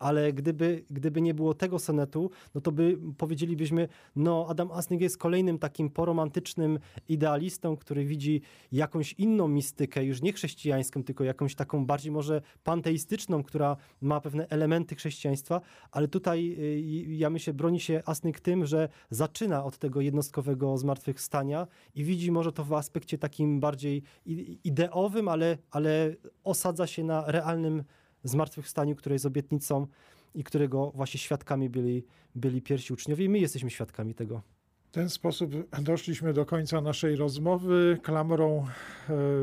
Ale 0.00 0.32
gdyby, 0.32 0.84
gdyby 0.90 1.20
nie 1.20 1.34
było 1.34 1.54
tego 1.54 1.78
sonetu, 1.78 2.30
no 2.54 2.60
to 2.60 2.72
by 2.72 2.98
powiedzielibyśmy, 3.18 3.88
no 4.16 4.46
Adam 4.48 4.72
Asnyk 4.72 5.00
jest 5.00 5.18
kolejnym 5.18 5.58
takim 5.58 5.90
poromantycznym 5.90 6.78
idealistą, 7.08 7.76
który 7.76 8.04
widzi 8.04 8.42
jakąś 8.72 9.12
inną 9.12 9.48
mistykę, 9.48 10.04
już 10.04 10.22
nie 10.22 10.32
chrześcijańską, 10.32 11.04
tylko 11.04 11.24
jakąś 11.24 11.54
taką 11.54 11.86
bardziej 11.86 12.12
może 12.12 12.42
panteistyczną, 12.64 13.42
która 13.42 13.76
ma 14.00 14.20
pewne 14.20 14.48
elementy 14.48 14.94
chrześcijaństwa, 14.94 15.60
ale 15.90 16.08
tutaj 16.08 16.56
y, 16.58 16.80
ja 17.08 17.30
myślę, 17.30 17.52
broni 17.54 17.80
się 17.80 18.02
Asnyk 18.06 18.40
tym, 18.40 18.66
że 18.66 18.88
zaczyna 19.10 19.64
od 19.64 19.78
tego 19.78 20.00
jednostkowego 20.00 20.78
zmartwychwstania 20.78 21.66
i 21.94 22.04
widzi 22.04 22.32
może 22.32 22.52
to 22.52 22.64
w 22.64 22.72
aspekcie 22.72 23.18
takim 23.18 23.60
bardziej 23.60 24.02
ideowym, 24.64 25.28
ale, 25.28 25.58
ale 25.70 26.14
osadza 26.44 26.86
się 26.86 27.04
na 27.04 27.24
realnym 27.26 27.84
zmartwychwstaniu, 28.24 28.96
które 28.96 29.14
jest 29.14 29.26
obietnicą 29.26 29.86
i 30.34 30.44
którego 30.44 30.92
właśnie 30.94 31.20
świadkami 31.20 31.70
byli, 31.70 32.04
byli 32.34 32.62
pierwsi 32.62 32.92
uczniowie 32.92 33.24
i 33.24 33.28
my 33.28 33.38
jesteśmy 33.38 33.70
świadkami 33.70 34.14
tego. 34.14 34.42
W 34.90 34.92
ten 34.92 35.10
sposób 35.10 35.54
doszliśmy 35.82 36.32
do 36.32 36.46
końca 36.46 36.80
naszej 36.80 37.16
rozmowy. 37.16 37.98
Klamrą 38.02 38.66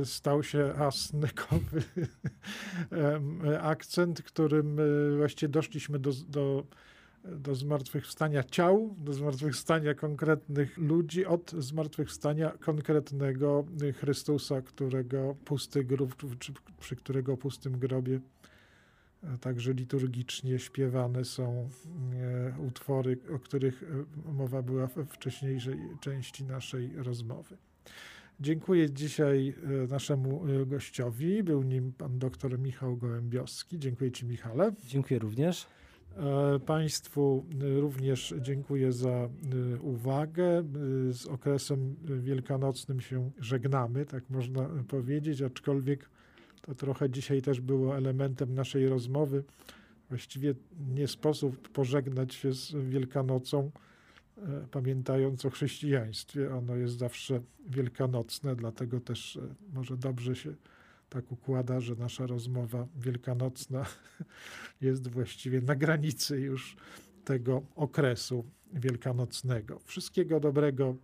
e, 0.02 0.06
stał 0.06 0.44
się 0.44 0.74
asnykowy 0.78 1.84
akcent, 3.62 4.22
którym 4.22 4.80
e, 4.80 5.18
właściwie 5.18 5.50
doszliśmy 5.50 6.00
do, 6.00 6.12
do, 6.28 6.64
do 7.24 7.56
zmartwychwstania 7.56 8.44
ciał, 8.44 8.96
do 8.98 9.14
zmartwychwstania 9.14 9.94
konkretnych 9.94 10.78
ludzi, 10.78 11.26
od 11.26 11.52
zmartwychwstania 11.52 12.52
konkretnego 12.52 13.66
Chrystusa, 13.94 14.62
którego 14.62 15.36
pusty 15.46 15.84
grób, 15.84 16.16
czy 16.40 16.54
przy 16.80 16.96
którego 16.96 17.38
pustym 17.38 17.80
grobie 17.80 18.20
także 19.42 19.74
liturgicznie 19.74 20.60
śpiewane 20.60 21.26
są 21.26 21.70
e, 22.14 22.60
utwory, 22.68 23.18
o 23.36 23.40
których 23.40 23.84
e, 23.84 24.32
mowa 24.32 24.62
była 24.62 24.88
we 24.88 25.06
wcześniejszej 25.06 25.80
części 26.02 26.44
naszej 26.44 26.96
rozmowy. 26.96 27.58
Dziękuję 28.40 28.92
dzisiaj 28.92 29.54
e, 29.84 29.88
naszemu 29.88 30.42
gościowi. 30.66 31.44
Był 31.44 31.64
nim 31.64 31.94
pan 31.94 32.20
dr 32.20 32.60
Michał 32.60 32.98
Gołębiowski. 32.98 33.80
Dziękuję 33.80 34.12
ci, 34.12 34.26
Michale. 34.26 34.72
Dziękuję 34.88 35.20
również. 35.20 35.68
Państwu 36.66 37.46
również 37.80 38.34
dziękuję 38.42 38.92
za 38.92 39.30
uwagę. 39.82 40.64
Z 41.12 41.26
okresem 41.26 41.96
wielkanocnym 42.20 43.02
się 43.02 43.32
żegnamy, 43.40 44.06
tak 44.06 44.30
można 44.30 44.70
powiedzieć, 44.88 45.42
aczkolwiek 45.42 46.10
to 46.68 46.76
trochę 46.76 47.10
dzisiaj 47.10 47.42
też 47.42 47.62
było 47.62 47.98
elementem 47.98 48.54
naszej 48.54 48.90
rozmowy. 48.90 49.44
Właściwie 50.10 50.56
nie 50.90 51.08
sposób 51.08 51.70
pożegnać 51.70 52.34
się 52.34 52.54
z 52.54 52.72
Wielkanocą, 52.72 53.72
e, 54.38 54.68
pamiętając 54.72 55.46
o 55.46 55.50
chrześcijaństwie. 55.50 56.56
Ono 56.56 56.76
jest 56.76 56.98
zawsze 56.98 57.42
wielkanocne, 57.70 58.56
dlatego 58.56 59.00
też 59.00 59.38
e, 59.38 59.56
może 59.74 59.98
dobrze 59.98 60.36
się 60.36 60.56
tak 61.10 61.32
układa, 61.32 61.80
że 61.80 61.96
nasza 61.96 62.28
rozmowa 62.28 62.88
wielkanocna 62.96 63.86
jest 64.82 65.08
właściwie 65.08 65.62
na 65.62 65.76
granicy 65.76 66.40
już 66.40 66.78
tego 67.26 67.62
okresu 67.76 68.46
wielkanocnego. 68.74 69.80
Wszystkiego 69.80 70.40
dobrego 70.40 70.96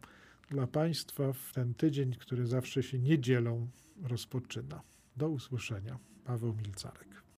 dla 0.50 0.68
Państwa 0.68 1.34
w 1.34 1.54
ten 1.54 1.74
tydzień, 1.74 2.16
który 2.20 2.48
zawsze 2.48 2.84
się 2.84 3.00
niedzielą 3.00 3.68
rozpoczyna. 4.02 4.93
Do 5.18 5.30
usłyszenia. 5.30 6.00
Paweł 6.24 6.54
Milcarek. 6.54 7.23